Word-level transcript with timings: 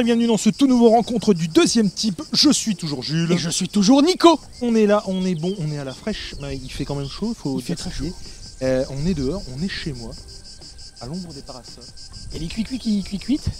Et 0.00 0.02
bienvenue 0.02 0.28
dans 0.28 0.38
ce 0.38 0.48
tout 0.48 0.66
nouveau 0.66 0.88
rencontre 0.88 1.34
du 1.34 1.48
deuxième 1.48 1.90
type. 1.90 2.22
Je 2.32 2.48
suis 2.48 2.74
toujours 2.74 3.02
Jules. 3.02 3.30
Et 3.32 3.36
je 3.36 3.50
suis 3.50 3.68
toujours 3.68 4.02
Nico. 4.02 4.40
On 4.62 4.74
est 4.74 4.86
là, 4.86 5.02
on 5.06 5.26
est 5.26 5.34
bon, 5.34 5.54
on 5.58 5.70
est 5.70 5.76
à 5.76 5.84
la 5.84 5.92
fraîche. 5.92 6.34
Mais 6.40 6.56
il 6.56 6.70
fait 6.70 6.86
quand 6.86 6.94
même 6.94 7.08
chaud, 7.08 7.34
il 7.36 7.38
faut 7.38 7.58
Il 7.58 7.62
fait 7.62 7.74
très 7.74 7.90
est. 7.90 8.14
Euh, 8.62 8.82
on 8.88 9.06
est 9.06 9.12
dehors, 9.12 9.42
on 9.54 9.62
est 9.62 9.68
chez 9.68 9.92
moi, 9.92 10.12
à 11.02 11.06
l'ombre 11.06 11.34
des 11.34 11.42
parasols. 11.42 11.84
Et 12.34 12.38
les 12.38 12.46
cuicuis 12.46 12.78
qui 12.78 13.02
cuicuitent. 13.02 13.50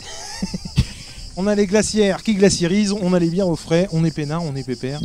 On 1.37 1.47
a 1.47 1.55
les 1.55 1.66
glacières 1.66 2.23
qui 2.23 2.34
glaciérisent, 2.34 2.93
on 2.93 3.15
a 3.15 3.19
les 3.19 3.29
bières 3.30 3.48
au 3.48 3.57
frais, 3.57 3.89
on 3.93 4.05
est 4.05 4.11
peinard, 4.11 4.43
on 4.45 4.55
est 4.57 4.62
pépère, 4.65 5.01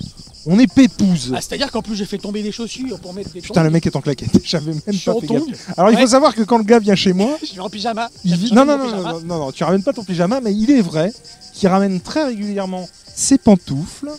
on 0.45 0.59
est 0.59 0.71
pépouze. 0.71 1.31
Ah, 1.35 1.39
C'est-à-dire 1.39 1.71
qu'en 1.71 1.81
plus 1.81 1.95
j'ai 1.95 2.05
fait 2.05 2.17
tomber 2.17 2.41
des 2.43 2.51
chaussures 2.51 2.99
pour 2.99 3.13
mettre 3.13 3.31
des 3.31 3.41
Putain, 3.41 3.63
le 3.63 3.69
mec 3.69 3.85
est 3.85 3.95
en 3.95 4.01
claquette. 4.01 4.31
J'avais 4.43 4.71
même 4.71 4.81
Je 4.87 4.91
suis 4.93 5.05
pas 5.05 5.15
en 5.15 5.21
fait 5.21 5.27
gaffe. 5.27 5.39
tongs. 5.45 5.53
Alors 5.77 5.91
il 5.91 5.97
faut 5.97 6.07
savoir 6.07 6.33
que 6.35 6.41
quand 6.43 6.57
le 6.57 6.63
gars 6.63 6.79
vient 6.79 6.95
chez 6.95 7.13
moi, 7.13 7.37
Je 7.41 7.45
suis 7.45 7.59
en 7.59 7.69
pyjama. 7.69 8.09
il 8.25 8.35
vit- 8.35 8.53
non, 8.53 8.65
non, 8.65 8.77
non, 8.77 8.89
non, 8.89 9.21
non, 9.21 9.39
non, 9.39 9.51
tu 9.51 9.63
ramènes 9.63 9.83
pas 9.83 9.93
ton 9.93 10.03
pyjama, 10.03 10.41
mais 10.41 10.53
il 10.53 10.71
est 10.71 10.81
vrai 10.81 11.13
qu'il 11.53 11.69
ramène 11.69 12.01
très 12.01 12.25
régulièrement 12.25 12.87
ses 13.15 13.37
pantoufles 13.37 14.11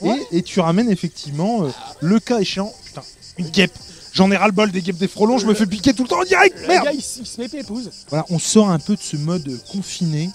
Ouais. 0.00 0.20
et, 0.32 0.42
tu 0.42 0.60
ramènes 0.60 0.90
effectivement 0.90 1.64
euh, 1.64 1.68
le 2.00 2.20
cas 2.20 2.40
échéant. 2.40 2.72
Putain, 2.84 3.02
une 3.38 3.48
guêpe. 3.48 3.72
J'en 4.12 4.30
ai 4.30 4.36
ras 4.36 4.46
le 4.46 4.52
bol 4.52 4.70
des 4.70 4.82
guêpes 4.82 4.98
des 4.98 5.08
frelons, 5.08 5.38
je 5.38 5.46
me 5.46 5.54
fais 5.54 5.66
piquer 5.66 5.94
tout 5.94 6.02
le 6.02 6.08
temps 6.08 6.20
en 6.20 6.24
direct. 6.24 6.56
Le 6.60 6.66
Merde. 6.68 6.84
gars 6.84 6.92
il, 6.92 6.98
s- 6.98 7.18
il 7.20 7.26
se 7.26 7.40
met 7.40 7.48
pépouse. 7.48 7.90
Voilà, 8.10 8.24
on 8.28 8.38
sort 8.38 8.68
un 8.70 8.78
peu 8.78 8.96
de 8.96 9.00
ce 9.00 9.16
mode 9.16 9.50
confiné. 9.72 10.30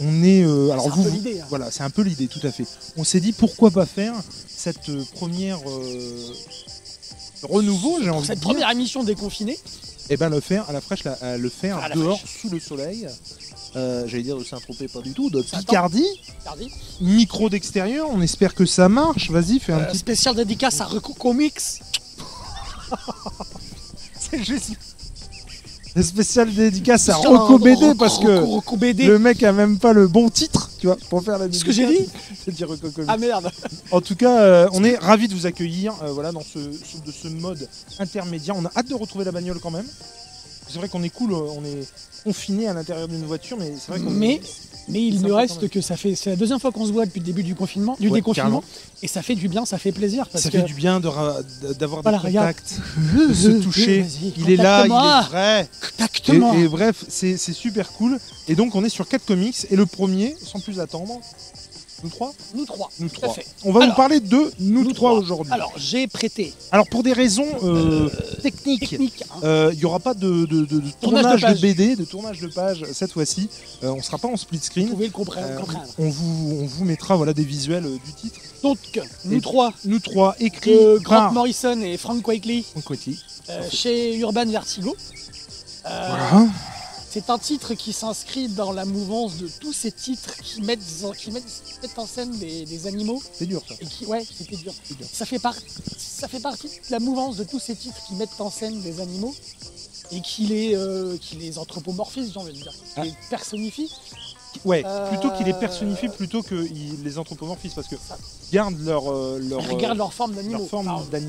On 0.00 0.22
est 0.24 0.42
euh, 0.44 0.70
alors 0.72 0.88
vous, 0.90 1.06
hein. 1.06 1.44
voilà, 1.48 1.70
c'est 1.70 1.82
un 1.82 1.90
peu 1.90 2.02
l'idée, 2.02 2.26
tout 2.26 2.44
à 2.44 2.50
fait. 2.50 2.64
On 2.96 3.04
s'est 3.04 3.20
dit 3.20 3.32
pourquoi 3.32 3.70
pas 3.70 3.86
faire 3.86 4.14
cette 4.48 4.88
euh, 4.88 5.04
première 5.14 5.58
euh, 5.68 6.32
renouveau, 7.44 7.98
j'ai 8.02 8.10
envie 8.10 8.26
Cette 8.26 8.38
de 8.38 8.44
dire, 8.44 8.50
première 8.50 8.70
émission 8.70 9.04
déconfinée. 9.04 9.58
et 10.10 10.16
ben 10.16 10.28
le 10.30 10.40
faire 10.40 10.68
à 10.68 10.72
la 10.72 10.80
fraîche, 10.80 11.04
la- 11.04 11.12
à 11.22 11.36
le 11.36 11.48
faire 11.48 11.78
À 11.78 11.90
dehors 11.90 12.20
sous 12.26 12.48
le 12.50 12.58
soleil. 12.58 13.06
Euh, 13.76 14.06
J'allais 14.06 14.22
dire 14.22 14.36
de 14.38 14.44
Saint-Tropez, 14.44 14.88
pas 14.88 15.00
du 15.00 15.12
tout, 15.12 15.30
de 15.30 15.42
Picardie, 15.42 16.04
Regardez. 16.40 16.70
micro 17.00 17.48
d'extérieur. 17.48 18.08
On 18.10 18.20
espère 18.20 18.54
que 18.54 18.66
ça 18.66 18.88
marche. 18.88 19.30
Vas-y, 19.30 19.58
fais 19.58 19.72
un 19.72 19.80
petit. 19.84 19.98
spécial 19.98 20.34
dédicace 20.36 20.80
à 20.80 20.84
Reco 20.86 21.12
Comics. 21.14 21.58
C'est 24.18 24.42
juste. 24.44 24.72
Le 25.96 26.02
spécial 26.02 26.52
dédicace 26.52 27.08
à 27.08 27.14
Rocco 27.16 27.58
BD 27.58 27.94
parce 27.96 28.18
que 28.18 28.26
Rocco- 28.26 28.46
Rocco 28.46 28.76
BD. 28.76 29.06
le 29.06 29.18
mec 29.20 29.42
a 29.44 29.52
même 29.52 29.78
pas 29.78 29.92
le 29.92 30.08
bon 30.08 30.28
titre, 30.28 30.70
tu 30.80 30.86
vois, 30.88 30.96
pour 31.08 31.22
faire 31.22 31.38
la 31.38 31.50
Ce 31.52 31.64
que 31.64 31.70
j'ai 31.70 31.86
dit 31.86 32.08
C'est 32.44 32.52
dire 32.52 32.66
Rocco. 32.68 32.88
Ah 33.06 33.16
merde. 33.16 33.48
En 33.92 34.00
tout 34.00 34.16
cas, 34.16 34.40
euh, 34.40 34.68
on 34.72 34.82
est 34.82 34.96
ravis 34.96 35.28
de 35.28 35.34
vous 35.34 35.46
accueillir 35.46 35.94
euh, 36.02 36.10
voilà, 36.12 36.32
dans 36.32 36.40
ce, 36.40 36.58
ce- 36.58 37.04
de 37.06 37.12
ce 37.12 37.28
mode 37.28 37.68
intermédiaire. 38.00 38.56
On 38.58 38.64
a 38.64 38.70
hâte 38.76 38.88
de 38.88 38.94
retrouver 38.94 39.24
la 39.24 39.30
bagnole 39.32 39.60
quand 39.60 39.70
même. 39.70 39.86
C'est 40.68 40.78
vrai 40.78 40.88
qu'on 40.88 41.02
est 41.04 41.10
cool, 41.10 41.32
euh, 41.32 41.36
on 41.56 41.64
est 41.64 41.86
confiné 42.24 42.66
à 42.66 42.72
l'intérieur 42.74 43.06
d'une 43.06 43.24
voiture, 43.24 43.56
mais 43.58 43.74
c'est 43.78 43.92
vrai 43.92 44.00
qu'on 44.00 44.10
Mais, 44.10 44.40
mais 44.88 45.02
il 45.06 45.14
me 45.14 45.18
important, 45.26 45.36
reste 45.36 45.68
que 45.68 45.80
ça 45.80 45.96
fait. 45.96 46.14
C'est 46.14 46.30
la 46.30 46.36
deuxième 46.36 46.58
fois 46.60 46.72
qu'on 46.72 46.86
se 46.86 46.92
voit 46.92 47.06
depuis 47.06 47.20
le 47.20 47.26
début 47.26 47.42
du 47.42 47.54
confinement, 47.54 47.96
du 48.00 48.08
Ouais, 48.08 48.18
déconfinement. 48.18 48.60
carrément. 48.60 48.64
Et 49.02 49.08
ça 49.08 49.22
fait 49.22 49.34
du 49.34 49.48
bien, 49.48 49.64
ça 49.64 49.78
fait 49.78 49.92
plaisir. 49.92 50.26
Parce 50.28 50.44
ça 50.44 50.50
que 50.50 50.58
fait 50.58 50.64
du 50.64 50.74
bien 50.74 51.00
de 51.00 51.08
ra- 51.08 51.36
d'avoir 51.78 52.02
Voilà, 52.02 52.18
des 52.18 52.26
regarde. 52.28 52.46
contacts, 52.54 52.80
de 53.28 53.34
se 53.34 53.48
toucher. 53.62 54.04
Il 54.36 54.50
est 54.50 54.56
là, 54.56 54.86
il 54.86 54.92
est 54.92 55.28
vrai. 55.28 55.68
Et, 56.28 56.60
et 56.64 56.68
bref, 56.68 57.04
c'est 57.08 57.36
c'est 57.36 57.52
super 57.52 57.92
cool. 57.92 58.18
Et 58.48 58.54
donc, 58.54 58.74
on 58.74 58.84
est 58.84 58.88
sur 58.88 59.06
4 59.08 59.24
comics. 59.24 59.66
Et 59.70 59.76
le 59.76 59.86
premier, 59.86 60.34
sans 60.42 60.60
plus 60.60 60.80
attendre, 60.80 61.20
nous 62.04 62.10
trois 62.10 62.32
Nous 62.54 62.64
trois. 62.66 62.90
Nous 63.00 63.08
Tout 63.08 63.16
à 63.16 63.20
trois. 63.22 63.34
fait. 63.34 63.46
On 63.64 63.72
va 63.72 63.80
Alors, 63.80 63.90
vous 63.90 63.96
parler 63.96 64.20
de 64.20 64.52
nous, 64.60 64.84
Nous 64.84 64.92
trois, 64.92 65.10
trois. 65.10 65.20
aujourd'hui. 65.20 65.52
Alors, 65.52 65.72
j'ai 65.76 66.06
prêté 66.06 66.52
Alors, 66.70 66.86
pour 66.88 67.02
des 67.02 67.12
raisons 67.12 67.46
euh, 67.64 68.08
techniques, 68.42 68.90
technique. 68.90 69.24
hein. 69.30 69.40
Euh, 69.42 69.70
Il 69.72 69.78
n'y 69.78 69.84
aura 69.86 69.98
pas 70.00 70.14
de, 70.14 70.44
de- 70.44 70.64
de- 70.66 70.80
de 70.80 70.90
Tournage 71.00 71.22
tournage, 71.40 71.56
de. 71.56 71.60
BD, 71.60 71.96
de 71.96 72.04
tournage 72.04 72.40
de 72.40 72.46
page 72.48 72.84
cette 72.92 73.12
fois-ci. 73.12 73.48
Euh, 73.82 73.88
on 73.90 73.96
ne 73.96 74.02
sera 74.02 74.18
pas 74.18 74.28
en 74.28 74.36
split 74.36 74.58
Vous 74.58 74.64
screen. 74.64 74.88
pouvez 74.90 75.06
le 75.06 75.12
comprendre. 75.12 75.46
Euh, 75.48 75.56
comprendre. 75.58 75.86
on, 75.98 76.08
vous, 76.10 76.58
on 76.62 76.66
vous 76.66 76.84
mettra 76.84 77.16
voilà, 77.16 77.32
des 77.32 77.44
visuels 77.44 77.86
euh, 77.86 77.96
du 78.04 78.12
titre. 78.12 78.38
Donc, 78.62 78.78
nous 79.24 79.38
Et- 79.38 79.40
trois, 79.40 79.72
Nous 79.84 79.98
trois, 79.98 80.36
écrits 80.40 80.70
de 80.72 80.98
Grant 81.02 81.32
Morrison 81.32 81.80
et 81.80 81.96
Frank 81.96 82.26
Wakely, 82.28 82.64
Frank 82.64 82.98
euh, 83.50 83.62
chez 83.70 84.16
Urban 84.18 84.46
Vertigo. 84.46 84.94
Euh, 85.86 86.06
Voilà. 86.08 86.46
C'est 87.14 87.30
un 87.30 87.38
titre 87.38 87.74
qui 87.74 87.92
s'inscrit 87.92 88.48
dans 88.48 88.72
la 88.72 88.84
mouvance 88.84 89.36
de 89.36 89.46
tous 89.60 89.72
ces 89.72 89.92
titres 89.92 90.34
qui 90.42 90.62
mettent, 90.62 90.80
qui 91.16 91.30
mettent, 91.30 91.44
qui 91.64 91.80
mettent 91.80 91.96
en 91.98 92.06
scène 92.08 92.36
des, 92.38 92.64
des 92.64 92.86
animaux. 92.88 93.22
C'est 93.32 93.46
dur 93.46 93.62
ça. 93.68 93.74
Et 93.78 93.86
qui, 93.86 94.04
ouais, 94.06 94.26
c'était 94.36 94.56
dur. 94.56 94.74
Ça 95.12 95.24
fait, 95.24 95.38
par- 95.38 95.54
ça 95.96 96.26
fait 96.26 96.40
partie 96.40 96.66
de 96.66 96.72
la 96.90 96.98
mouvance 96.98 97.36
de 97.36 97.44
tous 97.44 97.60
ces 97.60 97.76
titres 97.76 98.04
qui 98.08 98.14
mettent 98.14 98.40
en 98.40 98.50
scène 98.50 98.82
des 98.82 99.00
animaux 99.00 99.32
et 100.10 100.20
qui 100.22 100.46
les, 100.46 100.74
euh, 100.74 101.16
qui 101.18 101.36
les 101.36 101.56
anthropomorphisent, 101.56 102.32
j'ai 102.32 102.40
envie 102.40 102.52
de 102.52 102.58
dire. 102.58 102.72
Qui 102.72 102.78
Ah. 102.96 103.04
les 103.04 103.14
personnifient. 103.30 103.92
Ouais, 104.64 104.82
Euh, 104.86 105.08
plutôt 105.10 105.30
qu'il 105.36 105.46
les 105.46 105.52
personnifie 105.54 106.08
plutôt 106.08 106.42
qu'ils 106.42 107.02
les 107.02 107.18
anthropomorphisent 107.18 107.74
parce 107.74 107.88
que 107.88 107.96
gardent 108.52 108.80
leur. 108.84 109.10
euh, 109.12 109.38
leur 109.40 109.60
Ils 109.62 109.68
regardent 109.74 109.94
euh, 109.96 109.98
leur 109.98 110.12
forme 110.12 110.34
d'animaux. 110.34 110.68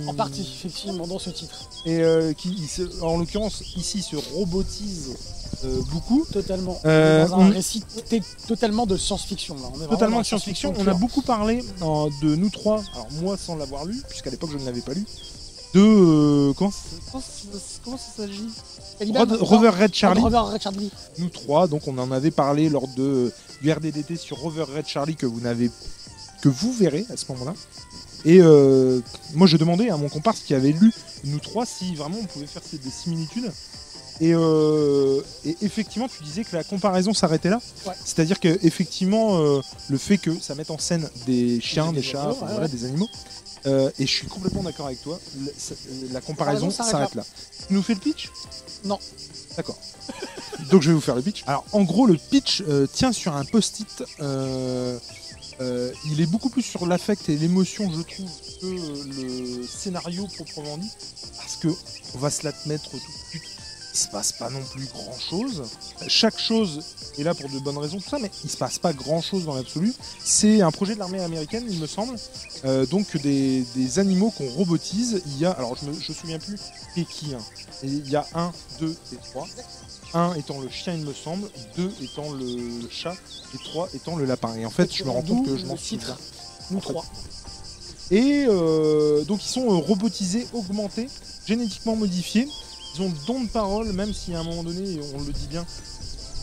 En 0.09 0.13
partie, 0.13 0.41
effectivement, 0.41 1.07
dans 1.07 1.19
ce 1.19 1.29
titre. 1.31 1.69
et 1.85 1.99
euh, 2.01 2.33
qui, 2.33 2.55
se- 2.67 3.01
en 3.01 3.17
l'occurrence, 3.17 3.61
ici, 3.75 4.01
se 4.01 4.15
robotisent 4.33 5.15
euh, 5.63 5.81
beaucoup. 5.91 6.25
Totalement. 6.31 6.79
Euh, 6.85 7.27
dans 7.27 7.35
un 7.39 7.47
on- 7.49 7.51
récit 7.51 7.83
totalement 8.47 8.85
de 8.85 8.97
science-fiction. 8.97 9.55
Totalement 9.89 10.19
de 10.19 10.25
science-fiction. 10.25 10.73
On 10.77 10.87
a 10.87 10.93
beaucoup 10.93 11.21
parlé 11.21 11.63
de 12.21 12.35
nous 12.35 12.49
trois, 12.49 12.81
alors 12.93 13.07
moi 13.21 13.37
sans 13.37 13.55
l'avoir 13.55 13.85
lu, 13.85 14.01
puisqu'à 14.09 14.29
l'époque 14.29 14.51
je 14.53 14.57
ne 14.57 14.65
l'avais 14.65 14.81
pas 14.81 14.93
lu, 14.93 15.05
de. 15.75 16.49
euh, 16.49 16.53
comment, 16.53 16.71
ça 17.97 18.15
s'agit 18.17 18.49
Rod- 19.13 19.37
Rover 19.41 19.69
Red 19.69 19.93
Charlie. 19.93 20.21
Rover 20.21 20.37
Red 20.53 20.61
Charlie. 20.61 20.91
Nous 21.19 21.29
trois, 21.29 21.67
donc 21.67 21.87
on 21.87 21.97
en 21.97 22.11
avait 22.11 22.31
parlé 22.31 22.69
lors 22.69 22.87
de, 22.89 23.31
du 23.61 23.71
RDDT 23.71 24.15
sur 24.15 24.37
Rover 24.37 24.63
Red 24.63 24.87
Charlie 24.87 25.15
que 25.15 25.25
vous 25.25 25.39
n'avez 25.41 25.69
que 26.41 26.49
vous 26.49 26.71
verrez 26.73 27.05
à 27.11 27.17
ce 27.17 27.25
moment-là. 27.33 27.53
Et 28.25 28.39
euh, 28.41 29.01
moi 29.35 29.47
je 29.47 29.57
demandais 29.57 29.89
à 29.89 29.97
mon 29.97 30.09
comparse 30.09 30.39
qui 30.39 30.53
avait 30.53 30.71
lu 30.71 30.91
nous 31.25 31.39
trois 31.39 31.65
si 31.65 31.93
vraiment 31.95 32.17
on 32.21 32.25
pouvait 32.25 32.47
faire 32.47 32.63
ces- 32.69 32.77
des 32.77 32.89
similitudes. 32.89 33.51
Et, 34.21 34.33
euh, 34.33 35.19
et 35.43 35.57
effectivement, 35.61 36.07
tu 36.07 36.23
disais 36.23 36.45
que 36.45 36.55
la 36.55 36.63
comparaison 36.63 37.13
s'arrêtait 37.13 37.49
là. 37.49 37.59
Ouais. 37.85 37.91
C'est-à-dire 38.05 38.39
que 38.39 38.47
effectivement, 38.65 39.39
euh, 39.41 39.59
le 39.89 39.97
fait 39.97 40.17
que 40.17 40.39
ça 40.39 40.55
mette 40.55 40.71
en 40.71 40.77
scène 40.77 41.09
des 41.25 41.59
chiens, 41.59 41.91
Des 41.91 41.97
des, 41.97 42.01
chats, 42.01 42.21
animaux, 42.21 42.35
enfin, 42.37 42.45
ouais, 42.45 42.51
voilà, 42.53 42.65
ouais. 42.67 42.71
des 42.71 42.85
animaux. 42.85 43.09
Euh, 43.67 43.89
et 43.99 44.05
je 44.05 44.11
suis 44.11 44.27
complètement 44.27 44.63
d'accord 44.63 44.85
avec 44.87 45.01
toi. 45.01 45.19
Ça- 45.57 45.73
la 46.11 46.21
comparaison 46.21 46.69
s'arrête 46.69 47.15
là. 47.15 47.23
Tu 47.67 47.73
nous 47.73 47.81
fais 47.81 47.93
le 47.95 47.99
pitch? 47.99 48.29
Non. 48.83 48.99
D'accord. 49.57 49.77
Donc 50.71 50.81
je 50.81 50.89
vais 50.89 50.93
vous 50.95 51.01
faire 51.01 51.15
le 51.15 51.21
pitch. 51.21 51.43
Alors 51.47 51.65
en 51.71 51.83
gros 51.83 52.05
le 52.05 52.15
pitch 52.17 52.61
euh, 52.67 52.87
tient 52.87 53.11
sur 53.11 53.35
un 53.35 53.45
post-it. 53.45 54.03
euh, 54.21 54.99
euh, 55.61 55.91
il 56.11 56.19
est 56.19 56.25
beaucoup 56.25 56.49
plus 56.49 56.61
sur 56.63 56.85
l'affect 56.85 57.29
et 57.29 57.37
l'émotion 57.37 57.89
je 57.89 58.01
trouve 58.01 58.29
que 58.61 58.65
euh, 58.65 59.59
le 59.61 59.65
scénario 59.67 60.27
proprement 60.35 60.77
dit. 60.77 60.91
Parce 61.37 61.55
que 61.57 61.69
on 62.13 62.17
va 62.19 62.29
se 62.29 62.43
la 62.43 62.51
mettre 62.67 62.89
tout 62.89 62.97
de 62.97 63.29
suite. 63.29 63.43
Il 63.93 63.97
se 63.97 64.07
passe 64.09 64.33
pas 64.33 64.49
non 64.49 64.61
plus 64.61 64.85
grand 64.87 65.17
chose. 65.17 65.63
Chaque 66.07 66.37
chose 66.37 66.83
est 67.21 67.23
là 67.23 67.33
pour 67.33 67.49
de 67.49 67.59
bonnes 67.59 67.77
raisons, 67.77 67.99
tout 67.99 68.09
ça, 68.09 68.19
mais 68.21 68.31
il 68.43 68.49
se 68.49 68.57
passe 68.57 68.79
pas 68.79 68.93
grand 68.93 69.21
chose 69.21 69.45
dans 69.45 69.55
l'absolu. 69.55 69.93
C'est 70.23 70.61
un 70.61 70.71
projet 70.71 70.93
de 70.95 70.99
l'armée 70.99 71.19
américaine, 71.19 71.65
il 71.69 71.79
me 71.79 71.87
semble. 71.87 72.15
Euh, 72.65 72.85
donc 72.85 73.17
des, 73.17 73.63
des 73.75 73.99
animaux 73.99 74.31
qu'on 74.31 74.49
robotise. 74.49 75.21
Il 75.25 75.39
y 75.39 75.45
a, 75.45 75.51
alors 75.51 75.75
je 75.75 75.85
me 75.89 75.93
je 75.99 76.11
souviens 76.13 76.39
plus 76.39 76.59
qui 76.93 77.05
qui. 77.05 77.33
hein. 77.33 77.39
Et 77.83 77.87
il 77.87 78.09
y 78.09 78.15
a 78.15 78.25
un, 78.33 78.51
deux 78.79 78.95
et 79.13 79.17
trois. 79.29 79.47
Un 80.13 80.33
étant 80.35 80.59
le 80.61 80.69
chien, 80.69 80.93
il 80.93 81.03
me 81.05 81.13
semble, 81.13 81.49
deux 81.75 81.91
étant 82.01 82.31
le 82.31 82.87
chat, 82.89 83.15
et 83.53 83.57
trois 83.57 83.89
étant 83.93 84.15
le 84.15 84.23
lapin. 84.25 84.55
Et 84.55 84.65
en 84.65 84.69
fait, 84.69 84.93
je 84.95 85.03
me 85.03 85.09
rends 85.09 85.21
compte 85.23 85.45
que 85.45 85.57
je 85.57 85.65
m'en 85.65 85.75
titre. 85.75 86.17
Nous 86.71 86.79
trois. 86.79 87.05
Et 88.11 88.45
euh, 88.47 89.23
donc 89.25 89.43
ils 89.43 89.49
sont 89.49 89.65
euh, 89.65 89.77
robotisés, 89.77 90.47
augmentés, 90.53 91.09
génétiquement 91.45 91.95
modifiés. 91.95 92.47
Ils 92.95 93.01
ont 93.01 93.09
le 93.09 93.25
don 93.27 93.41
de 93.41 93.49
parole, 93.49 93.91
même 93.91 94.13
si 94.13 94.33
à 94.33 94.39
un 94.39 94.43
moment 94.43 94.63
donné, 94.63 94.99
on 95.15 95.21
le 95.21 95.33
dit 95.33 95.47
bien, 95.47 95.65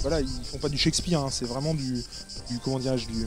voilà, 0.03 0.21
ils 0.21 0.29
font 0.45 0.59
pas 0.59 0.69
du 0.69 0.77
Shakespeare, 0.79 1.21
hein, 1.21 1.29
c'est 1.33 1.45
vraiment 1.47 1.75
du, 1.75 2.05
du 2.51 2.59
comment 2.63 2.79
dirais-je, 2.79 3.07
du, 3.07 3.27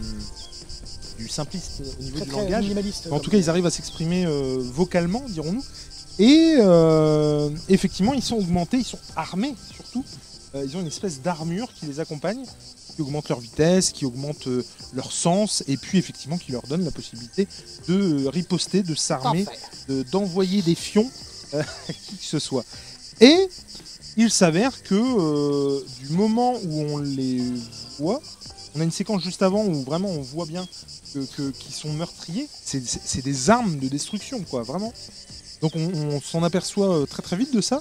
du 1.17 1.27
simpliste 1.29 1.81
au 1.99 2.03
niveau 2.03 2.17
Très, 2.17 2.25
du 2.25 2.31
très 2.31 2.41
langage. 2.41 2.63
minimaliste. 2.63 3.07
En 3.11 3.19
tout 3.19 3.31
cas, 3.31 3.37
ils 3.37 3.49
arrivent 3.49 3.65
à 3.65 3.71
s'exprimer 3.71 4.25
euh, 4.25 4.57
vocalement, 4.61 5.23
dirons-nous. 5.29 5.63
Et 6.19 6.55
euh, 6.59 7.49
effectivement, 7.69 8.13
ils 8.13 8.21
sont 8.23 8.35
augmentés, 8.37 8.77
ils 8.77 8.85
sont 8.85 8.99
armés 9.15 9.55
surtout. 9.73 10.03
Euh, 10.55 10.63
ils 10.65 10.77
ont 10.77 10.81
une 10.81 10.87
espèce 10.87 11.21
d'armure 11.21 11.73
qui 11.73 11.85
les 11.85 11.99
accompagne, 11.99 12.43
qui 12.95 13.01
augmente 13.01 13.27
leur 13.27 13.39
vitesse, 13.41 13.91
qui 13.91 14.05
augmente 14.05 14.47
euh, 14.47 14.63
leur 14.93 15.11
sens, 15.11 15.63
et 15.67 15.75
puis 15.75 15.97
effectivement 15.97 16.37
qui 16.37 16.53
leur 16.53 16.61
donne 16.67 16.85
la 16.85 16.91
possibilité 16.91 17.47
de 17.89 18.27
riposter, 18.27 18.81
de 18.83 18.95
s'armer, 18.95 19.45
de- 19.89 20.03
d'envoyer 20.03 20.61
des 20.61 20.75
fions 20.75 21.09
euh, 21.53 21.61
à 21.89 21.93
qui 21.93 22.15
que 22.17 22.23
ce 22.25 22.39
soit. 22.39 22.63
Et 23.19 23.49
il 24.17 24.31
s'avère 24.31 24.83
que 24.83 24.95
euh, 24.95 25.81
du 26.01 26.09
moment 26.09 26.53
où 26.65 26.79
on 26.81 26.97
les 26.97 27.41
voit, 27.99 28.21
on 28.75 28.81
a 28.81 28.83
une 28.83 28.91
séquence 28.91 29.23
juste 29.23 29.41
avant 29.41 29.65
où 29.65 29.83
vraiment 29.83 30.09
on 30.09 30.21
voit 30.21 30.45
bien 30.45 30.67
que, 31.13 31.19
que- 31.37 31.51
qu'ils 31.51 31.73
sont 31.73 31.93
meurtriers. 31.93 32.47
C'est- 32.63 33.21
des 33.23 33.49
armes 33.49 33.77
de 33.79 33.87
destruction, 33.87 34.43
quoi, 34.49 34.63
vraiment. 34.63 34.93
Donc 35.61 35.71
on, 35.75 35.87
on 35.93 36.21
s'en 36.21 36.43
aperçoit 36.43 36.93
euh, 36.99 37.05
très 37.05 37.21
très 37.21 37.35
vite 37.37 37.53
de 37.53 37.61
ça. 37.61 37.79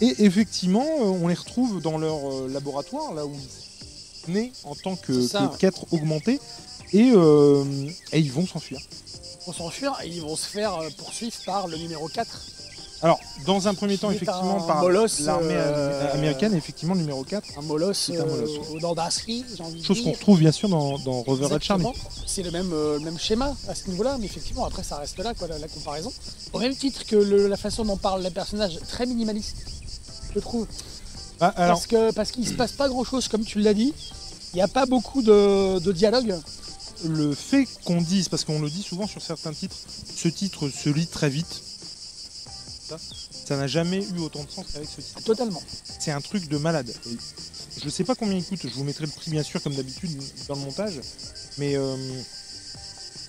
Et 0.00 0.24
effectivement, 0.24 0.84
euh, 1.00 1.04
on 1.04 1.28
les 1.28 1.34
retrouve 1.34 1.80
dans 1.80 1.98
leur 1.98 2.48
laboratoire, 2.48 3.14
là 3.14 3.24
où 3.26 3.32
ils 4.28 4.32
nés 4.32 4.52
en 4.64 4.74
tant 4.74 4.96
que, 4.96 5.12
qu'êtres 5.58 5.84
augmentés 5.92 6.40
et, 6.94 7.12
euh, 7.14 7.62
et 8.12 8.20
ils 8.20 8.32
vont 8.32 8.46
s'enfuir. 8.46 8.80
Ils 9.42 9.46
vont 9.46 9.52
s'enfuir 9.52 9.92
et 10.02 10.08
ils 10.08 10.22
vont 10.22 10.36
se 10.36 10.46
faire 10.46 10.78
poursuivre 10.96 11.34
par 11.44 11.68
le 11.68 11.76
numéro 11.76 12.08
4. 12.08 12.46
Alors, 13.04 13.20
dans 13.46 13.68
un 13.68 13.74
premier 13.74 13.98
temps, 13.98 14.10
effectivement, 14.10 14.60
par 14.66 14.80
l'armée 15.20 15.48
euh, 15.54 16.10
am- 16.10 16.16
américaine, 16.18 16.54
effectivement, 16.54 16.94
numéro 16.94 17.22
4. 17.22 17.46
Un 17.58 17.62
molosse 17.62 18.10
un 18.10 18.14
euh, 18.14 18.24
molosse, 18.24 18.96
d'Asri, 18.96 19.44
de 19.78 19.82
Chose 19.84 20.02
qu'on 20.02 20.12
retrouve 20.12 20.38
bien 20.38 20.52
sûr 20.52 20.68
dans, 20.70 20.98
dans 20.98 21.20
Rover 21.22 21.46
Red 21.46 21.62
Charlie. 21.62 21.84
C'est 22.26 22.42
le 22.42 22.50
même, 22.50 22.70
euh, 22.72 22.94
le 22.98 23.04
même 23.04 23.18
schéma 23.18 23.54
à 23.68 23.74
ce 23.74 23.88
niveau-là, 23.90 24.16
mais 24.18 24.24
effectivement, 24.26 24.64
après, 24.64 24.82
ça 24.82 24.96
reste 24.96 25.18
là, 25.18 25.34
quoi, 25.34 25.48
la, 25.48 25.58
la 25.58 25.68
comparaison. 25.68 26.10
Au 26.54 26.58
même 26.58 26.74
titre 26.74 27.04
que 27.04 27.16
le- 27.16 27.46
la 27.46 27.58
façon 27.58 27.84
dont 27.84 27.98
parle 27.98 28.22
le 28.22 28.30
personnage, 28.30 28.78
très 28.88 29.04
minimaliste, 29.04 29.56
je 30.34 30.40
trouve. 30.40 30.66
Ah, 31.40 31.48
alors, 31.56 31.74
Parce 31.76 31.86
que 31.86 32.12
parce 32.12 32.30
qu'il 32.30 32.48
se 32.48 32.54
passe 32.54 32.72
pas 32.72 32.88
grand-chose, 32.88 33.28
comme 33.28 33.44
tu 33.44 33.60
l'as 33.60 33.74
dit. 33.74 33.92
Il 34.54 34.56
n'y 34.56 34.62
a 34.62 34.68
pas 34.68 34.86
beaucoup 34.86 35.20
de, 35.20 35.78
de 35.80 35.92
dialogue. 35.92 36.36
le 37.04 37.34
fait 37.34 37.66
qu'on 37.84 38.00
dise, 38.00 38.28
parce 38.30 38.44
qu'on 38.44 38.60
le 38.60 38.70
dit 38.70 38.82
souvent 38.82 39.06
sur 39.06 39.20
certains 39.20 39.52
titres, 39.52 39.76
ce 40.16 40.28
titre 40.28 40.70
se 40.70 40.88
lit 40.88 41.06
très 41.08 41.28
vite. 41.28 41.60
Ça, 42.98 43.14
ça 43.46 43.56
n'a 43.56 43.66
jamais 43.66 44.04
eu 44.04 44.18
autant 44.20 44.44
de 44.44 44.50
sens 44.50 44.66
qu'avec 44.72 44.88
ce 44.88 45.00
titre. 45.00 45.22
Totalement. 45.22 45.62
C'est 45.98 46.10
un 46.12 46.20
truc 46.20 46.48
de 46.48 46.56
malade. 46.58 46.92
Et 47.06 47.16
Je 47.82 47.88
sais 47.88 48.04
pas 48.04 48.14
combien 48.14 48.36
il 48.36 48.44
coûte, 48.44 48.60
je 48.62 48.74
vous 48.74 48.84
mettrai 48.84 49.04
le 49.06 49.10
prix 49.10 49.30
bien 49.30 49.42
sûr 49.42 49.62
comme 49.62 49.74
d'habitude 49.74 50.10
dans 50.48 50.54
le 50.54 50.60
montage. 50.60 51.00
Mais 51.58 51.76
euh, 51.76 51.96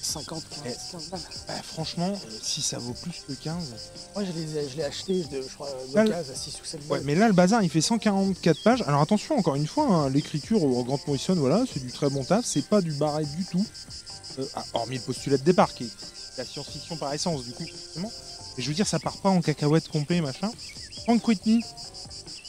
50, 0.02 0.44
15, 0.64 0.78
15 0.92 1.10
balles. 1.10 1.20
bah, 1.48 1.54
franchement, 1.64 2.10
euh, 2.14 2.30
si 2.42 2.62
ça 2.62 2.78
vaut 2.78 2.94
plus 2.94 3.12
que 3.28 3.34
15. 3.34 3.56
Moi, 4.14 4.24
je 4.24 4.32
l'ai 4.32 4.70
je 4.70 4.78
l'ai 4.78 4.84
acheté, 4.84 5.24
de, 5.24 5.42
je 5.42 5.54
crois, 5.56 5.70
d'occasion 5.88 6.14
à 6.34 6.36
6 6.36 6.62
ou 6.62 6.66
7 6.66 6.80
Ouais, 6.82 6.88
balles. 6.90 7.02
mais 7.06 7.16
là 7.16 7.28
le 7.28 7.34
bazar 7.34 7.64
il 7.64 7.70
fait 7.70 7.82
144 7.82 8.64
pages. 8.64 8.82
Alors 8.84 9.02
attention, 9.02 9.38
encore 9.38 9.56
une 9.56 9.68
fois, 9.68 9.88
hein, 9.88 10.10
l'écriture 10.10 10.64
au 10.64 10.84
Grant 10.84 11.00
Morrison, 11.08 11.34
voilà, 11.36 11.64
c'est 11.72 11.80
du 11.84 11.92
très 11.92 12.10
bon 12.10 12.24
taf, 12.24 12.46
c'est 12.46 12.66
pas 12.68 12.82
du 12.82 12.92
barré 12.94 13.26
du 13.26 13.46
tout. 13.46 13.66
Euh, 14.40 14.46
ah, 14.56 14.64
hormis 14.74 14.98
le 14.98 15.02
postulat 15.02 15.38
de 15.38 15.44
départ 15.44 15.74
qui 15.74 15.86
est 15.86 15.90
la 16.38 16.46
science-fiction 16.46 16.98
par 16.98 17.14
essence, 17.14 17.44
du 17.46 17.52
coup, 17.52 17.66
forcément. 17.66 18.12
Et 18.58 18.62
je 18.62 18.68
veux 18.68 18.74
dire, 18.74 18.88
ça 18.88 19.00
part 19.00 19.18
pas 19.18 19.30
en 19.30 19.42
cacahuète 19.42 19.88
complet, 19.90 20.22
machin. 20.22 20.52
Frank 21.04 21.28
Whitney, 21.28 21.62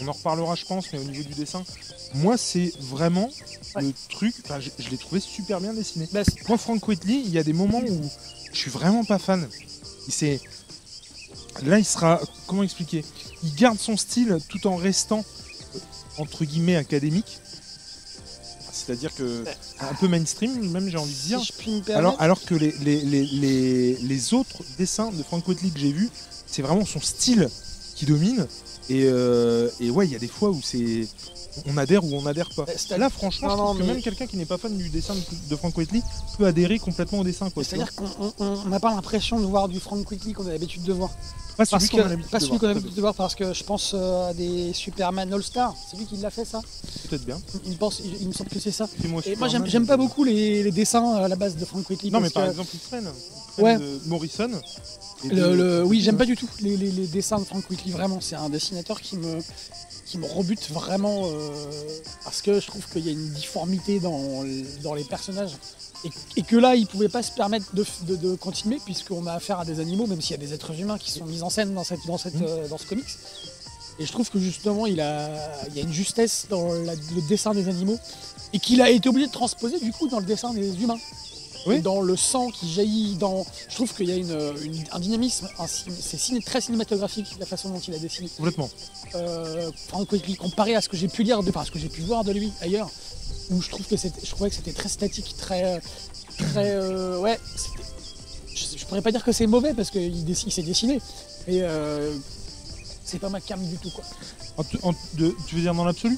on 0.00 0.08
en 0.08 0.12
reparlera, 0.12 0.54
je 0.54 0.64
pense, 0.64 0.92
mais 0.92 0.98
au 0.98 1.04
niveau 1.04 1.24
du 1.24 1.34
dessin, 1.34 1.62
moi, 2.14 2.36
c'est 2.36 2.72
vraiment 2.80 3.30
Ouais. 3.74 3.82
le 3.82 3.92
truc. 4.08 4.34
Enfin, 4.44 4.58
je, 4.60 4.70
je 4.78 4.88
l'ai 4.88 4.96
trouvé 4.96 5.20
super 5.20 5.60
bien 5.60 5.74
dessiné. 5.74 6.08
Bah, 6.12 6.22
Moi, 6.48 6.56
Frank 6.56 6.86
Whitley, 6.88 7.20
il 7.24 7.30
y 7.30 7.38
a 7.38 7.42
des 7.42 7.52
moments 7.52 7.80
où 7.80 8.10
je 8.52 8.56
suis 8.58 8.70
vraiment 8.70 9.04
pas 9.04 9.18
fan. 9.18 9.46
Il 10.08 10.40
Là, 11.64 11.78
il 11.78 11.84
sera. 11.84 12.20
Comment 12.46 12.62
expliquer? 12.62 13.04
Il 13.42 13.54
garde 13.54 13.78
son 13.78 13.96
style 13.96 14.38
tout 14.48 14.66
en 14.66 14.76
restant, 14.76 15.24
euh, 15.74 15.78
entre 16.18 16.44
guillemets, 16.44 16.76
académique. 16.76 17.38
C'est-à-dire 18.86 19.14
que. 19.14 19.44
Un 19.80 19.94
peu 19.94 20.06
mainstream, 20.08 20.70
même, 20.70 20.88
j'ai 20.88 20.96
envie 20.96 21.12
de 21.12 21.26
dire. 21.26 21.40
si 21.40 21.46
je 21.46 21.52
puis 21.58 21.70
me 21.72 21.80
permettre, 21.80 21.98
Alors, 21.98 22.16
alors 22.20 22.44
que 22.44 22.54
les, 22.54 22.72
les, 22.82 23.00
les, 23.00 23.24
les, 23.24 23.94
les 23.96 24.34
autres 24.34 24.62
dessins 24.78 25.10
de 25.10 25.22
Frank 25.22 25.46
Whitley 25.48 25.70
que 25.70 25.78
j'ai 25.80 25.92
vus, 25.92 26.10
c'est 26.46 26.62
vraiment 26.62 26.84
son 26.84 27.00
style 27.00 27.48
qui 27.96 28.06
domine. 28.06 28.46
Et, 28.88 29.04
euh, 29.04 29.68
et 29.80 29.90
ouais, 29.90 30.06
il 30.06 30.12
y 30.12 30.16
a 30.16 30.20
des 30.20 30.28
fois 30.28 30.50
où 30.50 30.60
c'est. 30.62 31.08
On 31.66 31.76
adhère 31.76 32.04
ou 32.04 32.10
on 32.14 32.26
adhère 32.26 32.50
pas. 32.54 32.64
C'est-à-dire- 32.66 32.98
Là, 32.98 33.10
franchement, 33.10 33.56
Non, 33.56 33.74
je 33.74 33.78
que 33.80 33.84
même 33.84 34.02
quelqu'un 34.02 34.26
qui 34.26 34.36
n'est 34.36 34.44
pas 34.46 34.58
fan 34.58 34.76
du 34.76 34.88
dessin 34.90 35.14
de, 35.14 35.20
de 35.48 35.56
Frank 35.56 35.76
Whitley 35.76 36.02
peut 36.38 36.46
adhérer 36.46 36.78
complètement 36.78 37.20
au 37.20 37.24
dessin. 37.24 37.48
c'est-à-dire 37.56 37.94
qu'on 37.94 38.04
on- 38.38 38.44
on 38.44 38.68
n'a 38.68 38.80
pas 38.80 38.94
l'impression 38.94 39.40
de 39.40 39.46
voir 39.46 39.68
du 39.68 39.80
Frank 39.80 40.08
Whitley 40.10 40.32
qu'on 40.32 40.46
a 40.46 40.52
l'habitude 40.52 40.82
de 40.82 40.92
voir. 40.92 41.10
Pas 41.56 41.64
celui 41.64 41.88
qu'on 41.88 42.00
a 42.00 42.08
l'habitude 42.08 42.30
de 42.94 43.00
voir, 43.00 43.12
de 43.14 43.16
parce 43.16 43.34
que 43.34 43.54
je 43.54 43.64
pense 43.64 43.92
euh, 43.94 44.28
à 44.30 44.34
des 44.34 44.72
Superman 44.74 45.32
All-Star. 45.32 45.74
C'est 45.90 45.96
lui 45.96 46.04
qui 46.04 46.16
l'a 46.18 46.30
fait 46.30 46.44
ça? 46.44 46.60
Peut-être 47.08 47.24
bien. 47.24 47.40
il 47.64 47.70
me, 47.72 47.76
pense, 47.76 48.00
il, 48.04 48.14
il 48.20 48.28
me 48.28 48.32
semble 48.34 48.50
que 48.50 48.58
c'est 48.60 48.70
ça. 48.72 48.86
Et 49.02 49.08
moi, 49.08 49.22
Et 49.24 49.36
moi 49.36 49.48
j'aime 49.48 49.86
pas 49.86 49.94
euh, 49.94 49.96
beaucoup 49.96 50.22
les, 50.24 50.62
les 50.62 50.70
dessins 50.70 51.14
à 51.14 51.28
la 51.28 51.36
base 51.36 51.56
de 51.56 51.64
Frank 51.64 51.88
Whitley. 51.88 52.10
Non, 52.10 52.20
mais 52.20 52.28
par 52.30 52.44
que 52.44 52.50
exemple, 52.50 52.68
Ouais. 53.58 53.78
prennent 53.78 53.80
de 54.04 54.08
Morrison. 54.08 54.50
le- 55.24 55.82
oui, 55.84 56.02
j'aime 56.02 56.18
pas 56.18 56.26
du 56.26 56.36
tout 56.36 56.48
les, 56.60 56.76
les- 56.76 56.90
les 56.90 57.06
dessins 57.06 57.38
de 57.38 57.44
Frank 57.44 57.64
Whitley, 57.70 57.90
vraiment. 57.92 58.18
C'est 58.20 58.34
un 58.36 58.50
dessinateur 58.50 59.00
qui 59.00 59.16
me, 59.16 59.38
qui 60.06 60.18
me 60.18 60.26
rebute 60.26 60.70
vraiment 60.70 61.24
euh, 61.26 61.50
parce 62.24 62.40
que 62.40 62.60
je 62.60 62.66
trouve 62.66 62.86
qu'il 62.88 63.04
y 63.04 63.08
a 63.08 63.12
une 63.12 63.28
difformité 63.30 63.98
dans, 64.00 64.44
dans 64.82 64.94
les 64.94 65.04
personnages. 65.04 65.52
Et, 66.04 66.10
et 66.36 66.42
que 66.42 66.56
là, 66.56 66.76
il 66.76 66.86
pouvait 66.86 67.08
pas 67.08 67.22
se 67.22 67.32
permettre 67.32 67.74
de, 67.74 67.84
de- 68.02 68.16
de 68.16 68.34
continuer 68.36 68.78
puisqu'on 68.84 69.26
a 69.26 69.32
affaire 69.32 69.58
à 69.60 69.64
des 69.64 69.80
animaux, 69.80 70.06
même 70.06 70.20
s'il 70.20 70.32
y 70.32 70.34
a 70.34 70.46
des 70.46 70.52
êtres 70.54 70.78
humains 70.78 70.98
qui 70.98 71.10
sont 71.10 71.24
mis 71.26 71.42
en 71.42 71.50
scène 71.50 71.74
dans, 71.74 71.84
cette, 71.84 72.06
dans, 72.06 72.18
cette, 72.18 72.34
Mhm. 72.34 72.44
euh, 72.46 72.68
dans 72.68 72.78
ce 72.78 72.86
comics. 72.86 73.04
Et 73.98 74.04
je 74.06 74.12
trouve 74.12 74.28
que 74.30 74.38
justement, 74.38 74.86
il, 74.86 75.00
a, 75.00 75.30
il 75.68 75.74
y 75.76 75.80
a 75.80 75.82
une 75.82 75.92
justesse 75.92 76.46
dans 76.50 76.72
la- 76.72 76.94
le 76.94 77.28
dessin 77.28 77.52
des 77.54 77.66
animaux 77.68 77.98
et 78.52 78.58
qu'il 78.60 78.80
a 78.82 78.90
été 78.90 79.08
obligé 79.08 79.26
de 79.26 79.32
transposer 79.32 79.78
du 79.80 79.90
coup 79.92 80.06
dans 80.06 80.20
le 80.20 80.26
dessin 80.26 80.52
des 80.52 80.80
humains. 80.82 80.98
Oui. 81.66 81.76
Et 81.76 81.80
Dans 81.80 82.00
le 82.00 82.16
sang 82.16 82.48
qui 82.50 82.70
jaillit, 82.72 83.16
dans... 83.16 83.44
je 83.68 83.74
trouve 83.74 83.92
qu'il 83.94 84.08
y 84.08 84.12
a 84.12 84.16
une, 84.16 84.38
une- 84.62 84.84
un 84.92 84.98
dynamisme, 85.00 85.48
un 85.58 85.66
c'est 85.66 86.16
ciné- 86.18 86.42
très 86.42 86.60
cinématographique 86.60 87.26
la 87.40 87.46
façon 87.46 87.70
dont 87.70 87.80
il 87.80 87.94
a 87.94 87.98
dessiné. 87.98 88.28
Complètement. 88.36 88.70
Euh, 89.14 89.70
comparé 90.38 90.74
à 90.74 90.80
ce 90.80 90.88
que 90.88 90.96
j'ai 90.96 91.08
pu 91.08 91.22
lire, 91.22 91.42
de, 91.42 91.48
enfin, 91.50 91.64
ce 91.64 91.70
que 91.70 91.78
j'ai 91.78 91.88
pu 91.88 92.02
voir 92.02 92.24
de 92.24 92.32
lui 92.32 92.52
ailleurs, 92.60 92.90
où 93.50 93.60
je 93.60 93.68
trouve 93.70 93.86
que 93.86 93.96
je 93.96 94.30
trouvais 94.30 94.50
que 94.50 94.56
c'était 94.56 94.72
très 94.72 94.88
statique, 94.88 95.34
très, 95.36 95.80
très, 96.38 96.70
euh, 96.70 97.18
ouais. 97.18 97.38
Je, 98.54 98.78
je 98.78 98.86
pourrais 98.86 99.02
pas 99.02 99.12
dire 99.12 99.24
que 99.24 99.32
c'est 99.32 99.46
mauvais 99.46 99.74
parce 99.74 99.90
qu'il 99.90 100.28
il 100.28 100.52
s'est 100.52 100.62
dessiné, 100.62 101.00
mais 101.46 101.58
euh, 101.62 102.14
c'est 103.04 103.18
pas 103.18 103.28
ma 103.28 103.40
cam 103.40 103.62
du 103.66 103.76
tout 103.76 103.90
quoi. 103.90 104.04
En 104.56 104.64
tu- 104.64 104.78
en- 104.82 104.94
de- 105.14 105.34
tu 105.46 105.56
veux 105.56 105.60
dire 105.60 105.74
dans 105.74 105.84
l'absolu? 105.84 106.16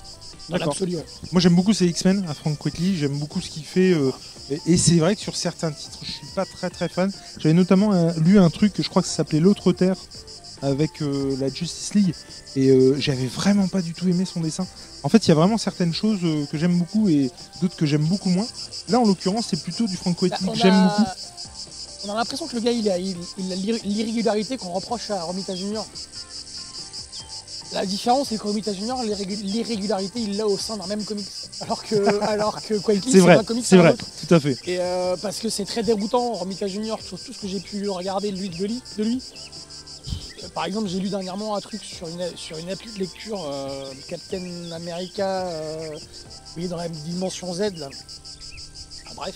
Dans 0.48 0.56
l'absolu. 0.58 0.96
ouais. 0.96 1.04
Moi 1.32 1.40
j'aime 1.40 1.54
beaucoup 1.56 1.72
ces 1.74 1.86
X-Men 1.86 2.24
à 2.28 2.34
Frank 2.34 2.64
Whitley, 2.64 2.94
j'aime 2.96 3.18
beaucoup 3.18 3.40
ce 3.40 3.48
qu'il 3.50 3.64
fait. 3.64 3.92
euh, 3.92 4.12
et 4.50 4.60
et 4.66 4.76
c'est 4.76 4.96
vrai 4.96 5.14
que 5.14 5.20
sur 5.20 5.36
certains 5.36 5.70
titres, 5.72 5.98
je 6.02 6.10
suis 6.10 6.26
pas 6.34 6.44
très 6.46 6.70
très 6.70 6.88
fan. 6.88 7.10
J'avais 7.38 7.54
notamment 7.54 7.92
euh, 7.92 8.12
lu 8.18 8.38
un 8.38 8.50
truc, 8.50 8.74
je 8.80 8.88
crois 8.88 9.02
que 9.02 9.08
ça 9.08 9.14
s'appelait 9.16 9.40
L'autre 9.40 9.72
Terre, 9.72 9.96
avec 10.62 11.02
euh, 11.02 11.36
la 11.40 11.48
Justice 11.48 11.94
League. 11.94 12.14
Et 12.56 12.70
euh, 12.70 12.96
j'avais 12.98 13.26
vraiment 13.26 13.68
pas 13.68 13.82
du 13.82 13.92
tout 13.92 14.08
aimé 14.08 14.24
son 14.24 14.40
dessin. 14.40 14.66
En 15.04 15.08
fait, 15.08 15.26
il 15.26 15.28
y 15.28 15.32
a 15.32 15.34
vraiment 15.34 15.58
certaines 15.58 15.94
choses 15.94 16.18
euh, 16.24 16.44
que 16.46 16.58
j'aime 16.58 16.76
beaucoup 16.76 17.08
et 17.08 17.30
d'autres 17.60 17.76
que 17.76 17.86
j'aime 17.86 18.04
beaucoup 18.04 18.31
moins. 18.31 18.46
Là, 18.88 18.98
en 18.98 19.05
l'occurrence, 19.05 19.46
c'est 19.50 19.62
plutôt 19.62 19.86
du 19.86 19.96
Whitley 20.05 20.28
Bah, 20.40 20.52
que 20.52 20.58
j'aime 20.58 20.74
a- 20.74 20.88
beaucoup. 20.88 21.10
On 22.06 22.12
a 22.12 22.14
l'impression 22.17 22.46
que 22.48 22.55
le 22.56 22.60
gars, 22.62 22.72
il 22.72 22.88
a 22.90 22.96
l'irrégularité 22.98 24.56
qu'on 24.56 24.70
reproche 24.70 25.10
à 25.10 25.22
Romita 25.22 25.55
Junior. 25.55 25.86
La 27.72 27.84
différence, 27.84 28.29
c'est 28.31 28.39
que 28.39 28.44
Romita 28.44 28.72
Junior, 28.72 29.03
l'irrégu- 29.05 29.43
l'irrégularité, 29.43 30.20
il 30.20 30.37
l'a 30.39 30.46
au 30.46 30.56
sein 30.56 30.77
d'un 30.79 30.87
même 30.87 31.05
comics. 31.05 31.27
Alors 31.60 31.82
que, 31.84 32.22
alors 32.22 32.63
que 32.63 32.75
Quietly, 32.75 33.13
C'est 33.13 33.19
vrai, 33.19 33.37
un 33.37 33.44
comics, 33.44 33.65
c'est 33.67 33.77
un 33.77 33.81
vrai, 33.81 33.93
autre. 33.93 34.06
tout 34.27 34.34
à 34.34 34.41
fait. 34.41 34.56
Et 34.67 34.79
euh, 34.81 35.17
parce 35.20 35.39
que 35.39 35.51
c'est 35.51 35.67
très 35.67 35.82
déroutant, 35.82 36.32
Romita 36.32 36.67
Junior, 36.67 36.98
sur 37.03 37.20
tout 37.20 37.32
ce 37.32 37.39
que 37.39 37.46
j'ai 37.48 37.60
pu 37.60 37.89
regarder 37.91 38.31
de 38.32 38.37
lui. 38.39 38.48
De 38.48 38.56
lui, 38.65 38.82
de 38.96 39.05
lui. 39.05 39.22
Euh, 40.44 40.48
Par 40.55 40.65
exemple, 40.65 40.89
j'ai 40.89 40.98
lu 40.98 41.10
dernièrement 41.10 41.56
un 41.56 41.60
truc 41.60 41.82
sur 41.84 42.08
une, 42.08 42.27
sur 42.37 42.56
une 42.56 42.70
appli 42.70 42.91
de 42.93 42.98
lecture, 42.98 43.44
euh, 43.46 43.93
Captain 44.08 44.72
America, 44.72 45.46
euh, 45.48 45.91
vous 45.93 46.53
voyez, 46.55 46.69
dans 46.69 46.77
la 46.79 46.89
dimension 46.89 47.53
Z, 47.53 47.77
là. 47.77 47.91
Ah, 49.06 49.10
bref, 49.15 49.34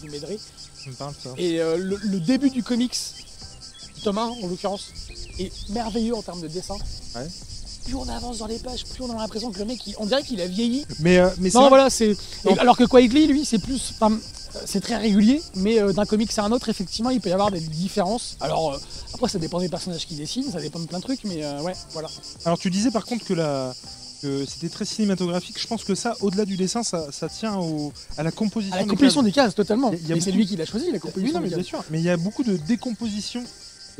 vous, 0.00 0.08
m'aiderez. 0.08 0.38
Ça 0.82 0.90
me 0.90 0.94
parle, 0.94 1.14
ça. 1.22 1.30
Et 1.36 1.60
euh, 1.60 1.76
le, 1.76 1.96
le 2.02 2.20
début 2.20 2.48
du 2.50 2.62
comics, 2.62 2.96
tome 4.02 4.18
1 4.18 4.22
en 4.42 4.46
l'occurrence, 4.46 4.88
est 5.38 5.52
merveilleux 5.70 6.14
en 6.14 6.22
termes 6.22 6.40
de 6.40 6.48
dessin. 6.48 6.76
Ouais. 7.14 7.26
Plus 7.84 7.94
on 7.94 8.08
avance 8.08 8.38
dans 8.38 8.46
les 8.46 8.58
pages, 8.58 8.84
plus 8.84 9.02
on 9.04 9.10
a 9.10 9.20
l'impression 9.20 9.50
que 9.50 9.58
le 9.58 9.64
mec, 9.66 9.86
il- 9.86 9.94
on 9.98 10.06
dirait 10.06 10.22
qu'il 10.22 10.40
a 10.40 10.46
vieilli. 10.46 10.86
Mais, 11.00 11.18
euh, 11.18 11.28
mais 11.38 11.50
Non, 11.54 11.68
voilà, 11.68 11.90
c'est. 11.90 12.16
Alors 12.58 12.76
que 12.76 12.84
Quietly, 12.84 13.26
lui, 13.26 13.44
c'est 13.44 13.58
plus. 13.58 13.92
enfin, 14.00 14.18
c'est 14.64 14.80
très 14.80 14.96
régulier, 14.96 15.42
mais 15.56 15.80
euh, 15.80 15.92
d'un 15.92 16.04
comics 16.06 16.30
à 16.38 16.44
un 16.44 16.52
autre, 16.52 16.68
effectivement, 16.68 17.10
il 17.10 17.20
peut 17.20 17.28
y 17.28 17.32
avoir 17.32 17.50
des 17.50 17.60
différences. 17.60 18.36
Alors, 18.40 18.74
euh, 18.74 18.78
après, 19.12 19.28
ça 19.28 19.38
dépend 19.38 19.58
des 19.60 19.68
personnages 19.68 20.06
qui 20.06 20.14
dessinent, 20.14 20.50
ça 20.50 20.60
dépend 20.60 20.78
de 20.78 20.86
plein 20.86 20.98
de 20.98 21.02
trucs, 21.04 21.24
mais 21.24 21.44
euh, 21.44 21.60
ouais, 21.60 21.74
voilà. 21.92 22.08
Alors 22.44 22.58
tu 22.58 22.70
disais 22.70 22.90
par 22.90 23.04
contre 23.04 23.24
que, 23.24 23.34
la... 23.34 23.74
c'était 24.48 24.68
très 24.70 24.84
cinématographique. 24.86 25.60
Je 25.60 25.66
pense 25.66 25.84
que 25.84 25.94
ça, 25.94 26.16
au-delà 26.22 26.44
du 26.46 26.56
dessin, 26.56 26.82
ça, 26.82 27.08
ça 27.12 27.28
tient 27.28 27.56
au... 27.58 27.92
à 28.16 28.22
la 28.22 28.30
composition. 28.30 28.74
À 28.74 28.78
la 28.78 28.84
des 28.84 28.88
composition 28.90 29.20
cases. 29.22 29.26
des 29.26 29.32
cases, 29.32 29.54
totalement. 29.54 29.92
C'est 30.20 30.30
lui 30.32 30.46
qui 30.46 30.56
l'a 30.56 30.64
choisi, 30.64 30.86
la 30.86 30.92
Oui, 30.94 31.00
composition 31.00 31.34
non, 31.34 31.40
mais 31.40 31.48
des 31.50 31.54
bien 31.56 31.58
cases. 31.58 31.68
sûr. 31.68 31.84
Mais 31.90 31.98
il 31.98 32.04
y 32.04 32.10
a 32.10 32.16
beaucoup 32.16 32.44
de 32.44 32.56
décomposition 32.56 33.42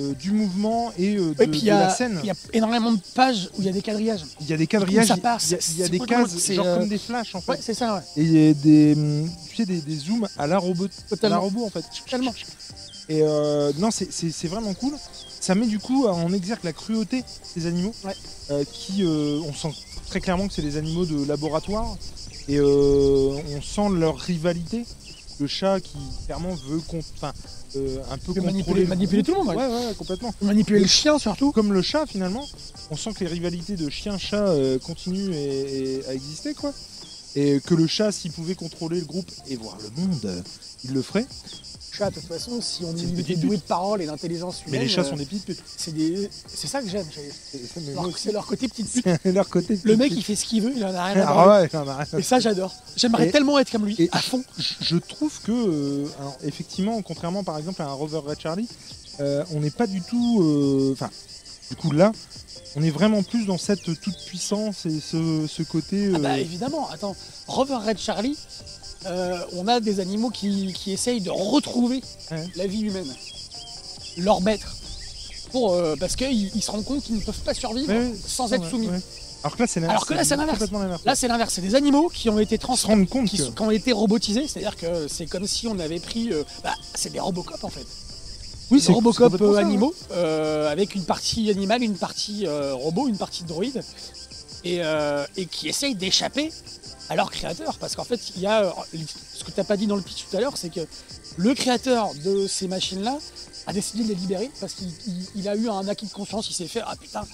euh, 0.00 0.12
du 0.14 0.30
mouvement 0.32 0.92
et 0.98 1.16
euh, 1.16 1.34
de, 1.34 1.42
Et 1.42 1.46
puis 1.46 1.58
il 1.60 1.62
de 1.62 1.66
y, 1.66 1.70
la 1.70 1.90
scène. 1.90 2.18
il 2.22 2.26
y 2.26 2.30
a 2.30 2.34
énormément 2.52 2.92
de 2.92 2.98
pages 3.14 3.48
où 3.56 3.60
il 3.60 3.66
y 3.66 3.68
a 3.68 3.72
des 3.72 3.82
quadrillages. 3.82 4.24
Il 4.40 4.48
y 4.48 4.52
a 4.52 4.56
des 4.56 4.66
quadrillages, 4.66 5.06
ça 5.08 5.14
il 5.16 5.78
y 5.78 5.82
a- 5.82 5.84
y 5.84 5.86
a, 5.86 5.88
des 5.88 6.00
cases, 6.00 6.52
genre 6.52 6.66
euh, 6.66 6.78
comme 6.78 6.88
des 6.88 6.98
flashs 6.98 7.34
en 7.34 7.40
fait. 7.40 7.52
Ouais, 7.52 7.58
c'est 7.60 7.74
ça, 7.74 7.94
ouais. 7.96 8.00
Et 8.16 8.22
il 8.22 8.32
y 8.32 8.48
a 8.50 8.54
des, 8.54 8.94
hum, 8.94 9.30
tu 9.50 9.56
sais, 9.56 9.66
des, 9.66 9.80
des 9.80 9.96
zooms 9.96 10.26
à 10.36 10.46
la 10.46 10.58
robot, 10.58 10.88
à 11.22 11.28
la 11.28 11.38
robot 11.38 11.64
en 11.66 11.70
fait. 11.70 11.84
Totalement. 12.04 12.34
Et 13.08 13.20
euh, 13.22 13.72
non, 13.78 13.90
c'est- 13.90 14.46
vraiment 14.48 14.74
cool. 14.74 14.94
Ça 15.40 15.54
met 15.54 15.66
du 15.66 15.78
coup 15.78 16.06
en 16.06 16.32
exergue 16.32 16.64
la 16.64 16.72
cruauté 16.72 17.22
des 17.54 17.66
animaux, 17.66 17.94
Ouais. 18.04 18.14
euh, 18.50 18.64
qui, 18.72 19.02
euh, 19.04 19.40
on 19.46 19.52
sent 19.52 19.68
très 20.08 20.20
clairement 20.20 20.48
que 20.48 20.54
c'est 20.54 20.62
des 20.62 20.76
animaux 20.78 21.04
de 21.04 21.24
laboratoire, 21.26 21.96
et 22.48 22.56
euh, 22.58 23.36
on 23.56 23.60
sent 23.62 23.94
leur 23.94 24.16
rivalité. 24.18 24.84
Le 25.40 25.46
chat 25.46 25.80
qui 25.80 25.96
clairement 26.26 26.54
veut 26.68 26.80
enfin, 27.16 27.32
euh, 27.76 27.98
un 28.10 28.18
peu 28.18 28.32
contrôler, 28.34 28.86
manipuler- 28.86 29.22
tout 29.24 29.32
le 29.32 29.38
monde, 29.38 29.48
ouais. 29.48 29.56
Ouais, 29.56 29.66
ouais, 29.88 29.94
complètement. 29.98 30.32
Manipuler 30.42 30.80
le 30.80 30.86
chien 30.86 31.18
surtout. 31.18 31.50
Comme 31.50 31.72
le 31.72 31.82
chat 31.82 32.06
finalement, 32.06 32.46
on 32.90 32.96
sent 32.96 33.12
que 33.14 33.20
les 33.24 33.30
rivalités 33.30 33.76
de 33.76 33.90
chien-chat 33.90 34.48
euh, 34.48 34.78
continuent 34.78 35.32
et, 35.32 35.96
et 36.00 36.06
à 36.06 36.14
exister 36.14 36.54
quoi. 36.54 36.72
et 37.34 37.60
que 37.66 37.74
le 37.74 37.86
chat, 37.88 38.12
s'il 38.12 38.30
pouvait 38.30 38.54
contrôler 38.54 39.00
le 39.00 39.06
groupe 39.06 39.30
et 39.48 39.56
voir 39.56 39.76
le 39.82 39.90
monde, 40.02 40.44
il 40.84 40.92
le 40.92 41.02
ferait. 41.02 41.26
Chat, 41.96 42.10
de 42.10 42.14
toute 42.16 42.24
façon, 42.26 42.60
si 42.60 42.84
on 42.84 42.92
était 42.96 43.06
petite 43.06 43.40
doué 43.40 43.56
de 43.56 43.62
parole 43.62 44.02
et 44.02 44.06
d'intelligence 44.06 44.62
humaine, 44.66 44.80
Mais 44.80 44.86
les 44.86 44.88
chats 44.88 45.02
euh, 45.02 45.10
sont 45.10 45.16
des 45.16 45.24
petites 45.26 45.44
putes. 45.46 45.62
c'est 45.76 45.94
des... 45.94 46.28
ça 46.48 46.82
que 46.82 46.88
j'aime. 46.88 47.06
j'ai- 47.14 47.60
C'est 48.16 48.32
leur- 48.32 48.46
côté 48.46 48.66
petite 48.68 48.90
pute. 48.90 49.06
Leur 49.24 49.48
côté. 49.48 49.78
Le 49.84 49.96
mec, 49.96 50.12
il 50.14 50.22
fait 50.24 50.34
ce 50.34 50.44
qu'il 50.44 50.62
veut, 50.62 50.72
il 50.74 50.84
en 50.84 50.94
a 50.94 51.04
rien 51.04 51.22
à 51.22 51.28
Ah 51.28 51.32
voir. 51.32 51.60
ouais, 51.60 51.68
mais 51.72 51.90
arrête. 51.90 52.14
Et 52.18 52.22
ça, 52.22 52.40
j'adore. 52.40 52.74
J'aimerais 52.96 53.30
tellement 53.30 53.58
être 53.58 53.70
comme 53.70 53.86
lui, 53.86 53.94
et- 53.98 54.08
à 54.12 54.18
fond. 54.20 54.42
je- 54.58 54.74
je 54.80 54.96
trouve 54.96 55.40
que, 55.42 55.52
euh, 55.52 56.06
alors, 56.18 56.36
effectivement, 56.44 57.00
contrairement 57.02 57.44
par 57.44 57.58
exemple 57.58 57.80
à 57.82 57.86
un 57.86 57.92
Rover 57.92 58.18
Red 58.26 58.40
Charlie, 58.40 58.68
euh, 59.20 59.44
on 59.52 59.60
n'est 59.60 59.70
pas 59.70 59.86
du 59.86 60.00
tout. 60.02 60.90
Enfin, 60.92 61.10
du 61.70 61.76
coup 61.76 61.92
là, 61.92 62.10
on 62.76 62.82
est 62.82 62.90
vraiment 62.90 63.22
plus 63.22 63.46
dans 63.46 63.58
cette 63.58 63.82
toute 63.84 64.16
puissance 64.26 64.84
et 64.86 64.98
ce, 65.00 65.46
ce 65.48 65.62
côté. 65.62 66.10
Ah 66.14 66.18
bah 66.18 66.38
évidemment, 66.38 66.90
attends, 66.90 67.14
Rover 67.46 67.76
Red 67.86 67.98
Charlie, 67.98 68.36
euh, 69.06 69.38
on 69.52 69.66
a 69.68 69.80
des 69.80 70.00
animaux 70.00 70.30
qui, 70.30 70.72
qui 70.72 70.92
essayent 70.92 71.20
de 71.20 71.30
retrouver 71.30 72.02
Ouais. 72.30 72.46
la 72.56 72.66
vie 72.66 72.80
humaine, 72.82 73.12
leur 74.18 74.40
maître, 74.40 74.74
pour, 75.52 75.72
euh, 75.74 75.94
parce 75.98 76.16
qu'ils 76.16 76.50
ils 76.54 76.62
se 76.62 76.70
rendent 76.70 76.84
compte 76.84 77.02
qu'ils 77.02 77.16
ne 77.16 77.20
peuvent 77.20 77.40
pas 77.40 77.54
survivre 77.54 77.92
ouais, 77.92 78.12
sans 78.26 78.52
être 78.52 78.68
soumis. 78.68 78.88
Alors 79.42 79.56
que 79.56 79.62
là, 79.62 79.66
c'est 79.68 79.80
l'inverse. 79.80 79.92
Alors 79.92 80.06
que 80.06 80.14
là, 80.14 80.24
c'est 80.24 80.36
l'inverse. 80.36 81.04
Là 81.04 81.14
c'est 81.14 81.28
l'inverse, 81.28 81.52
c'est 81.54 81.60
des 81.60 81.74
animaux 81.74 82.08
qui 82.08 82.30
ont 82.30 82.38
été 82.38 82.56
transformés, 82.56 83.06
compte 83.06 83.28
qui, 83.28 83.36
que. 83.36 83.44
sont- 83.44 83.52
qui 83.52 83.60
ont 83.62 83.70
été 83.70 83.92
robotisés, 83.92 84.48
c'est-à-dire 84.48 84.74
que 84.76 85.06
c'est 85.06 85.26
comme 85.26 85.46
si 85.46 85.66
on 85.68 85.78
avait 85.78 86.00
pris, 86.00 86.32
euh, 86.32 86.42
bah, 86.62 86.72
c'est 86.94 87.12
des 87.12 87.20
Robocop 87.20 87.62
en 87.62 87.68
fait. 87.68 87.84
Oui, 88.70 88.80
Des 88.80 88.90
Robocop 88.92 89.38
ouais. 89.38 89.58
animaux, 89.58 89.94
euh, 90.12 90.70
avec 90.72 90.94
une 90.94 91.04
partie 91.04 91.50
animale, 91.50 91.82
une 91.82 91.96
partie 91.98 92.46
euh, 92.46 92.72
robot, 92.74 93.06
une 93.08 93.18
partie 93.18 93.44
droïde, 93.44 93.82
et, 94.64 94.80
et 95.36 95.44
qui 95.44 95.68
essayent 95.68 95.94
d'échapper 95.94 96.50
à 97.08 97.16
leur 97.16 97.30
créateur. 97.30 97.78
Parce 97.78 97.94
qu'en 97.96 98.04
fait, 98.04 98.20
il 98.36 98.42
y 98.42 98.46
a 98.46 98.64
euh, 98.64 98.70
ce 99.34 99.44
que 99.44 99.50
tu 99.50 99.58
n'as 99.58 99.64
pas 99.64 99.76
dit 99.76 99.86
dans 99.86 99.96
le 99.96 100.02
pitch 100.02 100.26
tout 100.30 100.36
à 100.36 100.40
l'heure, 100.40 100.56
c'est 100.56 100.70
que 100.72 100.80
le 101.36 101.54
créateur 101.54 102.14
de 102.24 102.46
ces 102.46 102.68
machines-là 102.68 103.18
a 103.66 103.72
décidé 103.72 104.04
de 104.04 104.08
les 104.08 104.14
libérer 104.14 104.50
parce 104.60 104.74
qu'il 104.74 104.88
il- 105.06 105.26
il 105.36 105.48
a 105.48 105.56
eu 105.56 105.68
un 105.68 105.86
acquis 105.88 106.06
de 106.06 106.12
confiance. 106.12 106.48
Il 106.50 106.54
s'est 106.54 106.68
fait 106.68 106.82
ah 106.84 106.94
putain, 107.00 107.24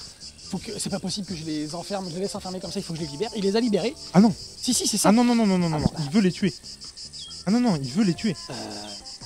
faut 0.51 0.59
que 0.59 0.79
c'est 0.79 0.91
pas 0.91 0.99
possible 1.01 1.27
que 1.27 1.35
je 1.37 1.45
les 1.45 1.75
enferme, 1.75 2.09
je 2.09 2.15
les 2.15 2.21
laisse 2.21 2.35
enfermer 2.35 2.61
comme 2.61 2.73
ça. 2.73 2.81
Il 2.81 2.83
faut 2.83 2.93
que 2.95 2.99
je 3.01 3.05
les 3.05 3.11
libère. 3.11 3.31
Il 3.37 3.43
les 3.43 3.57
a 3.57 3.61
libérés. 3.61 3.95
Ah 4.15 4.21
non, 4.21 4.35
Si 4.61 4.75
si, 4.75 4.87
c'est 4.87 4.97
ça. 4.99 5.11
ah 5.11 5.13
non, 5.13 5.25
non, 5.25 5.35
non, 5.35 5.47
non, 5.47 5.59
non, 5.59 5.69
non, 5.71 5.77
Ah, 5.77 5.81
non. 5.81 5.87
bah. 5.93 6.01
Il 6.05 6.11
veut 6.11 6.21
les 6.23 6.33
tuer. 6.33 6.53
Ah 7.47 7.51
non, 7.51 7.61
non, 7.61 7.77
il 7.83 7.91
veut 7.91 8.05
les 8.05 8.15
tuer. 8.15 8.37
Euh, 8.51 8.55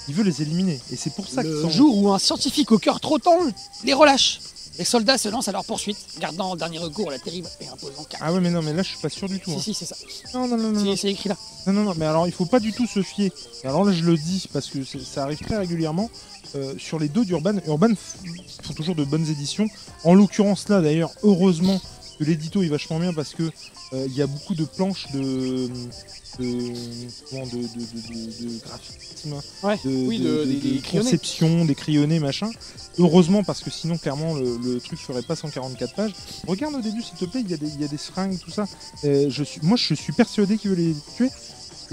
Il 0.07 0.15
veut 0.15 0.23
les 0.23 0.43
éliminer. 0.43 0.79
Et 0.93 0.97
c'est 0.97 1.09
pour 1.15 1.27
ça 1.27 1.43
qu'ils 1.43 1.51
le 1.51 1.63
sont. 1.63 1.71
jour 1.71 1.97
où 1.97 2.13
un 2.13 2.19
scientifique 2.19 2.71
au 2.73 2.79
cœur 2.79 3.01
trop 3.01 3.19
tendre 3.19 3.51
les 3.85 3.95
relâche. 3.95 4.41
Les 4.79 4.85
soldats 4.85 5.19
se 5.19 5.29
lancent 5.29 5.47
à 5.49 5.53
leur 5.53 5.65
poursuite, 5.65 5.97
gardant 6.19 6.51
en 6.51 6.57
dernier 6.57 6.79
recours 6.79 7.11
la 7.11 7.19
terrible 7.19 7.49
et 7.61 7.69
imposante 7.69 8.09
carte. 8.09 8.23
Ah 8.27 8.33
ouais, 8.33 8.41
mais 8.41 8.51
non, 8.51 8.61
mais 8.63 8.73
là, 8.73 8.83
je 8.83 8.89
suis 8.89 8.99
pas 8.99 9.09
sûr 9.09 9.29
du 9.29 9.39
tout. 9.39 9.51
si, 9.53 9.57
hein. 9.57 9.61
si, 9.63 9.75
c'est 9.75 9.85
ça. 9.85 9.95
Non, 10.35 10.49
non, 10.49 10.57
non, 10.57 10.71
non. 10.73 10.97
C'est- 10.97 11.11
écrit 11.11 11.29
là. 11.29 11.37
Non, 11.67 11.73
non, 11.73 11.85
non, 11.85 11.95
mais 11.97 12.07
alors 12.07 12.27
il 12.27 12.33
faut 12.33 12.47
pas 12.47 12.59
du 12.61 12.73
tout 12.73 12.87
se 12.87 13.03
fier. 13.03 13.31
Et 13.63 13.67
alors 13.67 13.85
là, 13.85 13.93
je 13.93 14.03
le 14.03 14.17
dis 14.17 14.49
parce 14.53 14.69
que 14.69 14.85
ça 14.85 15.23
arrive 15.25 15.39
très 15.39 15.57
régulièrement. 15.57 16.11
euh, 16.57 16.75
sur 16.79 17.01
les 17.01 17.09
deux 17.09 17.25
d'Urban, 17.25 17.55
Urban 17.67 17.89
font 18.63 18.75
toujours 18.75 18.95
de 18.95 19.03
bonnes 19.05 19.27
éditions. 19.29 19.67
En 20.05 20.15
l'occurrence, 20.15 20.69
là 20.69 20.81
d'ailleurs, 20.81 21.11
heureusement 21.25 21.81
que 22.17 22.25
l'édito 22.25 22.63
est 22.63 22.69
vachement 22.69 22.99
bien 23.01 23.13
parce 23.13 23.35
que 23.35 23.43
euh, 23.93 24.07
il 24.07 24.15
y 24.17 24.23
a 24.23 24.27
beaucoup 24.27 24.55
de 24.55 24.65
planches 24.65 25.11
de. 25.13 25.69
de. 26.39 26.45
de, 26.45 27.45
de, 27.45 28.55
de, 28.55 28.59
graphisme, 28.65 29.35
Ouais. 29.63 29.77
de, 29.85 30.07
oui, 30.07 30.19
de- 30.19 30.25
de- 30.25 30.29
de- 30.31 30.45
des- 30.45 30.55
de 30.55 30.61
des 30.75 30.79
crayonnés. 30.81 31.05
conception, 31.11 31.65
des 31.65 31.75
crayonnés, 31.75 32.19
machin. 32.21 32.51
Heureusement, 32.99 33.43
parce 33.45 33.63
que 33.63 33.71
sinon, 33.71 33.99
clairement, 33.99 34.35
le, 34.35 34.57
le 34.59 34.81
truc 34.81 34.99
ferait 34.99 35.23
pas 35.23 35.37
144 35.37 35.95
pages. 35.95 36.13
Regarde 36.47 36.75
au 36.75 36.81
début, 36.81 37.03
s'il 37.03 37.17
te 37.19 37.25
plaît, 37.25 37.41
il 37.45 37.51
y, 37.51 37.55
a 37.55 37.57
des- 37.57 37.69
il 37.69 37.81
y 37.81 37.85
a 37.85 37.89
des 37.89 37.97
seringues, 37.97 38.39
tout 38.39 38.51
ça. 38.51 38.67
Euh, 39.05 39.27
je 39.31 39.43
suis, 39.45 39.61
moi, 39.63 39.77
je 39.77 39.95
suis 39.95 40.13
persuadé 40.13 40.57
qu'il 40.59 40.71
veut 40.71 40.77
les 40.77 40.95
tuer. 41.17 41.31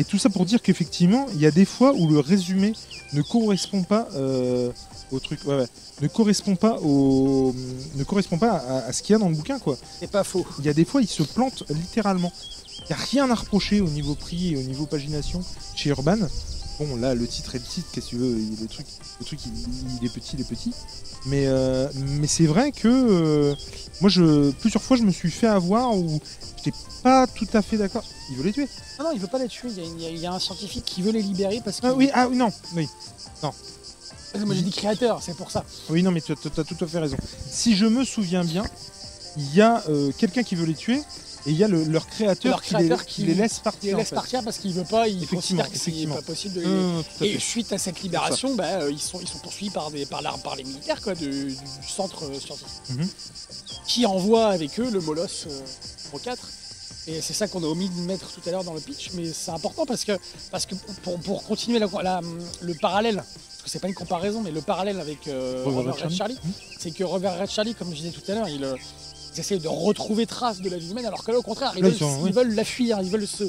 Et 0.02 0.04
tout 0.04 0.18
ça 0.18 0.32
pour 0.32 0.46
dire 0.46 0.64
qu'effectivement, 0.64 1.28
il 1.36 1.40
y 1.40 1.46
a 1.46 1.52
des 1.52 1.64
fois 1.64 1.94
où 1.94 2.08
le 2.10 2.20
résumé 2.20 2.74
ne 3.14 3.22
correspond 3.22 3.84
pas 3.84 4.08
euh, 4.16 4.72
au 5.12 5.20
truc. 5.20 5.46
Ouais, 5.46 5.56
ouais. 5.58 5.68
Ne 6.02 6.08
correspond 6.08 6.56
pas 6.56 6.80
au. 6.82 7.54
Ne 7.96 8.04
correspond 8.04 8.40
pas 8.40 8.54
à, 8.54 8.88
à 8.88 8.94
ce 8.94 9.04
qu'il 9.04 9.14
y 9.14 9.16
a 9.16 9.20
dans 9.20 9.30
le 9.30 9.36
bouquin, 9.36 9.60
quoi. 9.60 9.78
C'est 10.00 10.10
pas 10.10 10.24
faux. 10.24 10.44
Il 10.58 10.66
y 10.66 10.70
a 10.70 10.74
des 10.74 10.86
fois, 10.86 11.04
il 11.04 11.08
se 11.08 11.22
plante 11.22 11.66
littéralement. 11.70 12.34
Il 12.80 12.86
n'y 12.88 12.94
a 12.94 13.06
rien 13.12 13.30
à 13.30 13.36
reprocher 13.36 13.80
au 13.80 13.90
niveau 13.90 14.16
prix 14.16 14.54
et 14.54 14.58
au 14.58 14.64
niveau 14.64 14.88
pagination 14.88 15.44
chez 15.76 15.92
Urban. 15.92 16.18
Bon, 16.86 16.96
là, 16.96 17.14
le 17.14 17.28
titre 17.28 17.54
est 17.54 17.60
le 17.60 17.64
titre, 17.64 17.88
qu'est-ce 17.92 18.06
que 18.08 18.10
tu 18.12 18.18
veux 18.18 18.36
Le 18.60 18.68
truc, 18.68 18.88
le 19.20 19.26
truc 19.26 19.40
il, 19.46 19.52
il 20.02 20.06
est 20.06 20.12
petit, 20.12 20.32
il 20.34 20.42
est 20.42 20.50
petit. 20.50 20.74
Mais, 21.28 21.46
euh, 21.46 21.88
mais 21.96 22.26
c'est 22.26 22.48
vrai 22.48 22.72
que 22.72 22.88
euh, 22.88 23.56
moi, 24.02 24.10
je, 24.10 24.50
plusieurs 24.52 24.82
fois, 24.82 24.98
je 24.98 25.04
me 25.04 25.12
suis 25.12 25.30
fait 25.30 25.46
avoir 25.46 25.96
où 25.96 26.20
j'étais 26.58 26.76
pas 27.04 27.28
tout 27.28 27.48
à 27.54 27.62
fait 27.62 27.78
d'accord. 27.78 28.04
Il 28.32 28.38
veut 28.38 28.44
les 28.44 28.52
tuer. 28.52 28.68
Non, 28.98 29.06
non, 29.06 29.12
il 29.14 29.20
veut 29.20 29.28
pas 29.28 29.38
les 29.38 29.48
tuer. 29.48 29.70
Il 29.70 29.78
y 29.78 29.82
a, 29.82 29.84
il 29.86 30.02
y 30.02 30.06
a- 30.06 30.10
il 30.10 30.18
y 30.20 30.26
a 30.26 30.34
un 30.34 30.40
scientifique 30.40 30.84
qui 30.86 31.04
veut 31.04 31.12
les 31.12 31.22
libérer 31.22 31.62
parce 31.64 31.80
que. 31.82 31.86
Ah 31.88 31.94
oui, 31.94 32.10
ah 32.14 32.28
oui, 32.28 32.36
non, 32.36 32.50
oui. 32.76 32.88
Moi 33.44 34.56
j'ai 34.56 34.62
dit 34.62 34.72
créateur, 34.72 35.22
c'est 35.22 35.36
pour 35.36 35.52
ça. 35.52 35.64
Oui, 35.90 36.02
non, 36.02 36.10
mais 36.12 36.22
tu 36.22 36.32
as, 36.32 36.36
tout 36.36 36.52
à 36.84 36.88
fait 36.88 37.00
raison. 37.00 37.18
Si 37.50 37.76
je 37.76 37.86
me 37.86 38.04
souviens 38.06 38.44
bien, 38.46 38.64
il 39.38 39.54
y 39.54 39.62
a 39.62 39.84
euh, 39.90 40.12
quelqu'un 40.18 40.42
qui 40.44 40.56
veut 40.56 40.66
les 40.66 40.74
tuer 40.74 41.02
et 41.48 41.52
il 41.52 41.58
y 41.58 41.64
a 41.64 41.68
le- 41.68 41.84
leur 41.86 42.08
créateur, 42.08 42.52
Leur 42.52 42.62
qui, 42.62 42.76
les, 42.76 42.90
qui- 42.98 43.06
qui 43.06 43.22
les 43.24 43.34
laisse 43.36 43.60
partir. 43.60 43.90
Les 43.90 43.94
en 43.96 43.98
laisse 44.00 44.10
fait. 44.10 44.16
partir 44.16 44.44
parce 44.44 44.58
qu'il 44.60 44.74
veut 44.74 44.84
pas, 44.84 45.08
il 45.08 45.28
considère 45.28 45.70
que 45.72 45.78
c'est 45.78 45.92
pas 46.08 46.22
possible 46.22 46.56
de 46.62 46.64
à 47.22 47.26
Et 47.26 47.40
suite 47.40 47.72
à 47.74 47.78
cette 47.78 48.02
libération, 48.02 48.56
bah, 48.56 48.90
ils, 48.90 49.00
sont, 49.00 49.20
ils 49.22 49.28
sont 49.28 49.40
poursuivis 49.40 49.72
par, 49.72 49.90
des, 49.92 50.06
par, 50.06 50.22
par 50.44 50.56
les 50.56 50.64
militaires 50.64 51.02
quoi, 51.02 51.14
du, 51.16 51.30
du 51.30 51.56
centre 51.88 52.24
euh, 52.26 52.40
scientifique, 52.40 52.70
Mhm. 52.90 53.08
qui 53.88 54.06
envoie 54.06 54.48
avec 54.48 54.80
eux 54.80 54.90
le 54.90 55.00
euh, 55.00 55.02
numéro 55.02 56.20
4. 56.24 56.48
Et 57.08 57.20
c'est 57.20 57.34
ça 57.34 57.48
qu'on 57.48 57.64
a 57.64 57.68
omis 57.68 57.90
de 57.90 58.00
mettre 58.02 58.32
tout 58.32 58.42
à 58.48 58.52
l'heure 58.52 58.64
dans 58.64 58.76
le 58.76 58.80
pitch, 58.80 59.10
mais 59.14 59.26
c'est 59.34 59.50
important 59.52 59.88
parce 59.88 60.06
que, 60.06 60.12
parce 60.52 60.68
que 60.68 60.76
pour, 61.04 61.20
pour 61.20 61.44
continuer 61.44 61.80
la- 61.80 61.90
la- 62.04 62.22
le 62.62 62.74
parallèle, 62.76 63.16
parce 63.16 63.64
que 63.64 63.70
c'est 63.72 63.80
pas 63.80 63.88
une 63.88 63.96
comparaison, 63.96 64.42
mais 64.42 64.52
le 64.52 64.62
parallèle 64.62 65.00
avec 65.00 65.28
euh, 65.28 65.64
Rover 65.66 65.90
Red 65.90 65.98
Charlie. 66.00 66.16
Charlie, 66.18 66.38
c'est 66.80 66.92
que 66.92 67.04
Rover 67.04 67.30
Red 67.40 67.50
Charlie, 67.50 67.74
comme 67.74 67.90
je 67.90 67.96
disais 67.96 68.12
tout 68.12 68.22
à 68.32 68.36
l'heure, 68.36 68.50
il, 68.50 68.64
euh, 68.64 68.76
ils 69.34 69.40
essayent 69.40 69.60
de 69.60 69.68
retrouver 69.68 70.26
trace 70.26 70.60
de 70.62 70.70
la 70.70 70.78
vie 70.78 70.92
humaine, 70.92 71.06
alors 71.06 71.24
que 71.24 71.32
là, 71.32 71.38
au 71.40 71.42
contraire, 71.44 71.74
ils, 71.76 71.84
veulent, 71.84 71.96
ils 72.00 72.24
oui. 72.24 72.32
veulent 72.32 72.54
la 72.56 72.64
fuir, 72.66 73.00
ils 73.02 73.10
veulent 73.10 73.28
se. 73.28 73.46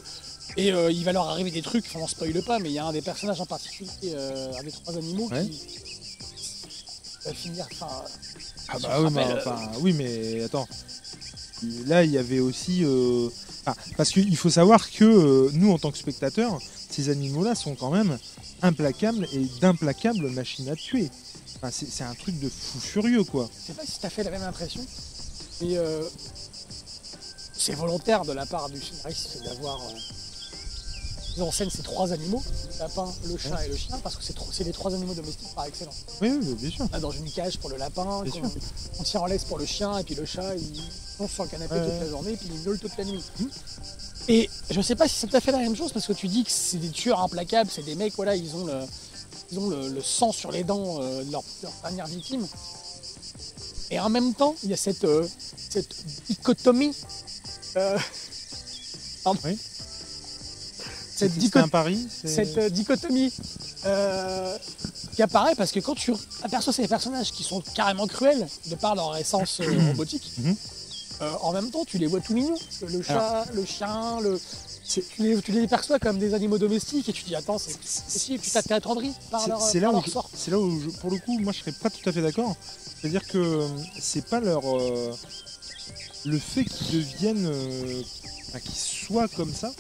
Et 0.57 0.71
euh, 0.73 0.91
il 0.93 1.03
va 1.05 1.13
leur 1.13 1.29
arriver 1.29 1.51
des 1.51 1.63
trucs, 1.63 1.87
enfin 1.87 2.01
on 2.03 2.07
spoile 2.07 2.43
pas, 2.43 2.59
mais 2.59 2.69
il 2.71 2.75
y 2.75 2.79
a 2.79 2.85
un 2.85 2.93
des 2.93 3.01
personnages 3.01 3.41
en 3.41 3.47
particulier, 3.47 3.89
euh, 4.07 4.53
un 4.59 4.63
des 4.63 4.73
trois 4.73 4.97
animaux 4.97 5.29
Ouais. 5.31 5.47
qui 5.47 5.79
va 7.25 7.33
finir. 7.33 7.67
Enfin, 7.73 8.03
Ah 8.69 8.79
bah 8.81 9.01
oui, 9.01 9.09
enfin, 9.37 9.59
oui, 9.81 9.93
mais 9.93 10.43
attends. 10.43 10.67
Là, 11.87 12.03
il 12.05 12.11
y 12.11 12.19
avait 12.19 12.41
aussi. 12.41 12.81
euh, 12.85 13.29
enfin, 13.65 13.77
parce 13.97 14.11
qu'il 14.11 14.37
faut 14.37 14.51
savoir 14.51 14.91
que 14.91 15.05
euh, 15.05 15.51
nous, 15.55 15.71
en 15.73 15.79
tant 15.79 15.91
que 15.93 15.99
spectateurs, 15.99 16.59
ces 16.91 17.09
animaux-là 17.09 17.55
sont 17.55 17.75
quand 17.77 17.91
même 17.91 18.19
implacables 18.63 19.27
et 19.33 19.47
d'implacables 19.61 20.29
machines 20.31 20.69
à 20.69 20.75
tuer. 20.77 21.09
Enfin, 21.57 21.71
c'est 21.73 21.89
c'est 21.89 22.03
un 22.05 22.15
truc 22.15 22.39
de 22.41 22.49
fou 22.49 22.81
furieux, 22.81 23.23
quoi. 23.25 23.49
Je 23.63 23.67
sais 23.69 23.73
pas 23.75 23.85
si 23.87 24.01
t'as 24.01 24.11
fait 24.11 24.25
la 24.25 24.31
même 24.33 24.43
impression, 24.43 24.85
mais 25.63 25.77
euh, 25.77 26.03
c'est 27.57 27.75
volontaire 27.75 28.25
de 28.25 28.33
la 28.33 28.47
part 28.47 28.69
du 28.69 28.81
scénariste 28.81 29.43
d'avoir 29.45 29.79
euh, 29.81 29.93
mis 31.37 31.43
en 31.43 31.51
scène 31.53 31.71
ces 31.71 31.83
trois 31.83 32.13
animaux, 32.13 32.43
le 32.75 32.79
lapin, 32.81 33.11
le 33.27 33.37
chat 33.39 33.65
et 33.65 33.69
le 33.69 33.77
chien, 33.77 33.99
parce 34.03 34.17
que 34.17 34.23
c'est 34.25 34.35
c'est 34.53 34.65
les 34.65 34.73
trois 34.73 34.93
animaux 34.95 35.15
domestiques 35.15 35.55
par 35.55 35.65
excellence. 35.67 36.05
Oui, 36.21 36.31
oui, 36.43 36.55
bien 36.55 36.71
sûr. 36.71 36.87
On 36.93 36.97
a 36.97 37.01
dans 37.01 37.11
une 37.11 37.31
cage 37.31 37.59
pour 37.59 37.71
le 37.71 37.77
lapin, 37.77 38.05
qu'on- 38.31 38.51
on 38.99 39.03
tient 39.03 39.21
en 39.21 39.27
laisse 39.27 39.45
pour 39.45 39.59
le 39.59 39.67
chien, 39.67 39.97
et 39.99 40.05
puis 40.05 40.15
le 40.15 40.27
chat, 40.27 40.55
il 40.57 40.83
fonce 41.17 41.31
sur 41.31 41.45
le 41.45 41.49
canapé 41.49 41.75
Ouais, 41.75 41.81
toute 41.91 42.01
la 42.01 42.09
journée, 42.09 42.33
et 42.33 42.37
puis 42.37 42.49
il 42.53 42.61
miaule 42.61 42.79
toute 42.79 42.97
la 42.99 43.05
nuit. 43.05 43.23
Et 44.29 44.49
je 44.71 44.81
sais 44.81 44.95
pas 44.97 45.09
si 45.09 45.15
ça 45.15 45.27
t'a 45.27 45.41
fait 45.41 45.53
la 45.53 45.59
même 45.59 45.75
chose, 45.77 45.93
parce 45.93 46.07
que 46.07 46.13
tu 46.13 46.29
dis 46.29 46.45
que 46.45 46.51
c'est 46.51 46.79
des 46.79 46.91
tueurs 46.91 47.21
implacables, 47.21 47.71
c'est 47.73 47.83
des 47.85 47.95
mecs, 47.95 48.15
voilà, 48.15 48.37
ils 48.37 48.55
ont 48.55 48.65
le, 48.67 48.75
ils 49.51 49.59
ont 49.59 49.69
le, 49.69 49.89
le 49.89 50.03
sang 50.03 50.33
sur 50.33 50.51
les 50.53 50.65
dents 50.65 51.01
euh, 51.01 51.25
de 51.25 51.33
leur, 51.33 51.43
de 51.43 51.47
leur 51.63 51.73
dernière 51.83 52.07
victime. 52.07 52.47
Et 53.93 54.01
en 54.01 54.09
même 54.09 54.33
temps, 54.33 54.55
il 54.63 54.71
y 54.71 54.73
a 54.73 54.77
cette, 54.79 55.05
euh, 55.05 55.27
cette 55.71 55.95
dichotomie. 56.27 56.97
euh, 57.77 57.99
pardon. 59.23 59.39
Oui. 59.45 59.59
Cette, 61.15 61.57
un 61.57 61.69
pari. 61.69 62.09
cette 62.25 62.57
euh, 62.59 62.69
dichotomie 62.71 63.33
euh, 63.85 64.57
qui 65.15 65.23
apparaît 65.23 65.55
parce 65.55 65.71
que 65.71 65.79
quand 65.79 65.95
tu 65.95 66.13
aperçois 66.43 66.73
ces 66.73 66.89
personnages 66.89 67.31
qui 67.33 67.45
sont 67.45 67.61
carrément 67.75 68.07
cruels 68.09 68.49
de 68.67 68.75
par 68.75 68.95
leur 68.97 69.17
essence 69.19 69.61
euh, 69.61 69.89
robotique, 69.89 70.33
Mhm. 70.39 70.57
en 71.43 71.53
même 71.53 71.71
temps 71.71 71.85
tu 71.85 71.99
les 71.99 72.07
vois 72.07 72.21
tout 72.21 72.33
mignons. 72.35 72.59
Le 72.89 73.03
chat, 73.03 73.45
le 73.55 73.65
chien, 73.65 74.19
le... 74.21 74.41
Tu, 74.93 75.03
les, 75.19 75.41
tu 75.41 75.53
les 75.53 75.67
perçois 75.69 75.99
comme 75.99 76.19
des 76.19 76.35
animaux 76.35 76.59
domestiques 76.59 77.09
et 77.09 77.13
tu 77.13 77.25
dis 77.25 77.35
attends, 77.35 77.57
c'est 77.59 77.77
si, 77.83 78.35
et 78.35 78.39
puis 78.39 78.51
t'as 78.51 78.63
t'es 78.63 78.75
attendri 78.75 79.13
par 79.31 79.47
leur, 79.49 79.61
c'est 79.63 79.81
par 79.81 79.93
là, 79.93 79.99
où 79.99 80.03
leur 80.15 80.29
c'est 80.35 80.51
là 80.51 80.59
où, 80.59 80.81
je- 80.81 80.89
pour 80.99 81.11
le 81.11 81.17
coup, 81.19 81.39
moi, 81.39 81.53
je 81.53 81.61
serais 81.61 81.73
pas 81.73 81.89
tout 81.89 82.07
à 82.09 82.13
fait 82.13 82.21
d'accord. 82.21 82.55
C'est-à-dire 83.01 83.27
que 83.27 83.39
euh, 83.39 83.69
c'est 83.99 84.27
pas 84.27 84.41
leur. 84.41 84.63
euh, 84.67 85.15
le 86.25 86.39
fait 86.39 86.65
qu'ils 86.65 86.99
deviennent. 87.01 87.47
euh, 87.47 88.03
enfin, 88.49 88.61
qu'ils 88.61 88.75
soient 88.75 89.29
comme 89.29 89.53
ça, 89.55 89.73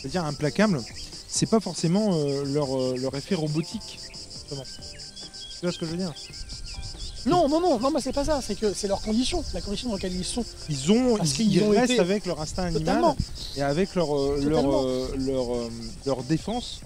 c'est-à-dire 0.00 0.24
implacables, 0.24 0.82
c'est 1.28 1.46
pas 1.46 1.60
forcément 1.60 2.14
euh, 2.14 2.44
leur, 2.46 2.96
leur 2.96 3.14
effet 3.14 3.34
robotique. 3.34 3.98
Justement. 4.32 4.64
Tu 4.64 5.60
vois 5.62 5.72
ce 5.72 5.78
que 5.78 5.86
je 5.86 5.90
veux 5.92 5.96
dire? 5.98 6.14
Non, 7.26 7.48
non, 7.48 7.60
non, 7.60 7.78
non, 7.80 7.90
mais 7.90 8.00
c'est 8.00 8.12
pas 8.12 8.24
ça. 8.24 8.40
C'est 8.40 8.54
que 8.54 8.72
c'est 8.72 8.88
leur 8.88 9.00
condition, 9.02 9.42
la 9.52 9.60
condition 9.60 9.88
dans 9.88 9.94
laquelle 9.96 10.14
ils 10.14 10.24
sont. 10.24 10.44
Ils 10.68 10.92
ont, 10.92 11.16
Parce 11.16 11.30
ils, 11.30 11.34
qu'ils 11.36 11.52
ils 11.54 11.62
ont 11.62 11.70
restent 11.70 11.90
été- 11.92 12.00
avec 12.00 12.24
leur 12.26 12.40
instinct 12.40 12.64
animal 12.64 12.82
Totalement. 12.84 13.16
et 13.56 13.62
avec 13.62 13.94
leur 13.94 14.16
euh, 14.16 14.40
leur 14.42 14.64
euh, 14.84 15.14
leur, 15.18 15.54
euh, 15.56 15.70
leur 16.06 16.22
défense. 16.22 16.80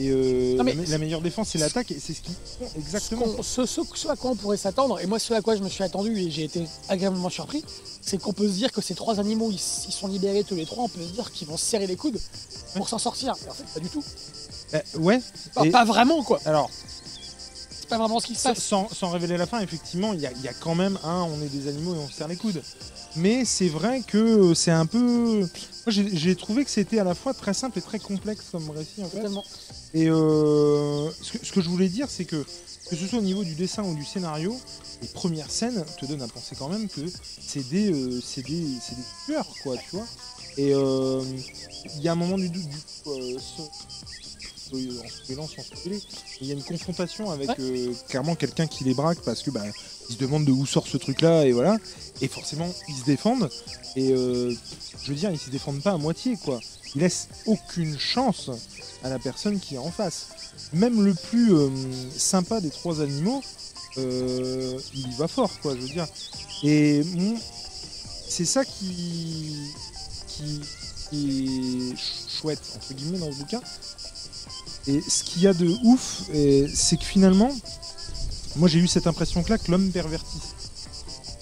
Et 0.00 0.08
euh, 0.10 0.56
Non, 0.56 0.64
mais 0.64 0.72
la, 0.74 0.82
me- 0.82 0.90
la 0.90 0.98
meilleure 0.98 1.20
défense, 1.20 1.50
c'est 1.50 1.58
l'attaque, 1.58 1.92
et 1.92 2.00
c'est 2.00 2.14
ce 2.14 2.20
qu'ils 2.22 2.34
font 2.34 2.66
exactement. 2.76 3.26
Ce, 3.42 4.08
à 4.08 4.16
quoi 4.16 4.32
on 4.32 4.34
pourrait 4.34 4.56
s'attendre, 4.56 4.98
et 5.00 5.06
moi 5.06 5.20
ce 5.20 5.32
à 5.34 5.40
quoi 5.40 5.54
je 5.54 5.62
me 5.62 5.68
suis 5.68 5.84
attendu 5.84 6.18
et 6.18 6.30
j'ai 6.32 6.42
été 6.44 6.64
agréablement 6.88 7.30
surpris, 7.30 7.64
c'est 8.02 8.18
qu'on 8.20 8.32
peut 8.32 8.48
se 8.48 8.54
dire 8.54 8.72
que 8.72 8.80
ces 8.80 8.96
trois 8.96 9.20
animaux, 9.20 9.50
ils, 9.52 9.54
ils 9.88 9.92
sont 9.92 10.08
libérés 10.08 10.42
tous 10.42 10.56
les 10.56 10.66
trois, 10.66 10.82
on 10.82 10.88
peut 10.88 11.00
se 11.00 11.12
dire 11.12 11.30
qu'ils 11.30 11.46
vont 11.46 11.56
se 11.56 11.64
serrer 11.64 11.86
les 11.86 11.94
coudes 11.94 12.18
pour 12.74 12.88
s'en 12.88 12.98
sortir. 12.98 13.34
En 13.48 13.54
fait, 13.54 13.62
pas 13.72 13.78
du 13.78 13.88
tout. 13.88 14.02
Euh, 14.74 14.80
ouais. 14.98 15.20
Et- 15.62 15.70
Pas 15.70 15.84
vraiment, 15.84 16.24
quoi. 16.24 16.40
Alors, 16.44 16.68
pas 17.94 18.02
vraiment 18.04 18.20
ce 18.20 18.26
qui 18.26 18.34
se 18.34 18.42
passe. 18.42 18.58
sans- 18.62 18.88
sans 18.92 19.10
révéler 19.10 19.36
la 19.36 19.46
fin, 19.46 19.60
effectivement, 19.60 20.12
il 20.12 20.20
y 20.20 20.26
a, 20.26 20.32
il 20.32 20.42
y 20.42 20.48
a 20.48 20.52
quand 20.54 20.74
même 20.74 20.98
un, 21.04 21.22
on 21.22 21.40
est 21.42 21.48
des 21.48 21.68
animaux 21.68 21.94
et 21.94 21.98
on 21.98 22.08
se 22.08 22.14
serre 22.14 22.28
les 22.28 22.36
coudes. 22.36 22.62
Mais 23.16 23.44
c'est 23.44 23.68
vrai 23.68 24.02
que 24.06 24.18
euh, 24.18 24.54
c'est 24.54 24.70
un 24.72 24.86
peu. 24.86 25.38
Moi, 25.40 25.46
j'ai 25.88 26.34
trouvé 26.34 26.64
que 26.64 26.70
c'était 26.70 26.98
à 26.98 27.04
la 27.04 27.14
fois 27.14 27.32
très 27.34 27.54
simple 27.54 27.78
et 27.78 27.82
très 27.82 27.98
complexe 28.00 28.46
comme 28.50 28.68
récit 28.70 29.02
en 29.02 29.08
fait. 29.08 29.18
Totalement. 29.18 29.44
Et 29.92 30.08
euh, 30.10 31.08
ce, 31.22 31.32
que, 31.38 31.46
ce 31.46 31.52
que 31.52 31.60
je 31.60 31.68
voulais 31.68 31.88
dire, 31.88 32.08
c'est 32.10 32.24
que 32.24 32.44
que 32.90 32.96
ce 32.96 33.06
soit 33.06 33.18
au 33.18 33.22
niveau 33.22 33.44
du 33.44 33.54
dessin 33.54 33.82
ou 33.84 33.94
du 33.94 34.04
scénario, 34.04 34.58
les 35.00 35.08
premières 35.08 35.50
scènes 35.50 35.84
te 35.98 36.04
donnent 36.06 36.22
à 36.22 36.28
penser 36.28 36.54
quand 36.58 36.68
même 36.68 36.88
que 36.88 37.00
c'est 37.40 37.66
des, 37.70 37.90
euh, 37.92 38.20
c'est 38.20 38.42
des, 38.44 38.64
c'est 38.82 38.94
des 38.96 39.02
tueurs, 39.26 39.48
quoi, 39.62 39.76
tu 39.76 39.96
vois. 39.96 40.06
Et 40.56 40.74
euh, 40.74 41.22
il 41.96 42.02
y 42.02 42.08
a 42.08 42.12
un 42.12 42.16
moment 42.16 42.36
du, 42.36 42.48
du, 42.50 42.58
du 42.60 42.76
en 44.72 45.46
il 46.40 46.46
y 46.46 46.50
a 46.50 46.54
une 46.54 46.62
confrontation 46.62 47.30
avec 47.30 47.48
Ouais. 47.50 47.54
euh, 47.60 47.92
clairement 48.08 48.34
quelqu'un 48.34 48.66
qui 48.66 48.84
les 48.84 48.94
braque 48.94 49.20
parce 49.24 49.42
que 49.42 49.50
bah, 49.50 49.62
ils 50.08 50.14
se 50.14 50.18
demandent 50.18 50.44
de 50.44 50.52
où 50.52 50.66
sort 50.66 50.86
ce 50.86 50.96
truc-là 50.96 51.44
et 51.46 51.52
voilà. 51.52 51.76
Et 52.20 52.28
forcément, 52.28 52.68
ils 52.88 52.94
se 52.96 53.04
défendent. 53.04 53.50
Et 53.96 54.12
euh, 54.12 54.54
je 55.02 55.08
veux 55.08 55.14
dire, 55.16 55.30
ils 55.30 55.38
se 55.38 55.50
défendent 55.50 55.82
pas 55.82 55.92
à 55.92 55.98
moitié, 55.98 56.36
quoi. 56.36 56.60
Ils 56.94 57.00
laissent 57.00 57.28
aucune 57.46 57.98
chance 57.98 58.50
à 59.02 59.08
la 59.10 59.18
personne 59.18 59.58
qui 59.60 59.74
est 59.74 59.78
en 59.78 59.90
face. 59.90 60.28
Même 60.72 61.02
le 61.04 61.14
plus 61.14 61.52
euh, 61.54 61.68
sympa 62.16 62.60
des 62.60 62.70
trois 62.70 63.00
animaux, 63.00 63.42
il 63.96 65.08
y 65.12 65.14
va 65.16 65.28
fort, 65.28 65.50
quoi, 65.60 65.74
je 65.76 65.80
veux 65.80 65.88
dire. 65.88 66.06
Et 66.62 67.02
c'est 68.28 68.44
ça 68.44 68.64
qui, 68.64 69.56
qui, 70.28 70.60
qui 71.10 71.44
est 71.44 71.96
ch- 71.96 72.12
chouette, 72.40 72.60
entre 72.76 72.94
guillemets, 72.94 73.18
dans 73.18 73.30
ce 73.32 73.38
bouquin. 73.38 73.60
Et 74.86 75.00
ce 75.00 75.24
qu'il 75.24 75.42
y 75.42 75.46
a 75.46 75.54
de 75.54 75.66
ouf, 75.84 76.22
c'est 76.74 76.96
que 76.96 77.04
finalement, 77.04 77.50
moi 78.56 78.68
j'ai 78.68 78.78
eu 78.78 78.86
cette 78.88 79.06
impression-là 79.06 79.58
que 79.58 79.70
l'homme 79.70 79.90
pervertit. 79.90 80.38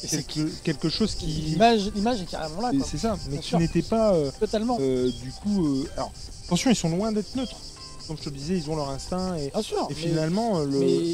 Quelque, 0.09 0.41
quelque 0.65 0.89
chose 0.89 1.15
qui. 1.15 1.27
L'image, 1.27 1.91
l'image 1.95 2.21
est 2.23 2.27
carrément 2.31 2.61
là. 2.61 2.71
C'est 2.85 2.99
ça, 2.99 3.17
mais 3.31 3.39
qui 3.39 3.57
n'était 3.57 3.83
pas. 3.83 4.15
euh, 4.15 4.31
Totalement. 4.41 4.77
euh, 4.81 5.11
du 5.23 5.31
coup, 5.31 5.65
euh, 5.65 5.85
alors 5.97 6.13
attention, 6.47 6.71
ils 6.71 6.77
sont 6.77 6.89
loin 6.89 7.13
d'être 7.13 7.35
neutres. 7.37 7.57
Comme 8.09 8.17
je 8.19 8.25
te 8.25 8.31
le 8.31 8.37
disais, 8.37 8.57
ils 8.59 8.69
ont 8.69 8.75
leur 8.75 8.91
instinct 8.91 9.37
et, 9.37 9.51
Bien 9.51 9.63
sûr. 9.63 9.87
et 9.89 9.95
finalement, 9.95 10.61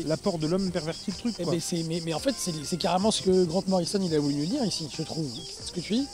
l'apport 0.07 0.39
de 0.39 0.47
l'homme 0.47 0.71
pervertit 0.71 1.11
le 1.11 1.17
truc. 1.19 1.35
Eh 1.39 1.45
quoi. 1.45 1.53
mais, 1.87 2.03
mais 2.05 2.15
en 2.15 2.19
fait, 2.19 2.35
c'est 2.39 2.79
carrément 2.79 3.11
ce 3.11 3.21
que 3.21 3.45
Grant 3.45 3.63
Morrison 3.69 4.01
il 4.03 4.15
a 4.15 4.19
voulu 4.19 4.35
nous 4.37 4.47
dire 4.47 4.65
ici, 4.65 4.89
je 4.97 5.03
trouve. 5.03 5.27
Ce 5.67 5.71
que 5.71 5.81
tu 5.81 5.93
dis. 5.95 6.07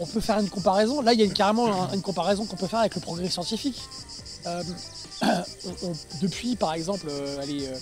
On 0.00 0.06
peut 0.06 0.20
faire 0.20 0.38
une 0.38 0.48
comparaison. 0.48 1.02
Là, 1.02 1.12
il 1.12 1.18
y 1.20 1.22
a 1.22 1.26
une- 1.26 1.32
carrément 1.34 1.84
un- 1.84 1.92
une 1.94 2.02
comparaison 2.02 2.44
qu'on 2.46 2.56
peut 2.56 2.66
faire 2.66 2.80
avec 2.80 2.94
le 2.94 3.00
progrès 3.02 3.28
scientifique. 3.30 3.78
On- 5.22 5.88
on- 5.88 5.92
depuis, 6.20 6.56
par 6.56 6.74
exemple, 6.74 7.06
euh, 7.08 7.40
allez, 7.40 7.66
euh, 7.66 7.72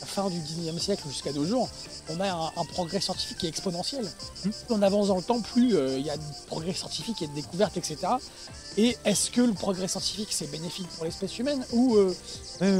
la 0.00 0.06
fin 0.06 0.30
du 0.30 0.38
19e 0.40 0.78
siècle 0.78 1.02
jusqu'à 1.08 1.32
nos 1.32 1.44
jours, 1.44 1.68
on 2.08 2.18
a 2.20 2.30
un, 2.30 2.46
un 2.56 2.64
progrès 2.64 3.00
scientifique 3.00 3.38
qui 3.38 3.46
est 3.46 3.50
exponentiel. 3.50 4.10
Plus 4.42 4.52
on 4.70 4.80
avance 4.82 5.08
dans 5.08 5.16
le 5.16 5.22
temps, 5.22 5.40
plus 5.40 5.76
euh, 5.76 5.98
il 5.98 6.06
y 6.06 6.10
a 6.10 6.16
de 6.16 6.22
progrès 6.46 6.72
scientifique 6.72 7.20
et 7.22 7.26
de 7.26 7.34
découvertes, 7.34 7.76
etc. 7.76 7.98
Et 8.78 8.96
est-ce 9.04 9.30
que 9.30 9.40
le 9.42 9.52
progrès 9.52 9.86
scientifique 9.88 10.28
c'est 10.30 10.50
bénéfique 10.50 10.88
pour 10.96 11.04
l'espèce 11.04 11.38
humaine 11.38 11.62
ou 11.72 11.96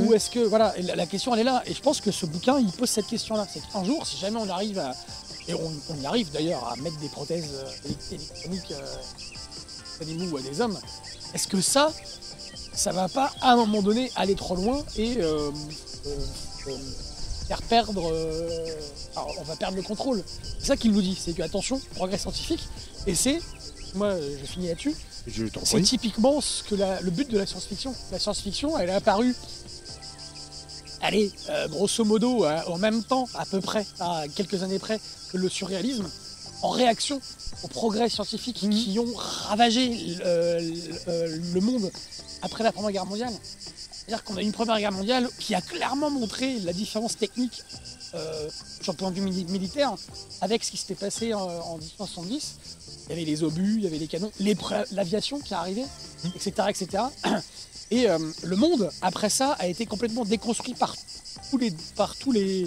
ou 0.06 0.14
est-ce 0.14 0.30
que 0.30 0.40
voilà, 0.40 0.74
la, 0.80 0.96
la 0.96 1.06
question 1.06 1.35
elle 1.35 1.40
est 1.40 1.44
là. 1.44 1.62
Et 1.66 1.74
je 1.74 1.83
pense 1.83 2.00
que 2.00 2.11
ce 2.11 2.24
bouquin 2.24 2.59
il 2.59 2.70
pose 2.72 2.88
cette 2.88 3.06
question-là. 3.09 3.46
C'est 3.52 3.61
qu'un 3.72 3.85
jour, 3.85 4.06
si 4.06 4.16
jamais 4.16 4.38
on 4.40 4.48
arrive 4.48 4.78
à 4.78 4.94
et 5.48 5.54
on, 5.54 5.72
on 5.90 6.00
y 6.00 6.06
arrive 6.06 6.30
d'ailleurs 6.30 6.66
à 6.68 6.76
mettre 6.76 6.96
des 6.98 7.09
prothèses 7.09 7.50
élec- 7.87 8.12
électroniques 8.14 8.72
aux 8.72 10.02
animaux 10.02 10.30
ou 10.33 10.37
à 10.38 10.42
des 10.42 10.61
hommes, 10.61 10.78
est-ce 11.35 11.48
que 11.48 11.61
ça, 11.61 11.92
ça 12.78 12.92
va 12.92 13.08
pas 13.08 13.32
à 13.40 13.52
un 13.52 13.56
moment 13.56 13.82
donné 13.82 14.10
aller 14.16 14.34
trop 14.36 14.54
loin 14.54 14.82
et 14.96 15.16
euh, 15.18 15.50
euh, 16.06 16.76
faire 17.48 17.60
perdre, 17.62 18.08
euh, 18.12 18.48
alors, 19.16 19.34
on 19.40 19.42
va 19.42 19.56
perdre 19.56 19.76
le 19.76 19.82
contrôle. 19.82 20.22
C'est 20.60 20.66
ça 20.66 20.76
qu'il 20.76 20.92
nous 20.92 21.02
dit. 21.02 21.18
C'est 21.20 21.32
que 21.32 21.42
attention, 21.42 21.80
progrès 21.96 22.18
scientifique. 22.18 22.60
Et 23.06 23.14
c'est, 23.14 23.40
moi 23.94 24.14
je 24.18 24.46
finis 24.46 24.68
là-dessus. 24.68 24.94
C'est 25.64 25.82
typiquement 25.82 26.40
ce 26.40 26.62
que 26.62 26.74
la- 26.74 27.00
le 27.00 27.10
but 27.10 27.28
de 27.30 27.36
la 27.38 27.46
science-fiction. 27.46 27.94
La 28.12 28.18
science-fiction, 28.18 28.78
elle 28.78 28.88
est 28.90 28.94
apparue, 28.94 29.34
allez, 31.02 31.30
euh, 31.50 31.68
grosso 31.68 32.04
modo, 32.04 32.46
en 32.46 32.78
même 32.78 33.02
temps, 33.02 33.28
à 33.34 33.44
peu 33.44 33.60
près, 33.60 33.84
à 34.00 34.22
quelques 34.34 34.62
années 34.62 34.78
près, 34.78 34.98
que 35.32 35.36
le 35.36 35.48
surréalisme, 35.48 36.08
en 36.62 36.71
réaction 36.71 37.21
aux 37.62 37.68
progrès 37.68 38.09
scientifiques 38.09 38.62
Mhm. 38.62 38.71
qui 38.71 38.99
ont 38.99 39.12
ravagé 39.14 40.16
euh, 40.25 40.61
le, 41.07 41.37
le 41.55 41.61
monde 41.61 41.90
après 42.42 42.64
la 42.64 42.73
Première 42.73 42.92
Guerre 42.92 43.07
mondiale. 43.07 43.33
C'est-à-dire 43.92 44.25
qu'on 44.25 44.37
a 44.37 44.40
eu 44.40 44.44
une 44.44 44.53
Première 44.53 44.79
Guerre 44.79 44.92
mondiale 44.92 45.29
qui 45.38 45.55
a 45.55 45.61
clairement 45.61 46.11
montré 46.11 46.59
la 46.61 46.73
différence 46.73 47.16
technique 47.16 47.62
euh, 48.14 48.49
sur 48.81 48.92
le 48.92 48.97
point 48.97 49.11
de 49.11 49.16
vue 49.16 49.23
mili- 49.23 49.44
militaire 49.51 49.94
avec 50.40 50.64
ce 50.64 50.71
qui 50.71 50.77
s'était 50.79 50.94
passé 50.94 51.35
en, 51.35 51.40
en 51.42 51.77
1970. 51.79 52.55
Il 53.07 53.11
y 53.11 53.12
avait 53.12 53.25
les 53.25 53.42
obus, 53.42 53.75
il 53.79 53.85
y 53.85 53.87
avait 53.87 53.99
les 53.99 54.07
canons, 54.07 54.31
l'aviation 54.92 55.40
qui 55.40 55.55
arrivait, 55.55 55.85
etc. 56.37 56.53
etc. 56.68 57.05
Et 57.90 58.09
euh, 58.09 58.18
le 58.44 58.57
monde, 58.57 58.90
après 59.03 59.31
ça, 59.31 59.53
a 59.59 59.66
été 59.66 59.87
complètement 59.87 60.25
déconstruit 60.25 60.75
par 60.75 60.94
tous 61.51 61.57
les, 61.59 61.71
par 61.97 62.16
tous 62.16 62.33
les, 62.33 62.66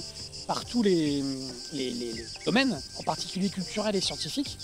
par 0.51 0.65
tous 0.65 0.83
les, 0.83 1.23
les- 1.71 1.91
les- 1.91 2.11
les 2.11 2.25
domaines, 2.45 2.77
en 2.99 3.03
particulier 3.03 3.47
culturels 3.47 3.95
et 3.95 4.01
scientifiques 4.01 4.57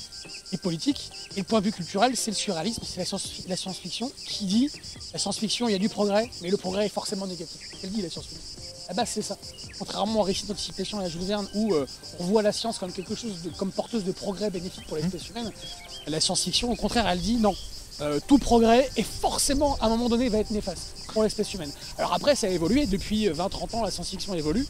et 0.51 0.57
politiques. 0.57 1.11
Et 1.37 1.39
le 1.39 1.45
point 1.45 1.61
de 1.61 1.65
vue 1.67 1.71
culturel, 1.71 2.11
c'est 2.17 2.29
le 2.31 2.35
surréalisme, 2.35 2.81
c'est 2.85 2.97
la 2.99 3.05
science- 3.05 3.43
la 3.47 3.55
science-fiction 3.55 4.11
qui 4.27 4.43
dit 4.47 4.69
la 5.13 5.19
science-fiction, 5.19 5.69
il 5.69 5.71
y 5.71 5.75
a 5.75 5.77
du 5.77 5.87
progrès, 5.87 6.29
mais 6.41 6.49
le 6.49 6.57
progrès 6.57 6.87
est 6.87 6.89
forcément 6.99 7.25
négatif. 7.25 7.57
Elle 7.81 7.91
dit 7.91 8.01
la 8.01 8.09
science-fiction. 8.09 8.41
La 8.89 8.95
base, 8.95 9.09
c'est 9.13 9.21
ça. 9.21 9.37
Contrairement 9.79 10.19
au 10.19 10.23
récit 10.23 10.45
d'anticipation 10.45 10.99
et 11.01 11.05
à 11.05 11.09
Jules 11.09 11.21
Verne, 11.23 11.47
où 11.53 11.73
euh, 11.73 11.85
on 12.19 12.25
voit 12.25 12.41
la 12.41 12.51
science 12.51 12.79
comme 12.79 12.91
quelque 12.91 13.15
chose 13.15 13.41
de, 13.43 13.49
comme 13.51 13.71
porteuse 13.71 14.03
de 14.03 14.11
progrès 14.11 14.49
bénéfique 14.49 14.85
pour 14.87 14.97
l'espèce 14.97 15.29
humaine, 15.29 15.49
la 16.05 16.19
science-fiction, 16.19 16.69
au 16.69 16.75
contraire, 16.75 17.07
elle 17.07 17.21
dit 17.21 17.35
non. 17.37 17.55
Euh, 17.99 18.19
tout 18.27 18.37
progrès 18.37 18.87
est 18.95 19.01
forcément, 19.03 19.75
à 19.81 19.85
un 19.87 19.89
moment 19.89 20.07
donné, 20.09 20.27
va 20.29 20.37
être 20.39 20.51
néfaste 20.51 20.93
pour 21.13 21.23
l'espèce 21.23 21.51
humaine. 21.55 21.71
Alors 21.97 22.13
après, 22.13 22.35
ça 22.35 22.45
a 22.45 22.49
évolué. 22.51 22.85
Depuis 22.85 23.27
20-30 23.29 23.75
ans, 23.75 23.83
la 23.83 23.89
science-fiction 23.89 24.35
évolue. 24.35 24.67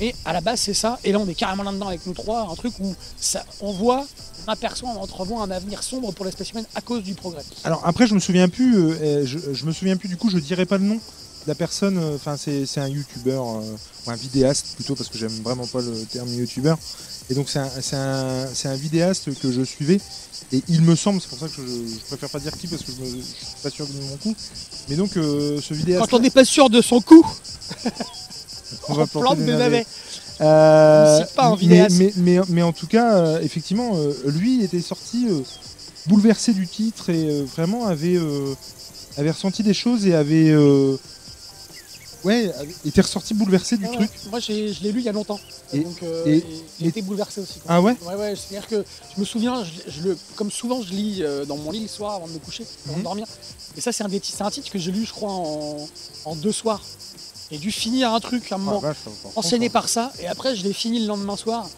Et 0.00 0.14
à 0.24 0.32
la 0.32 0.40
base, 0.40 0.60
c'est 0.60 0.74
ça. 0.74 0.98
Et 1.04 1.12
là, 1.12 1.18
on 1.20 1.28
est 1.28 1.34
carrément 1.34 1.62
là-dedans 1.62 1.88
avec 1.88 2.04
nous 2.06 2.12
trois. 2.14 2.48
Un 2.50 2.54
truc 2.56 2.72
où 2.80 2.94
ça, 3.16 3.44
on 3.60 3.72
voit, 3.72 4.06
on 4.46 4.50
aperçoit, 4.52 4.88
on 4.90 5.00
entrevoit 5.00 5.42
un 5.42 5.50
avenir 5.50 5.82
sombre 5.82 6.12
pour 6.12 6.24
l'espèce 6.24 6.50
humaine 6.50 6.66
à 6.74 6.80
cause 6.80 7.02
du 7.02 7.14
progrès. 7.14 7.44
Alors 7.64 7.80
après, 7.84 8.06
je 8.06 8.14
me 8.14 8.20
souviens 8.20 8.48
plus. 8.48 8.76
euh, 8.76 8.98
euh, 9.00 9.26
je, 9.26 9.38
je 9.52 9.64
me 9.66 9.72
souviens 9.72 9.96
plus 9.96 10.08
du 10.08 10.16
coup. 10.16 10.30
Je 10.30 10.38
dirais 10.38 10.66
pas 10.66 10.78
le 10.78 10.84
nom 10.84 10.96
de 10.96 11.00
la 11.48 11.54
personne. 11.54 11.98
euh, 11.98 12.16
Enfin, 12.16 12.36
c'est 12.36 12.66
c'est 12.66 12.80
un 12.80 12.88
youtubeur 12.88 13.44
euh, 13.46 13.76
ou 14.06 14.10
un 14.10 14.16
vidéaste 14.16 14.74
plutôt 14.74 14.94
parce 14.96 15.08
que 15.08 15.16
j'aime 15.18 15.40
vraiment 15.42 15.66
pas 15.66 15.80
le 15.80 16.04
terme 16.06 16.28
youtubeur. 16.34 16.76
Et 17.30 17.34
donc 17.34 17.48
c'est 17.48 17.58
un, 17.60 17.70
un, 17.92 18.46
un 18.64 18.74
vidéaste 18.76 19.38
que 19.40 19.50
je 19.52 19.62
suivais. 19.62 20.00
Et 20.52 20.62
il 20.68 20.82
me 20.82 20.94
semble, 20.94 21.20
c'est 21.22 21.28
pour 21.28 21.38
ça 21.38 21.46
que 21.46 21.52
je, 21.56 21.62
je 21.66 21.98
préfère 22.08 22.28
pas 22.28 22.38
dire 22.40 22.52
qui 22.58 22.66
parce 22.66 22.82
que 22.82 22.92
je, 22.92 23.00
me, 23.00 23.06
je 23.06 23.22
suis 23.22 23.46
pas 23.62 23.70
sûr 23.70 23.86
de 23.86 23.92
mon 24.10 24.16
coup. 24.18 24.34
Mais 24.88 24.96
donc 24.96 25.12
ce 25.14 25.72
vidéaste. 25.72 26.10
Quand 26.10 26.16
on 26.16 26.20
n'est 26.20 26.30
pas 26.30 26.44
sûr 26.44 26.68
de 26.68 26.82
son 26.82 27.00
coup, 27.00 27.24
on 28.88 28.94
va 28.94 29.06
plante 29.06 29.38
des 29.38 29.44
des 29.46 29.52
navets. 29.52 29.64
navets. 29.64 29.86
Euh, 30.40 31.18
Ne 31.20 31.24
cite 31.26 31.34
pas 31.36 31.46
un 31.46 31.56
mais, 31.62 31.86
mais, 31.90 32.12
mais, 32.16 32.38
mais 32.48 32.62
en 32.62 32.72
tout 32.72 32.86
cas, 32.88 33.16
euh, 33.18 33.40
effectivement, 33.40 33.92
euh, 33.94 34.12
lui 34.26 34.62
était 34.64 34.80
sorti 34.80 35.26
euh, 35.30 35.40
bouleversé 36.06 36.52
du 36.52 36.66
titre 36.66 37.10
et 37.10 37.44
vraiment 37.44 37.86
avait, 37.86 38.18
avait 39.16 39.30
ressenti 39.30 39.62
des 39.62 39.74
choses 39.74 40.06
et 40.06 40.14
avait. 40.14 40.52
ouais, 42.24 42.50
était 42.86 43.00
ressorti 43.02 43.34
bouleversé 43.34 43.76
du 43.76 43.84
Ouais, 43.86 43.92
truc. 43.92 44.10
ouais. 44.10 44.30
Moi, 44.30 44.40
j'ai- 44.40 44.72
je 44.72 44.82
l'ai 44.82 44.92
lu 44.92 45.00
il 45.00 45.04
y 45.04 45.08
a 45.08 45.12
longtemps. 45.12 45.38
Et- 45.72 45.80
donc, 45.80 46.02
et- 46.02 46.36
et 46.38 46.44
j'ai 46.80 46.86
et- 46.86 46.88
été 46.88 47.02
bouleversé 47.02 47.40
aussi. 47.40 47.60
quoi. 47.60 47.72
Ah 47.74 47.80
ouais 47.82 47.94
Ouais, 48.06 48.14
ouais, 48.14 48.34
c'est-à-dire 48.36 48.68
que 48.68 48.84
je 49.14 49.20
me 49.20 49.24
souviens, 49.24 49.62
je, 49.64 49.90
je 49.92 50.02
le, 50.08 50.18
comme 50.36 50.50
souvent 50.50 50.82
je 50.82 50.90
lis 50.90 51.22
dans 51.46 51.56
mon 51.56 51.70
lit 51.70 51.82
le 51.82 51.88
soir 51.88 52.14
avant 52.14 52.26
de 52.26 52.32
me 52.32 52.38
coucher, 52.38 52.64
avant 52.86 52.94
Mhm. 52.94 52.98
de 53.00 53.04
dormir. 53.04 53.26
Et 53.76 53.80
ça, 53.80 53.92
c'est 53.92 54.04
un, 54.04 54.06
un 54.06 54.50
titre 54.50 54.70
que 54.70 54.78
j'ai 54.78 54.92
lu, 54.92 55.04
je 55.04 55.12
crois, 55.12 55.32
en, 55.32 55.88
en 56.24 56.36
deux 56.36 56.52
soirs. 56.52 56.82
J'ai 57.50 57.58
dû 57.58 57.70
finir 57.70 58.12
un 58.12 58.20
truc 58.20 58.50
à 58.52 58.54
un 58.54 58.58
moment, 58.58 58.80
Ah, 58.84 58.94
content. 59.04 59.72
par 59.72 59.88
ça, 59.88 60.12
et 60.20 60.26
après, 60.26 60.56
je 60.56 60.62
l'ai 60.64 60.72
fini 60.72 61.00
le 61.00 61.06
lendemain 61.06 61.36
soir. 61.36 61.68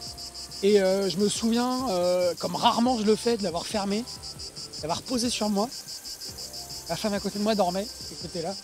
Et 0.62 0.80
euh, 0.80 1.10
je 1.10 1.18
me 1.18 1.28
souviens, 1.28 1.88
euh, 1.90 2.32
comme 2.38 2.54
rarement 2.56 2.98
je 2.98 3.04
le 3.04 3.14
fais, 3.16 3.36
de 3.36 3.42
l'avoir 3.42 3.66
fermé, 3.66 4.04
d'avoir 4.80 5.02
posé 5.02 5.28
sur 5.28 5.48
moi. 5.50 5.68
La 6.88 6.96
femme 6.96 7.12
à 7.14 7.20
côté 7.20 7.38
de 7.38 7.44
moi 7.44 7.54
dormait, 7.54 7.86
était 8.24 8.42
là. 8.42 8.54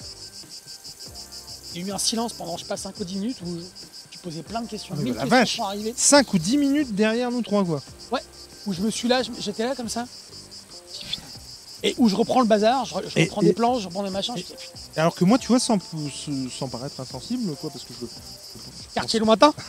Il 1.75 1.81
y 1.81 1.85
a 1.85 1.89
eu 1.89 1.93
un 1.93 1.99
silence 1.99 2.33
pendant, 2.35 2.57
je 2.57 2.65
passe 2.65 2.83
5 2.83 2.99
ou 3.01 3.05
10 3.05 3.17
minutes 3.17 3.39
où 3.45 3.57
je- 3.59 3.65
tu 4.11 4.19
posé 4.19 4.43
plein 4.43 4.63
de 4.63 4.69
questions. 4.69 4.95
Ah, 4.97 5.03
mille 5.03 5.15
la 5.15 5.21
questions 5.23 5.39
vache. 5.39 5.57
sont 5.57 5.63
arrivées. 5.65 5.95
5 5.97 6.33
ou 6.33 6.39
10 6.39 6.57
minutes 6.57 6.95
derrière 6.95 7.31
nous 7.31 7.43
trois, 7.43 7.65
quoi. 7.65 7.83
Où 8.67 8.73
je 8.73 8.81
me 8.81 8.91
suis 8.93 9.09
là, 9.09 9.23
j'étais 9.41 9.65
là 9.65 9.75
comme 9.75 9.89
ça. 9.89 10.07
Je. 11.83 11.89
Et 11.89 11.95
où 11.99 12.09
je 12.09 12.15
reprends 12.17 12.41
le 12.41 12.47
bazar, 12.47 12.85
je, 12.85 12.95
je 13.09 13.19
Et- 13.19 13.25
reprends 13.25 13.43
et- 13.43 13.47
des 13.47 13.53
plans, 13.53 13.79
je 13.79 13.87
reprends 13.87 14.03
des 14.05 14.11
machins. 14.11 14.35
Je 14.37 14.43
putain, 14.43 14.55
Alors 14.97 15.15
que 15.15 15.25
moi, 15.25 15.39
tu 15.39 15.49
vois, 15.49 15.59
sans, 15.59 15.79
sans 16.59 16.69
paraître 16.69 17.01
insensible, 17.01 17.55
quoi, 17.61 17.71
parce 17.71 17.85
que 17.85 17.93
je. 18.01 18.07
quartier 18.95 19.21
lointain. 19.21 19.53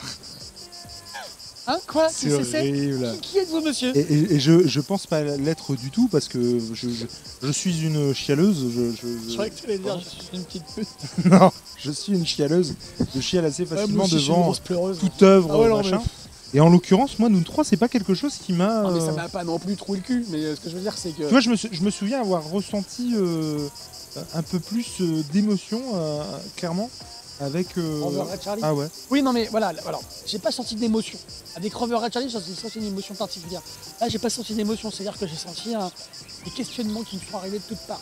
Hein 1.65 1.79
Quoi 1.87 2.09
C'est 2.11 2.33
horrible. 2.33 3.13
Qui, 3.21 3.29
qui 3.31 3.37
êtes-vous, 3.37 3.61
monsieur 3.61 3.95
Et, 3.95 4.01
et- 4.01 4.33
et 4.33 4.39
je, 4.41 4.67
je 4.67 4.81
pense 4.81 5.07
pas 5.07 5.21
l'être 5.23 5.75
du 5.77 5.91
tout 5.91 6.09
parce 6.09 6.27
que 6.27 6.59
je, 6.73 6.89
je, 6.89 7.05
je 7.41 7.51
suis 7.53 7.83
une 7.83 8.13
chialeuse. 8.13 8.65
Je, 8.75 8.91
je- 8.91 9.29
Je 9.29 9.33
croyais 9.33 9.49
que 9.49 9.55
tu 9.55 9.65
allais 9.67 9.77
dire, 9.77 9.97
je 9.97 10.09
suis 10.09 10.27
une 10.37 10.43
petite 10.43 10.65
pute. 10.75 10.87
non, 11.31 11.53
je 11.77 11.91
suis 11.91 12.11
une 12.11 12.25
chialeuse. 12.25 12.75
Je 13.15 13.21
chiale 13.21 13.45
assez 13.45 13.65
facilement 13.65 14.05
je 14.07 14.17
devant 14.17 14.51
toute 14.53 15.23
œuvre, 15.23 15.49
Ah 15.53 15.57
ouais, 15.59 15.69
non, 15.69 15.77
machin. 15.77 16.01
mais- 16.03 16.22
Et 16.55 16.59
en 16.59 16.69
l'occurrence, 16.69 17.17
moi, 17.19 17.29
nous 17.29 17.41
trois, 17.41 17.63
c'est 17.63 17.77
pas 17.77 17.87
quelque 17.87 18.13
chose 18.13 18.35
qui 18.35 18.53
m'a. 18.53 18.83
Non, 18.83 18.91
mais 18.91 18.99
ça 18.99 19.07
euh, 19.07 19.11
m'a 19.13 19.27
pas 19.29 19.43
non 19.43 19.57
plus 19.57 19.75
troué 19.75 19.97
le 19.97 20.03
cul. 20.03 20.25
Mais 20.29 20.37
euh, 20.37 20.55
ce 20.55 20.61
que 20.61 20.69
je 20.69 20.75
veux 20.75 20.81
dire, 20.81 20.93
c'est 20.97 21.09
que. 21.11 21.23
Tu 21.23 21.29
vois, 21.29 21.39
je 21.39 21.49
me, 21.49 21.55
sou- 21.55 21.69
je 21.71 21.81
me 21.81 21.89
souviens 21.89 22.21
avoir 22.21 22.47
ressenti 22.47 23.13
euh, 23.15 23.67
un 24.35 24.43
peu 24.43 24.59
plus 24.59 24.85
euh, 25.01 25.23
d'émotion, 25.33 25.81
euh, 25.95 26.21
clairement, 26.55 26.91
avec. 27.41 27.75
euh, 27.77 27.99
Rover 28.03 28.31
Red 28.31 28.43
Charlie. 28.43 28.61
Ah 28.63 28.73
ouais. 28.75 28.85
Oui, 29.09 29.23
non, 29.23 29.33
mais 29.33 29.45
voilà, 29.49 29.73
alors, 29.87 30.03
j'ai 30.27 30.37
pas 30.37 30.51
senti 30.51 30.75
d'émotion. 30.75 31.17
Avec 31.55 31.73
Rover 31.73 31.95
Red 31.95 32.13
Charlie, 32.13 32.29
j'ai 32.29 32.39
senti 32.39 32.77
une 32.77 32.85
émotion 32.85 33.15
particulière. 33.15 33.61
Là, 33.99 34.07
j'ai 34.09 34.19
pas 34.19 34.29
senti 34.29 34.53
d'émotion, 34.53 34.91
c'est-à-dire 34.91 35.17
que 35.17 35.25
j'ai 35.25 35.35
senti 35.35 35.73
un- 35.73 35.89
des 36.45 36.51
questionnements 36.51 37.01
qui 37.01 37.15
me 37.15 37.21
sont 37.31 37.37
arrivés 37.37 37.57
de 37.59 37.63
toutes 37.67 37.85
parts. 37.87 38.01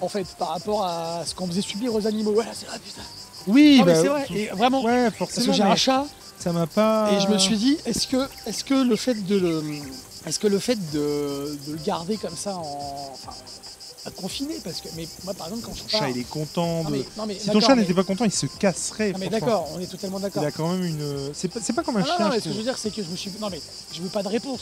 En 0.00 0.08
fait, 0.08 0.26
par 0.40 0.48
rapport 0.48 0.84
à 0.84 1.22
ce 1.24 1.36
qu'on 1.36 1.46
faisait 1.46 1.60
subir 1.62 1.94
aux 1.94 2.04
animaux. 2.04 2.32
Voilà, 2.34 2.50
c'est 2.52 2.66
vrai, 2.66 2.80
putain. 2.84 3.02
Oui, 3.46 3.78
Non, 3.78 3.84
mais 3.84 3.92
bah, 3.92 4.00
c'est 4.02 4.08
vrai, 4.08 4.26
et 4.34 4.46
vraiment. 4.48 4.82
Ouais, 4.82 5.04
Parce 5.04 5.16
forcément. 5.18 5.46
que 5.46 5.52
j'ai 5.52 5.62
mais 5.62 5.70
un 5.70 5.76
chat, 5.76 6.04
Ça 6.44 6.52
m'a 6.52 6.66
pas. 6.66 7.10
et 7.12 7.20
je 7.20 7.28
me 7.28 7.38
suis 7.38 7.56
dit, 7.56 7.78
est-ce 7.86 8.06
que, 8.06 8.28
est 8.46 8.62
que 8.64 8.74
le 8.74 8.96
fait 8.96 9.14
de 9.14 9.36
le. 9.36 9.62
Est-ce 10.26 10.38
que 10.38 10.46
le 10.46 10.58
fait 10.58 10.76
de, 10.92 11.58
de 11.66 11.72
le 11.72 11.78
garder 11.84 12.16
comme 12.18 12.36
ça 12.36 12.54
en. 12.56 13.10
Enfin, 13.14 13.32
pas 14.04 14.10
confiné, 14.10 14.54
parce 14.62 14.80
que. 14.82 14.88
Mais 14.96 15.08
moi, 15.24 15.32
par 15.34 15.46
exemple, 15.48 15.64
quand 15.66 15.74
je 15.74 15.82
Ton 15.82 15.88
pars. 15.88 16.00
chat, 16.02 16.10
il 16.10 16.18
est 16.18 16.28
content. 16.28 16.84
Non, 16.84 16.90
de- 16.90 16.96
mais, 16.96 17.04
non, 17.16 17.26
mais 17.26 17.38
Si 17.38 17.50
ton 17.50 17.60
chat 17.60 17.74
mais- 17.74 17.80
n'était 17.82 17.94
pas 17.94 18.04
content, 18.04 18.24
il 18.26 18.32
se 18.32 18.44
casserait. 18.46 19.12
Non, 19.12 19.18
mais 19.18 19.28
d'accord, 19.28 19.68
on 19.74 19.80
est 19.80 19.86
totalement 19.86 20.20
d'accord. 20.20 20.42
Il 20.42 20.46
a 20.46 20.50
quand 20.50 20.68
même 20.68 20.84
une. 20.84 21.30
C'est 21.34 21.48
pas, 21.48 21.60
c'est 21.62 21.72
pas 21.72 21.82
comme 21.82 21.96
un 21.96 22.00
Non, 22.00 22.06
chien. 22.06 22.18
non, 22.18 22.28
mais 22.28 22.36
je 22.36 22.40
ce 22.40 22.44
que 22.44 22.52
je 22.52 22.56
veux 22.58 22.62
dire, 22.64 22.76
c'est 22.78 22.90
que 22.94 23.02
je 23.02 23.08
me 23.08 23.16
suis. 23.16 23.32
Non, 23.40 23.48
mais 23.50 23.60
je 23.92 24.02
veux 24.02 24.08
pas 24.10 24.22
de 24.22 24.28
réponse. 24.28 24.60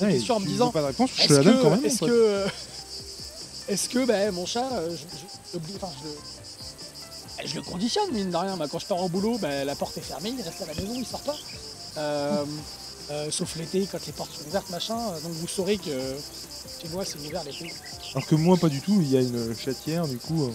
Ouais, 0.00 0.12
question 0.12 0.36
en 0.36 0.40
me 0.40 0.46
disant, 0.46 0.66
veux 0.66 0.72
pas 0.72 0.82
de 0.82 0.86
réponse, 0.86 1.10
je 1.16 1.26
te 1.26 1.32
la 1.32 1.42
donne 1.42 1.56
que, 1.58 1.62
quand 1.62 1.70
même. 1.70 1.84
est-ce 1.84 1.98
que, 2.00 2.44
est-ce 3.68 3.88
que 3.88 4.04
ben, 4.06 4.32
mon 4.32 4.46
chat, 4.46 4.68
euh, 4.72 4.90
je, 4.90 4.96
je- 4.96 5.58
je- 5.58 5.76
enfin, 5.76 5.88
je, 6.02 6.08
je 7.44 7.54
le 7.54 7.62
conditionne, 7.62 8.10
mine 8.12 8.30
de 8.30 8.36
rien. 8.36 8.56
Bah, 8.56 8.66
quand 8.70 8.78
je 8.78 8.86
pars 8.86 9.02
au 9.02 9.08
boulot, 9.08 9.38
ben, 9.38 9.64
la 9.66 9.74
porte 9.74 9.96
est 9.98 10.02
fermée, 10.02 10.32
il 10.36 10.42
reste 10.42 10.62
à 10.62 10.66
la 10.66 10.74
maison, 10.74 10.94
il 10.96 11.06
sort 11.06 11.20
pas. 11.20 11.36
Euh, 11.98 12.44
euh, 13.10 13.30
sauf 13.30 13.56
l'été, 13.56 13.86
quand 13.90 14.04
les 14.06 14.12
portes 14.12 14.32
sont 14.32 14.46
ouvertes, 14.48 14.70
machin. 14.70 14.96
euh, 14.98 15.20
Donc 15.20 15.32
vous 15.32 15.48
saurez 15.48 15.76
que 15.78 15.90
chez 16.82 16.88
moi, 16.92 17.04
c'est 17.04 17.18
ouvert 17.18 17.44
l'été. 17.44 17.72
Alors 18.14 18.26
que 18.26 18.34
moi, 18.34 18.56
pas 18.56 18.68
du 18.68 18.80
tout. 18.80 18.98
Il 19.00 19.10
y 19.10 19.16
a 19.16 19.20
une 19.20 19.54
chatière, 19.56 20.06
du 20.08 20.16
coup. 20.18 20.50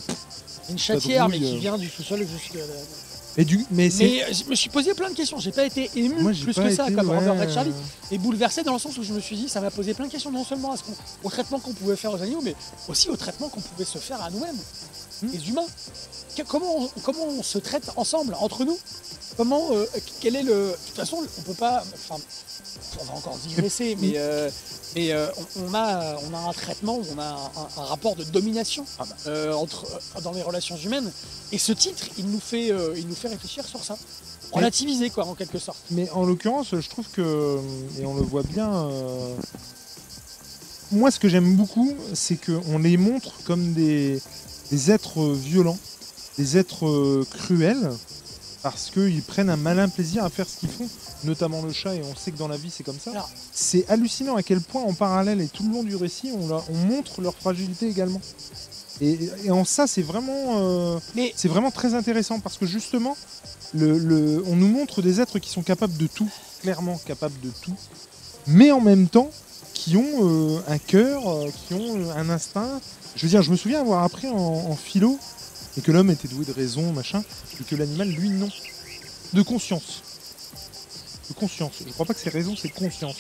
Une 0.70 0.78
chatière, 0.80 1.30
mais 1.30 1.40
qui 1.40 1.58
vient 1.60 1.78
du 1.78 1.90
sous-sol 1.90 2.26
jusqu'à. 2.28 2.60
Et 3.38 3.46
du, 3.46 3.66
mais. 3.72 3.90
Mais 3.98 4.34
je 4.34 4.44
me 4.50 4.56
suis 4.56 4.70
posé 4.70 4.94
plein 4.94 5.10
de 5.10 5.16
questions. 5.16 5.40
J'ai 5.40 5.54
pas 5.54 5.66
été 5.66 5.90
ému 5.96 6.22
Moi, 6.22 6.32
plus 6.34 6.54
que 6.54 6.70
ça, 6.70 6.84
été, 6.88 6.94
comme 6.96 7.10
ouais, 7.10 7.18
Robert 7.18 7.40
Red 7.40 7.50
Charlie. 7.54 7.72
et 8.12 8.18
bouleversé 8.18 8.62
dans 8.64 8.74
le 8.74 8.80
sens 8.80 8.98
où 8.98 9.04
je 9.04 9.14
me 9.14 9.22
suis 9.22 9.38
dit, 9.38 9.48
ça 9.48 9.62
m'a 9.62 9.72
posé 9.72 9.94
plein 9.94 10.08
de 10.08 10.12
questions, 10.12 10.32
non 10.32 10.44
seulement 10.44 10.74
à 10.74 10.78
ce 10.78 10.84
qu'on- 10.84 10.96
au 11.24 11.30
traitement 11.30 11.60
qu'on 11.60 11.72
pouvait 11.72 11.96
faire 11.96 12.12
aux 12.12 12.22
animaux, 12.22 12.42
mais 12.44 12.56
aussi 12.90 13.08
au 13.08 13.16
traitement 13.16 13.48
qu'on 13.48 13.62
pouvait 13.62 13.86
se 13.86 14.00
faire 14.00 14.22
à 14.22 14.30
nous-mêmes, 14.30 14.58
Hmm. 15.24 15.28
les 15.32 15.50
humains. 15.50 15.66
Que- 16.36 16.44
comment, 16.44 16.78
on, 16.78 16.88
comment 17.04 17.26
on 17.26 17.44
se 17.44 17.58
traite 17.58 17.92
ensemble, 17.96 18.36
entre 18.40 18.66
nous? 18.66 18.78
Comment, 19.38 19.70
euh, 19.72 19.86
quel 20.20 20.36
est 20.36 20.44
le... 20.44 20.72
De 20.72 20.78
toute 20.88 20.96
façon, 20.96 21.18
on 21.40 21.42
peut 21.42 21.54
pas... 21.54 21.84
Enfin, 21.94 22.22
on 23.00 23.04
va 23.06 23.14
encore 23.14 23.38
digresser, 23.48 23.98
mais, 24.02 24.14
euh, 24.16 24.50
mais 24.96 25.12
euh, 25.12 25.28
on, 25.58 25.68
on 25.70 25.74
a, 25.74 26.18
on 26.30 26.34
a 26.34 26.50
un 26.50 26.54
traitement, 26.54 27.00
on 27.16 27.20
a 27.20 27.52
un, 27.78 27.84
rapport 27.84 28.16
de 28.16 28.24
domination 28.24 28.86
Ah 29.00 29.04
bah. 29.08 29.16
euh, 29.28 29.54
entre, 29.54 29.86
dans 30.24 30.32
les 30.34 30.42
relations 30.42 30.78
humaines. 30.78 31.12
Et 31.52 31.58
ce 31.58 31.72
titre, 31.72 32.04
il 32.18 32.28
nous 32.28 32.40
fait, 32.40 32.68
il 32.98 33.08
nous 33.08 33.16
fait 33.16 33.30
réfléchir 33.30 33.66
sur 33.66 33.84
ça. 33.84 33.98
Relativiser, 34.52 35.10
quoi, 35.10 35.26
en 35.26 35.34
quelque 35.36 35.60
sorte. 35.60 35.80
Mais 35.92 36.10
en 36.10 36.26
l'occurrence, 36.26 36.76
je 36.78 36.90
trouve 36.90 37.08
que, 37.10 37.58
et 38.00 38.06
on 38.06 38.16
le 38.16 38.22
voit 38.22 38.44
bien, 38.44 38.90
moi 40.92 41.10
ce 41.10 41.20
que 41.20 41.30
j'aime 41.30 41.56
beaucoup, 41.56 41.94
c'est 42.14 42.38
qu'on 42.38 42.78
les 42.80 42.98
montre 42.98 43.32
comme 43.46 43.72
des, 43.74 44.22
des 44.72 44.92
êtres 44.92 45.22
violents, 45.32 45.78
des 46.38 46.58
êtres 46.58 46.86
euh, 46.88 47.26
cruels, 47.30 47.92
parce 48.64 48.92
qu'ils 48.92 49.24
prennent 49.24 49.50
un 49.50 49.58
malin 49.58 49.90
plaisir 49.90 50.24
à 50.24 50.30
faire 50.30 50.48
ce 50.48 50.58
qu'ils 50.58 50.70
font, 50.70 50.88
notamment 51.24 51.62
le 51.64 51.72
chat, 51.74 51.96
et 51.96 52.02
on 52.04 52.16
sait 52.16 52.32
que 52.32 52.38
dans 52.38 52.48
la 52.48 52.58
vie 52.58 52.70
c'est 52.70 52.84
comme 52.84 53.00
ça. 53.00 53.12
C'est 53.52 53.90
hallucinant 53.90 54.36
à 54.36 54.44
quel 54.44 54.62
point 54.62 54.84
en 54.84 54.94
parallèle 54.94 55.42
et 55.42 55.48
tout 55.48 55.64
le 55.68 55.74
long 55.74 55.84
du 55.84 55.96
récit, 55.96 56.32
on, 56.34 56.76
montre 56.88 57.22
leur 57.22 57.34
fragilité 57.36 57.88
également. 57.90 58.22
Et, 59.02 59.18
et 59.46 59.52
en 59.52 59.66
ça, 59.66 59.88
c'est 59.88 60.04
vraiment... 60.04 60.60
euh, 60.60 61.00
Mais 61.16 61.34
c'est 61.36 61.48
vraiment 61.48 61.72
très 61.72 61.96
intéressant 61.96 62.40
parce 62.40 62.58
que 62.60 62.68
justement, 62.68 63.18
le, 63.74 63.98
le- 63.98 64.44
on 64.46 64.56
nous 64.56 64.68
montre 64.68 65.02
des 65.02 65.20
êtres 65.22 65.40
qui 65.40 65.50
sont 65.50 65.64
capables 65.64 65.98
de 65.98 66.06
tout, 66.06 66.30
clairement 66.62 67.00
capables 67.06 67.40
de 67.42 67.50
tout, 67.64 67.76
mais 68.46 68.72
en 68.72 68.82
même 68.82 69.08
temps 69.08 69.32
qui 69.74 69.98
ont 69.98 70.04
euh, 70.22 70.60
un 70.68 70.78
cœur, 70.78 71.24
qui 71.68 71.74
ont 71.74 72.12
un 72.16 72.30
instinct. 72.30 72.80
Je 73.16 73.24
veux 73.24 73.30
dire, 73.30 73.42
je 73.42 73.50
me 73.50 73.56
souviens 73.56 73.82
avoir 73.82 74.04
appris 74.04 74.28
en, 74.28 74.36
en 74.36 74.76
philo 74.76 75.18
et 75.78 75.82
que 75.82 75.92
l'homme 75.92 76.10
était 76.12 76.28
doué 76.28 76.46
de 76.46 76.52
raison, 76.52 76.92
machin, 76.94 77.24
et 77.60 77.64
que 77.64 77.76
l'animal, 77.76 78.10
lui, 78.10 78.30
non. 78.30 78.50
De 79.34 79.42
conscience. 79.42 80.04
De 81.30 81.34
conscience. 81.36 81.74
Je 81.86 81.92
crois 81.94 82.06
pas 82.06 82.14
que 82.14 82.20
c'est 82.20 82.30
raison, 82.30 82.56
c'est 82.60 82.70
conscience. 82.70 83.16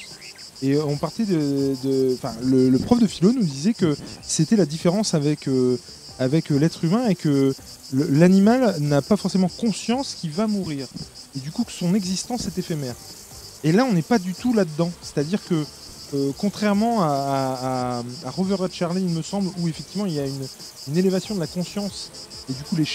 Et 0.62 0.78
on 0.78 0.98
partait 0.98 1.26
de. 1.26 1.76
de- 1.84 2.14
Enfin, 2.14 2.34
le, 2.44 2.78
prof 2.78 3.00
de 3.00 3.08
philo 3.08 3.32
nous 3.32 3.44
disait 3.44 3.74
que 3.74 3.96
c'était 4.22 4.56
la 4.58 4.66
différence 4.66 5.14
avec, 5.14 5.48
euh, 5.48 5.78
avec 6.20 6.52
euh, 6.52 6.58
l'être 6.60 6.84
humain 6.84 7.08
et 7.08 7.16
que 7.16 7.56
l'animal 7.94 8.76
n'a 8.80 9.02
pas 9.02 9.18
forcément 9.18 9.50
conscience 9.50 10.16
qu'il 10.20 10.32
va 10.32 10.48
mourir. 10.48 10.88
Et 11.36 11.40
du 11.40 11.52
coup, 11.52 11.64
que 11.64 11.72
son 11.72 11.96
existence 11.96 12.46
est 12.48 12.58
éphémère. 12.60 12.96
Et 13.64 13.72
là, 13.72 13.86
on 13.86 13.94
n'est 13.94 14.02
pas 14.02 14.20
du 14.20 14.34
tout 14.34 14.54
là-dedans. 14.54 14.92
C'est-à-dire 15.02 15.40
que, 15.48 15.66
euh, 16.14 16.32
contrairement 16.38 17.02
à, 17.04 17.08
à, 17.08 18.00
à- 18.00 18.04
à 18.28 18.32
Rover 18.32 18.56
Red 18.56 18.74
Charlie, 18.74 19.02
il 19.04 19.10
me 19.14 19.22
semble, 19.22 19.50
où 19.60 19.68
effectivement 19.68 20.06
il 20.06 20.14
y 20.14 20.20
a 20.20 20.26
une, 20.26 20.48
une 20.90 20.98
élévation 20.98 21.36
de 21.36 21.40
la 21.40 21.48
conscience, 21.48 22.10
et 22.50 22.54
du 22.54 22.64
coup, 22.64 22.76
les, 22.76 22.88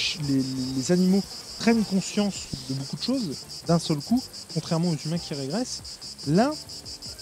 les 0.76 0.92
animaux 0.92 1.22
prennent 1.58 1.84
conscience 1.84 2.34
de 2.68 2.74
beaucoup 2.74 2.96
de 2.96 3.02
choses 3.02 3.30
d'un 3.66 3.78
seul 3.78 3.98
coup, 3.98 4.22
contrairement 4.54 4.90
aux 4.90 4.96
humains 5.06 5.18
qui 5.18 5.32
régressent. 5.34 5.82
Là, 6.26 6.50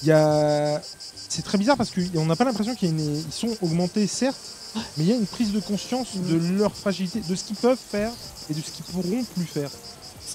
il 0.02 0.08
y 0.08 0.12
a. 0.12 0.80
C'est 1.28 1.42
très 1.42 1.58
bizarre 1.58 1.76
parce 1.76 1.90
qu'on 1.90 2.26
n'a 2.26 2.36
pas 2.36 2.44
l'impression 2.44 2.74
qu'ils 2.74 3.24
sont 3.30 3.56
augmentés, 3.60 4.06
certes, 4.06 4.40
mais 4.96 5.04
il 5.04 5.10
y 5.10 5.12
a 5.12 5.16
une 5.16 5.26
prise 5.26 5.52
de 5.52 5.60
conscience 5.60 6.16
de 6.16 6.36
leur 6.36 6.76
fragilité, 6.76 7.20
de 7.20 7.34
ce 7.34 7.44
qu'ils 7.44 7.56
peuvent 7.56 7.78
faire 7.78 8.12
et 8.48 8.54
de 8.54 8.60
ce 8.60 8.70
qu'ils 8.70 8.84
pourront 8.84 9.24
plus 9.34 9.46
faire. 9.46 9.70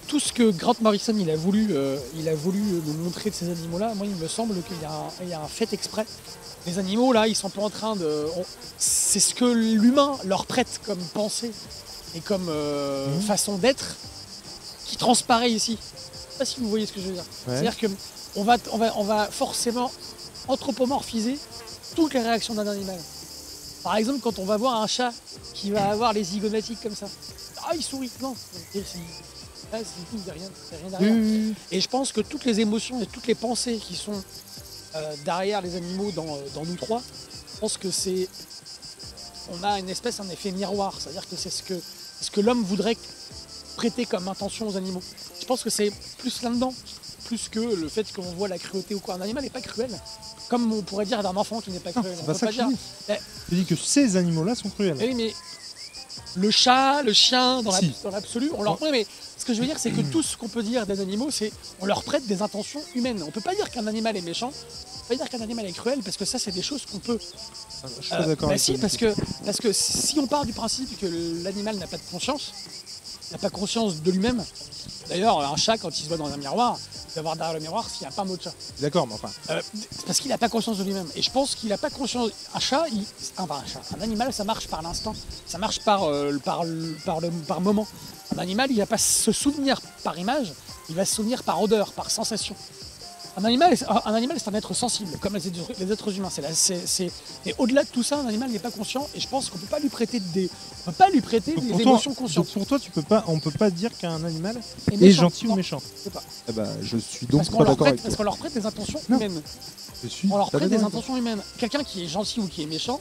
Tout 0.09 0.19
ce 0.19 0.33
que 0.33 0.49
Grant 0.51 0.75
Morrison 0.81 1.15
il 1.17 1.29
a 1.29 1.35
voulu, 1.37 1.67
euh, 1.71 1.97
il 2.17 2.27
a 2.27 2.35
voulu 2.35 2.59
nous 2.59 2.93
montrer 3.03 3.29
de 3.29 3.35
ces 3.35 3.47
animaux-là, 3.49 3.93
moi 3.95 4.07
il 4.07 4.15
me 4.15 4.27
semble 4.27 4.55
qu'il 4.63 4.81
y, 4.81 4.85
a 4.85 4.91
un- 4.91 5.11
il 5.21 5.29
y 5.29 5.33
a 5.33 5.39
un 5.41 5.47
fait 5.47 5.71
exprès. 5.71 6.05
Les 6.65 6.77
animaux 6.79 7.13
là, 7.13 7.27
ils 7.27 7.35
sont 7.35 7.49
pas 7.49 7.61
en 7.61 7.69
train 7.69 7.95
de. 7.95 8.25
C'est 8.77 9.19
ce 9.19 9.33
que 9.35 9.45
l'humain 9.45 10.17
leur 10.25 10.45
prête 10.45 10.81
comme 10.85 10.99
pensée 11.13 11.51
et 12.15 12.19
comme 12.21 12.47
euh, 12.49 13.07
Mhm. 13.15 13.21
façon 13.21 13.57
d'être 13.59 13.85
qui 14.85 14.97
transparaît 14.97 15.51
ici. 15.51 15.77
Je 15.81 16.31
sais 16.33 16.37
pas 16.39 16.45
si 16.45 16.59
vous 16.59 16.69
voyez 16.69 16.85
ce 16.87 16.91
que 16.93 16.99
je 17.01 17.05
veux 17.07 17.13
dire. 17.13 17.23
Ouais. 17.47 17.53
C'est-à-dire 17.53 17.77
que 17.77 17.87
on 18.35 18.43
va, 18.43 18.57
on, 18.73 18.77
va, 18.77 18.93
on 18.97 19.03
va 19.03 19.27
forcément 19.31 19.91
anthropomorphiser 20.47 21.37
toutes 21.95 22.13
les 22.15 22.21
réactions 22.21 22.55
d'un 22.55 22.67
animal. 22.67 22.97
Par 23.83 23.95
exemple, 23.95 24.19
quand 24.21 24.39
on 24.39 24.45
va 24.45 24.57
voir 24.57 24.81
un 24.81 24.87
chat 24.87 25.13
qui 25.53 25.71
va 25.71 25.89
avoir 25.91 26.13
les 26.13 26.23
zygomatiques 26.23 26.81
comme 26.81 26.95
ça. 26.95 27.07
Ah, 27.63 27.71
il 27.75 27.83
sourit. 27.83 28.09
Non, 28.21 28.35
ah, 29.73 29.77
tout, 29.79 29.85
il 30.13 30.19
n'y 30.21 30.29
a 30.29 30.33
rien, 30.33 30.49
rien 30.81 30.89
derrière. 30.99 31.55
Et 31.71 31.81
je 31.81 31.87
pense 31.87 32.11
que 32.11 32.21
toutes 32.21 32.45
les 32.45 32.59
émotions 32.59 33.01
et 33.01 33.05
toutes 33.05 33.27
les 33.27 33.35
pensées 33.35 33.77
qui 33.77 33.95
sont 33.95 34.21
euh, 34.95 35.15
derrière 35.25 35.61
les 35.61 35.75
animaux 35.75 36.11
dans, 36.11 36.25
euh, 36.25 36.39
dans 36.55 36.65
nous 36.65 36.75
trois, 36.75 37.01
je 37.55 37.59
pense 37.59 37.77
que 37.77 37.91
c'est. 37.91 38.27
On 39.51 39.63
a 39.63 39.79
une 39.79 39.89
espèce, 39.89 40.19
un 40.19 40.29
effet 40.29 40.51
miroir. 40.51 40.93
C'est-à-dire 40.99 41.27
que 41.27 41.35
c'est 41.35 41.49
ce 41.49 41.63
que, 41.63 41.79
ce 42.21 42.29
que 42.31 42.39
l'homme 42.41 42.63
voudrait 42.63 42.97
prêter 43.77 44.05
comme 44.05 44.27
intention 44.27 44.67
aux 44.67 44.77
animaux. 44.77 45.01
Je 45.39 45.45
pense 45.45 45.63
que 45.63 45.69
c'est 45.69 45.91
plus 46.19 46.41
là-dedans, 46.43 46.73
plus 47.25 47.49
que 47.49 47.59
le 47.59 47.89
fait 47.89 48.11
qu'on 48.13 48.21
voit 48.33 48.47
la 48.47 48.57
cruauté 48.59 48.93
ou 48.95 48.99
quoi. 48.99 49.15
Un 49.15 49.21
animal 49.21 49.43
n'est 49.43 49.49
pas 49.49 49.61
cruel. 49.61 49.89
Comme 50.49 50.71
on 50.73 50.81
pourrait 50.81 51.05
dire 51.05 51.21
d'un 51.23 51.35
enfant 51.35 51.61
qui 51.61 51.71
n'est 51.71 51.79
pas 51.79 51.91
Non, 51.95 52.01
cruel. 52.01 52.15
c'est 52.15 52.23
On 52.23 52.25
pas 52.25 52.33
peut 52.33 52.39
ça 52.39 52.45
pas 52.47 52.51
dire. 52.51 52.67
dis. 52.67 52.77
Eh. 53.09 53.13
Je 53.51 53.55
dis 53.55 53.65
que 53.65 53.75
ces 53.75 54.15
animaux-là 54.17 54.53
sont 54.55 54.69
cruels. 54.69 54.97
Eh 54.99 55.07
Oui, 55.07 55.15
mais 55.15 55.33
le 56.35 56.51
chat, 56.51 57.01
le 57.01 57.13
chien, 57.13 57.63
dans 57.63 57.71
Si. 57.71 57.91
l'absolu, 58.11 58.51
on 58.55 58.61
leur. 58.61 58.79
Oui, 58.81 58.89
mais 58.91 59.07
que 59.49 59.55
je 59.55 59.61
veux 59.61 59.67
dire, 59.67 59.79
c'est 59.79 59.91
que 59.91 60.01
tout 60.01 60.21
ce 60.21 60.37
qu'on 60.37 60.47
peut 60.47 60.63
dire 60.63 60.85
des 60.85 60.99
animaux, 61.01 61.31
c'est 61.31 61.51
on 61.81 61.85
leur 61.85 62.03
prête 62.03 62.25
des 62.27 62.41
intentions 62.41 62.81
humaines. 62.95 63.23
On 63.27 63.31
peut 63.31 63.41
pas 63.41 63.55
dire 63.55 63.69
qu'un 63.71 63.87
animal 63.87 64.15
est 64.15 64.21
méchant. 64.21 64.51
On 64.53 64.99
peut 65.07 65.17
pas 65.17 65.23
dire 65.23 65.29
qu'un 65.29 65.41
animal 65.41 65.65
est 65.65 65.71
cruel 65.71 65.99
parce 66.03 66.17
que 66.17 66.25
ça, 66.25 66.37
c'est 66.37 66.51
des 66.51 66.61
choses 66.61 66.85
qu'on 66.85 66.99
peut. 66.99 67.19
Je 67.19 68.05
suis 68.05 68.13
Euh, 68.13 68.17
pas 68.17 68.25
d'accord 68.27 68.49
bah 68.49 68.57
si, 68.57 68.77
parce 68.77 68.97
que 68.97 69.13
parce 69.45 69.57
que 69.57 69.73
si 69.73 70.19
on 70.19 70.27
part 70.27 70.45
du 70.45 70.53
principe 70.53 70.99
que 70.99 71.07
l'animal 71.43 71.77
n'a 71.77 71.87
pas 71.87 71.97
de 71.97 72.03
conscience, 72.11 72.53
n'a 73.31 73.37
pas 73.39 73.49
conscience 73.49 74.01
de 74.03 74.11
lui-même, 74.11 74.43
D'ailleurs, 75.09 75.39
un 75.41 75.55
chat, 75.55 75.77
quand 75.79 75.89
il 75.99 76.03
se 76.03 76.07
voit 76.07 76.17
dans 76.17 76.31
un 76.31 76.37
miroir, 76.37 76.77
il 77.11 77.15
va 77.15 77.21
voir 77.21 77.35
derrière 77.35 77.53
le 77.55 77.59
miroir 77.59 77.89
s'il 77.89 78.01
n'y 78.01 78.07
a 78.07 78.15
pas 78.15 78.21
un 78.21 78.29
autre 78.29 78.43
chat. 78.43 78.53
D'accord, 78.79 79.07
mais 79.07 79.13
enfin. 79.13 79.29
Euh, 79.49 79.61
c'est 79.91 80.05
parce 80.05 80.19
qu'il 80.19 80.29
n'a 80.29 80.37
pas 80.37 80.49
conscience 80.49 80.77
de 80.77 80.83
lui-même. 80.83 81.07
Et 81.15 81.21
je 81.21 81.31
pense 81.31 81.55
qu'il 81.55 81.69
n'a 81.69 81.77
pas 81.77 81.89
conscience. 81.89 82.31
Un 82.53 82.59
chat, 82.59 82.85
il... 82.91 83.03
enfin, 83.37 83.61
un 83.63 83.67
chat, 83.67 83.81
un 83.97 84.01
animal, 84.01 84.31
ça 84.33 84.43
marche 84.43 84.67
par 84.67 84.81
l'instant. 84.81 85.13
Ça 85.45 85.57
marche 85.57 85.79
par, 85.79 86.03
euh, 86.03 86.37
par, 86.43 86.63
le- 86.63 86.95
par, 87.05 87.19
le, 87.19 87.29
par 87.29 87.61
moment. 87.61 87.87
Un 88.35 88.37
animal, 88.39 88.71
il 88.71 88.77
va 88.77 88.85
pas 88.85 88.97
se 88.97 89.31
souvenir 89.31 89.81
par 90.03 90.17
image, 90.17 90.53
il 90.89 90.95
va 90.95 91.03
se 91.05 91.15
souvenir 91.15 91.43
par 91.43 91.61
odeur, 91.61 91.91
par 91.93 92.11
sensation. 92.11 92.55
Un 93.39 93.45
animal, 93.45 93.73
un 94.05 94.13
animal, 94.13 94.37
c'est 94.37 94.49
un 94.49 94.53
être 94.53 94.73
sensible, 94.73 95.11
comme 95.21 95.33
les 95.35 95.47
êtres, 95.47 95.71
les 95.79 95.91
êtres 95.93 96.17
humains. 96.17 96.29
C'est 96.29 96.43
c'est- 96.53 96.85
c'est- 96.85 97.11
Et 97.45 97.55
au-delà 97.57 97.83
de 97.83 97.89
tout 97.89 98.03
ça, 98.03 98.17
un 98.19 98.27
animal 98.27 98.49
n'est 98.51 98.59
pas 98.59 98.69
conscient. 98.71 99.07
Et 99.15 99.19
je 99.21 99.27
pense 99.29 99.49
qu'on 99.49 99.57
peut 99.57 99.65
pas 99.67 99.79
lui 99.79 99.87
prêter 99.87 100.19
des, 100.19 100.49
on 100.85 100.91
peut 100.91 100.97
pas 100.97 101.09
lui 101.09 101.21
prêter 101.21 101.53
Donc 101.55 101.63
des 101.63 101.69
pour, 101.69 101.79
toi, 101.81 101.91
émotions 101.91 102.11
donc 102.11 102.17
conscientes. 102.17 102.47
pour 102.51 102.65
toi, 102.65 102.79
tu 102.79 102.91
peux 102.91 103.01
pas, 103.01 103.23
on 103.27 103.39
peut 103.39 103.51
pas 103.51 103.69
dire 103.69 103.97
qu'un 103.97 104.21
animal 104.25 104.57
est 104.91 104.97
méchant, 104.97 105.21
gentil 105.23 105.47
ou 105.47 105.55
méchant. 105.55 105.81
je 105.97 106.03
sais 106.03 106.09
pas. 106.09 106.23
Eh 106.49 106.51
ben, 106.51 106.67
je 106.81 106.97
suis 106.97 107.27
donc 107.27 107.39
Parce 107.45 107.49
pas 107.49 107.57
leur, 107.59 107.67
d'accord 107.67 107.77
prête- 107.87 107.87
avec 107.93 108.01
parce 108.03 108.15
toi. 108.15 108.17
qu'on 108.17 108.23
leur 108.23 108.37
prête 108.37 108.53
des 108.53 108.65
intentions 108.65 108.99
Non. 109.07 109.15
humaines. 109.17 109.41
Je 110.03 110.07
suis 110.09 110.29
On 110.31 110.37
leur 110.37 110.51
prête 110.51 110.69
des 110.69 110.83
intentions 110.83 111.15
humaines. 111.15 111.41
Quelqu'un 111.57 111.83
qui 111.83 112.03
est 112.03 112.07
gentil 112.07 112.41
ou 112.41 112.47
qui 112.47 112.63
est 112.63 112.67
méchant, 112.67 112.99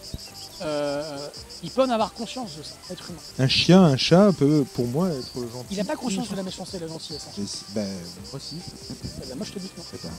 euh, 0.62 1.28
il 1.62 1.70
peut 1.70 1.82
en 1.82 1.90
avoir 1.90 2.12
conscience 2.12 2.56
de 2.56 2.62
ça, 2.62 2.74
être 2.90 3.10
humain. 3.10 3.18
Un 3.38 3.48
chien, 3.48 3.82
un 3.82 3.96
chat 3.96 4.32
peut, 4.32 4.64
pour 4.74 4.86
moi, 4.86 5.08
être 5.10 5.34
gentil. 5.34 5.66
Il 5.70 5.76
n'a 5.78 5.84
pas 5.84 5.96
conscience 5.96 6.28
de 6.30 6.36
la 6.36 6.42
méchanceté 6.42 6.76
et 6.76 6.80
de 6.80 6.86
la 6.86 6.92
gentillesse. 6.92 7.22
hein. 7.28 7.32
Mais 7.38 7.46
si- 7.46 7.64
Ben, 7.74 7.86
moi 7.86 8.34
aussi. 8.34 8.56
Eh 9.22 9.26
ben, 9.28 9.36
moi 9.36 9.46
je 9.46 9.52
te 9.52 9.58
dis 9.58 9.68
que 9.68 9.78
non. 9.78 9.84
Eh 9.94 9.98
ben, 10.02 10.10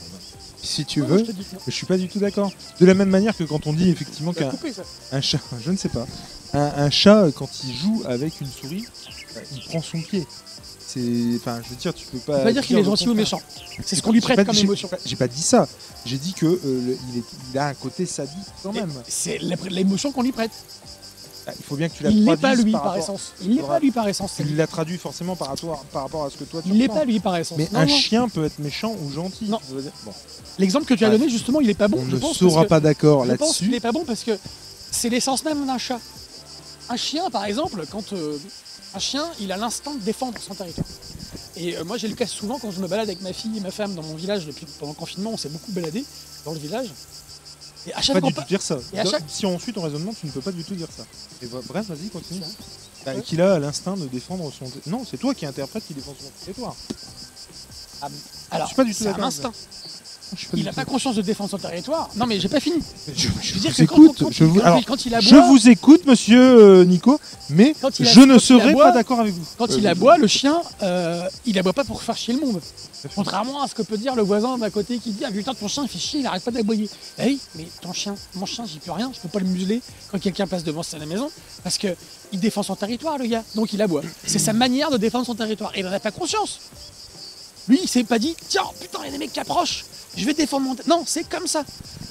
Si 0.62 0.84
tu 0.84 1.00
moi, 1.00 1.08
veux, 1.10 1.18
je 1.18 1.24
te 1.24 1.32
dis 1.32 1.44
que 1.44 1.54
non. 1.56 1.60
je 1.66 1.70
suis 1.72 1.86
pas 1.86 1.96
du 1.96 2.08
tout 2.08 2.18
d'accord. 2.18 2.50
De 2.80 2.86
la 2.86 2.94
même 2.94 3.10
manière 3.10 3.36
que 3.36 3.44
quand 3.44 3.66
on 3.66 3.72
dit 3.72 3.88
effectivement 3.90 4.32
Tu 4.32 4.40
vas 4.40 4.46
qu'un 4.46 4.50
couper, 4.50 4.72
ça. 4.72 4.82
un 5.12 5.20
chat, 5.20 5.40
je 5.60 5.70
ne 5.70 5.76
sais 5.76 5.88
pas, 5.88 6.06
un, 6.54 6.60
un 6.84 6.90
chat 6.90 7.26
quand 7.34 7.48
il 7.64 7.74
joue 7.74 8.02
avec 8.06 8.40
une 8.40 8.46
souris, 8.50 8.86
il 9.52 9.64
prend 9.66 9.82
son 9.82 10.00
pied. 10.00 10.26
C'est, 10.92 11.36
enfin, 11.36 11.60
je 11.64 11.70
veux 11.70 11.76
dire, 11.76 11.94
tu 11.94 12.06
peux 12.06 12.18
pas. 12.18 12.32
On 12.34 12.38
va 12.38 12.44
pas 12.44 12.52
dire 12.52 12.66
qu'il 12.66 12.76
est 12.78 12.84
gentil 12.84 13.08
ou 13.08 13.14
méchant. 13.14 13.40
C'est 13.84 13.94
ce 13.96 14.02
qu'on 14.02 14.12
lui 14.12 14.20
prête 14.20 14.36
pas- 14.36 14.44
comme 14.44 14.56
émotion. 14.56 14.88
J'ai 15.06 15.16
pas 15.16 15.28
dit 15.28 15.42
ça. 15.42 15.68
J'ai 16.04 16.16
dit 16.18 16.32
que 16.32 16.46
euh, 16.46 16.58
le- 16.64 16.98
il, 17.12 17.18
est- 17.18 17.24
il 17.52 17.58
a 17.58 17.66
un 17.68 17.74
côté 17.74 18.06
sadique 18.06 18.34
quand 18.62 18.72
même. 18.72 18.90
C'est 19.06 19.38
l'é- 19.38 19.56
l'émotion 19.70 20.10
qu'on 20.12 20.22
lui 20.22 20.32
prête. 20.32 20.50
Ah, 21.46 21.52
Il 21.58 21.64
faut 21.64 21.76
bien 21.76 21.88
que 21.88 21.94
tu 21.94 22.02
la 22.02 22.10
Il 22.10 22.24
n'est 22.24 22.36
pas 22.36 22.48
traduises 22.48 22.64
lui 22.64 22.72
par 22.72 22.82
par 22.82 22.90
rapport- 22.92 23.04
essence. 23.04 23.32
Il 23.42 23.54
n'est 23.54 23.62
pas 23.62 23.78
lui 23.78 23.90
par 23.92 24.08
essence. 24.08 24.38
lui. 24.40 24.54
l'as 24.54 24.66
traduit 24.66 24.98
forcément 24.98 25.36
par 25.36 25.48
rapport, 25.48 25.84
par 25.92 26.02
rapport 26.02 26.24
à 26.24 26.30
ce 26.30 26.36
que 26.36 26.44
toi 26.44 26.60
tu 26.62 26.68
Il 26.70 26.76
n'est 26.78 26.88
pas 26.88 27.04
lui 27.04 27.18
par 27.20 27.36
essence. 27.36 27.56
Mais 27.58 27.68
Non, 27.72 27.80
un 27.80 27.86
non. 27.86 27.94
chien 27.96 28.28
peut 28.28 28.44
être 28.44 28.58
méchant 28.58 28.94
ou 29.02 29.10
gentil. 29.12 29.46
Non. 29.46 29.58
Bon, 30.04 30.12
L'exemple 30.58 30.84
que 30.86 30.94
tu 30.94 31.04
as 31.04 31.10
donné, 31.10 31.28
justement, 31.30 31.60
il 31.60 31.66
n'est 31.68 31.74
pas 31.74 31.88
bon. 31.88 31.98
on 32.00 32.10
je 32.10 32.14
ne 32.16 32.20
pense, 32.20 32.36
sera 32.36 32.64
pas 32.66 32.80
d'accord 32.80 33.24
Je 33.24 33.30
pense 33.34 33.56
qu'il 33.58 33.66
là-dessus. 33.66 33.70
n'est 33.70 33.80
pas 33.80 33.92
bon 33.92 34.04
parce 34.04 34.22
que 34.24 34.32
c'est 34.90 35.08
l'essence 35.08 35.44
même 35.44 35.64
d'un 35.66 35.78
chat. 35.78 35.98
Un 36.90 36.96
chien, 36.96 37.30
par 37.30 37.44
exemple, 37.44 37.84
quand 37.90 38.12
euh, 38.12 38.36
un 38.94 38.98
chien, 38.98 39.24
il 39.40 39.52
a 39.52 39.56
l'instinct 39.56 39.94
de 39.94 40.00
défendre 40.00 40.38
son 40.40 40.54
territoire. 40.54 40.86
Et 41.56 41.76
euh, 41.76 41.84
moi, 41.84 41.96
j'ai 41.98 42.08
le 42.08 42.14
cas 42.14 42.26
souvent 42.26 42.58
quand 42.58 42.70
je 42.70 42.80
me 42.80 42.88
balade 42.88 43.08
avec 43.08 43.20
ma 43.22 43.32
fille 43.32 43.56
et 43.56 43.60
ma 43.60 43.70
femme 43.70 43.94
dans 43.94 44.02
mon 44.02 44.14
village 44.14 44.46
depuis 44.46 44.66
pendant 44.78 44.92
le 44.92 44.96
confinement, 44.98 45.30
on 45.32 45.36
s'est 45.36 45.48
beaucoup 45.48 45.72
baladé 45.72 46.04
dans 46.44 46.52
le 46.52 46.58
village. 46.58 46.88
Et 47.86 47.94
à 47.94 48.02
chaque 48.02 48.14
Pas 48.14 48.20
fois 48.20 48.28
du 48.30 48.34
qu'on 48.34 48.42
tout 48.42 48.48
dire 48.48 48.62
ça. 48.62 48.78
Et 48.92 48.98
à 49.00 49.04
Donc, 49.04 49.12
chaque- 49.12 49.24
Si 49.28 49.46
on 49.46 49.58
suit 49.58 49.72
ton 49.72 49.82
raisonnement, 49.82 50.12
tu 50.18 50.26
ne 50.26 50.30
peux 50.32 50.40
pas 50.40 50.52
du 50.52 50.64
tout 50.64 50.74
dire 50.74 50.88
ça. 50.94 51.04
Et 51.42 51.46
bah, 51.46 51.58
bref, 51.66 51.86
vas-y, 51.86 52.08
continue. 52.10 52.40
Bah, 53.04 53.14
Ouais. 53.14 53.22
Qu'il 53.22 53.40
a 53.40 53.58
l'instinct 53.58 53.96
de 53.96 54.06
défendre 54.06 54.52
son. 54.52 54.70
Non, 54.86 55.06
c'est 55.10 55.16
toi 55.16 55.34
qui 55.34 55.46
interprète 55.46 55.86
qu'il 55.86 55.96
défend 55.96 56.14
son 56.20 56.30
territoire. 56.44 56.76
alors, 58.50 58.66
suis 58.66 58.76
pas 58.76 58.84
du 58.84 58.94
tout 58.94 59.04
c'est 59.04 59.08
un 59.08 59.22
instinct. 59.22 59.52
Il 60.54 60.64
n'a 60.64 60.72
pas 60.72 60.84
conscience 60.84 61.16
de 61.16 61.22
défendre 61.22 61.50
son 61.50 61.58
territoire. 61.58 62.08
Non, 62.16 62.26
mais 62.26 62.38
j'ai 62.40 62.48
pas 62.48 62.60
fini. 62.60 62.76
Je, 63.16 63.28
je 63.42 63.54
veux 63.54 63.60
dire 63.60 63.70
vous 63.76 63.86
quand- 63.86 63.94
écoute. 63.94 64.16
quand- 64.20 64.30
je, 64.30 64.44
vous... 64.44 64.54
quand- 64.60 64.64
Alors, 64.64 64.84
quand 64.86 65.04
il 65.06 65.14
aboie- 65.14 65.28
je 65.28 65.36
vous 65.36 65.68
écoute, 65.68 66.06
monsieur 66.06 66.40
euh, 66.40 66.84
Nico, 66.84 67.18
mais 67.50 67.74
Quand 67.80 67.98
il 67.98 68.06
a- 68.06 68.10
je 68.10 68.20
ne 68.20 68.38
serai 68.38 68.70
aboie- 68.70 68.84
pas 68.86 68.92
d'accord 68.92 69.20
avec 69.20 69.34
vous. 69.34 69.44
Quand 69.58 69.70
Euh, 69.70 69.76
il 69.78 69.86
aboie, 69.86 70.18
le 70.18 70.26
chien, 70.26 70.60
euh, 70.82 71.22
il 71.46 71.58
aboie 71.58 71.72
pas 71.72 71.84
pour 71.84 72.02
faire 72.02 72.16
chier 72.16 72.34
le 72.34 72.40
monde. 72.40 72.60
Contrairement 73.14 73.62
à 73.62 73.68
ce 73.68 73.74
que 73.74 73.82
peut 73.82 73.96
dire 73.96 74.14
le 74.14 74.22
voisin 74.22 74.58
d'à 74.58 74.68
côté 74.70 74.98
qui 74.98 75.10
dit 75.12 75.24
Ah 75.24 75.30
putain, 75.30 75.54
ton 75.54 75.68
chien 75.68 75.82
il 75.84 75.88
fait 75.88 75.98
chier, 75.98 76.20
il 76.20 76.26
arrête 76.26 76.44
pas 76.44 76.50
d'aboyer. 76.50 76.88
Eh 77.18 77.24
oui, 77.24 77.40
mais 77.56 77.66
ton 77.80 77.92
chien, 77.92 78.14
mon 78.34 78.44
chien, 78.46 78.64
j'y 78.66 78.78
peux 78.78 78.92
rien, 78.92 79.10
je 79.14 79.20
peux 79.20 79.28
pas 79.28 79.38
le 79.40 79.46
museler 79.46 79.80
quand 80.10 80.20
quelqu'un 80.20 80.46
passe 80.46 80.64
devant 80.64 80.82
la 80.98 81.06
maison 81.06 81.30
parce 81.64 81.78
que 81.78 81.88
il 82.32 82.38
défend 82.40 82.62
son 82.62 82.76
territoire, 82.76 83.16
le 83.18 83.26
gars, 83.26 83.42
donc 83.54 83.72
il 83.72 83.80
aboie. 83.82 84.02
C'est 84.26 84.38
sa 84.38 84.52
manière 84.52 84.90
de 84.90 84.98
défendre 84.98 85.24
son 85.26 85.34
territoire. 85.34 85.72
Et 85.74 85.80
il 85.80 85.86
en 85.86 85.92
a 85.92 85.98
pas 85.98 86.10
conscience. 86.12 86.60
Lui, 87.68 87.78
il 87.82 87.88
s'est 87.88 88.04
pas 88.04 88.18
dit 88.18 88.34
Tiens, 88.48 88.62
putain, 88.80 88.98
il 89.02 89.06
y 89.06 89.08
a 89.08 89.12
des 89.12 89.18
mecs 89.18 89.32
qui 89.32 89.40
approchent, 89.40 89.84
je 90.16 90.24
vais 90.24 90.34
défendre 90.34 90.66
mon. 90.66 90.76
Non, 90.86 91.04
c'est 91.06 91.28
comme 91.28 91.46
ça. 91.46 91.64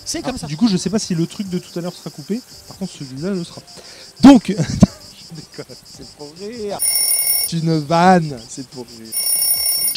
C'est 0.05 0.21
comme 0.21 0.35
Ah, 0.35 0.39
ça. 0.39 0.47
Du 0.47 0.57
coup, 0.57 0.67
je 0.67 0.77
sais 0.77 0.89
pas 0.89 0.99
si 0.99 1.13
le 1.15 1.27
truc 1.27 1.49
de 1.49 1.59
tout 1.59 1.77
à 1.77 1.81
l'heure 1.81 1.93
sera 1.93 2.09
coupé. 2.09 2.41
Par 2.67 2.77
contre, 2.77 2.93
celui-là 2.93 3.31
le 3.31 3.43
sera. 3.43 3.61
Donc, 4.21 4.47
je 4.57 5.35
déconne, 5.35 5.75
c'est 5.85 6.07
pour 6.15 6.31
rire. 6.39 6.79
C'est 7.47 7.57
une 7.57 7.79
vanne, 7.79 8.39
c'est 8.49 8.67
pour 8.67 8.85
rire. 8.85 9.13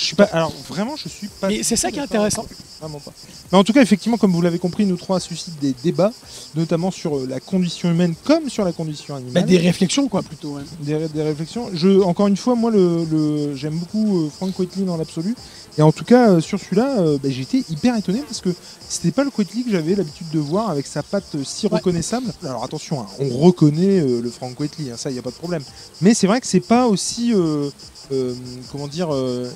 Je 0.02 0.06
suis 0.08 0.16
pas. 0.16 0.24
Alors 0.24 0.52
vraiment, 0.68 0.96
je 0.96 1.08
suis 1.08 1.28
pas. 1.28 1.48
Mais 1.48 1.62
c'est 1.62 1.76
ça 1.76 1.90
qui 1.92 1.98
est 1.98 2.02
intéressant. 2.02 2.44
Vraiment 2.80 2.98
pas. 2.98 3.12
Mais 3.52 3.58
en 3.58 3.62
tout 3.62 3.72
cas, 3.72 3.80
effectivement, 3.82 4.16
comme 4.18 4.32
vous 4.32 4.42
l'avez 4.42 4.58
compris, 4.58 4.84
nous 4.84 4.96
trois 4.96 5.20
suscitent 5.20 5.60
des 5.60 5.74
débats, 5.84 6.12
notamment 6.56 6.90
sur 6.90 7.16
euh, 7.18 7.26
la 7.28 7.38
condition 7.38 7.88
humaine 7.90 8.14
comme 8.24 8.48
sur 8.50 8.64
la 8.64 8.72
condition 8.72 9.14
animale. 9.14 9.34
Bah, 9.34 9.42
des 9.42 9.58
réflexions, 9.58 10.08
quoi, 10.08 10.22
plutôt. 10.22 10.56
ouais. 10.56 10.62
des, 10.80 11.06
des 11.08 11.22
réflexions. 11.22 11.70
Je, 11.72 12.00
encore 12.02 12.26
une 12.26 12.36
fois, 12.36 12.56
moi, 12.56 12.72
le, 12.72 13.04
le- 13.10 13.54
j'aime 13.54 13.76
beaucoup 13.78 14.24
euh, 14.24 14.30
Frank 14.34 14.52
dans 14.78 14.96
l'absolu. 14.96 15.36
Et 15.78 15.82
en 15.82 15.92
tout 15.92 16.04
cas, 16.04 16.30
euh, 16.32 16.40
sur 16.40 16.58
celui-là, 16.58 16.98
euh, 17.00 17.18
bah, 17.22 17.28
j'ai 17.30 17.42
été 17.42 17.64
hyper 17.70 17.96
étonné 17.96 18.18
parce 18.26 18.40
que 18.40 18.50
c'était 18.88 19.12
pas 19.12 19.22
le 19.24 19.30
Quitely 19.30 19.64
que 19.64 19.70
j'avais 19.70 19.94
l'habitude 19.94 20.28
de 20.30 20.38
voir 20.40 20.68
avec 20.68 20.86
sa 20.86 21.02
patte 21.02 21.34
euh, 21.36 21.44
si 21.44 21.66
Ouais. 21.68 21.76
reconnaissable. 21.76 22.26
Alors 22.44 22.64
attention, 22.64 23.00
hein, 23.00 23.06
on 23.20 23.28
reconnaît 23.38 24.00
euh, 24.00 24.20
le 24.20 24.30
Frank 24.30 24.56
Quitely, 24.56 24.90
hein, 24.90 24.96
ça, 24.98 25.08
il 25.10 25.14
n'y 25.14 25.18
a 25.20 25.22
pas 25.22 25.30
de 25.30 25.36
problème. 25.36 25.62
Mais 26.02 26.12
c'est 26.14 26.26
vrai 26.26 26.40
que 26.40 26.46
c'est 26.46 26.60
pas 26.60 26.86
aussi, 26.88 27.32
euh, 27.32 27.70
euh, 28.12 28.34
comment 28.70 28.88
dire, 28.88 29.08
euh, 29.14 29.48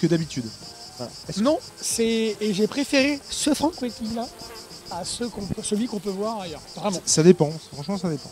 que 0.00 0.06
d'habitude. 0.06 0.44
Voilà. 0.98 1.12
Non, 1.38 1.58
c'est 1.80 2.36
et 2.40 2.52
j'ai 2.54 2.66
préféré 2.66 3.18
ce 3.30 3.54
Frank 3.54 3.74
là 4.14 4.28
à 4.90 5.04
ceux 5.04 5.28
qu'on 5.28 5.40
peut- 5.46 5.62
celui 5.62 5.86
qu'on 5.86 5.98
peut 6.00 6.10
voir 6.10 6.40
ailleurs. 6.40 6.60
Vraiment. 6.76 7.00
Ça 7.06 7.22
dépend, 7.22 7.50
franchement, 7.72 7.96
ça 7.98 8.10
dépend. 8.10 8.30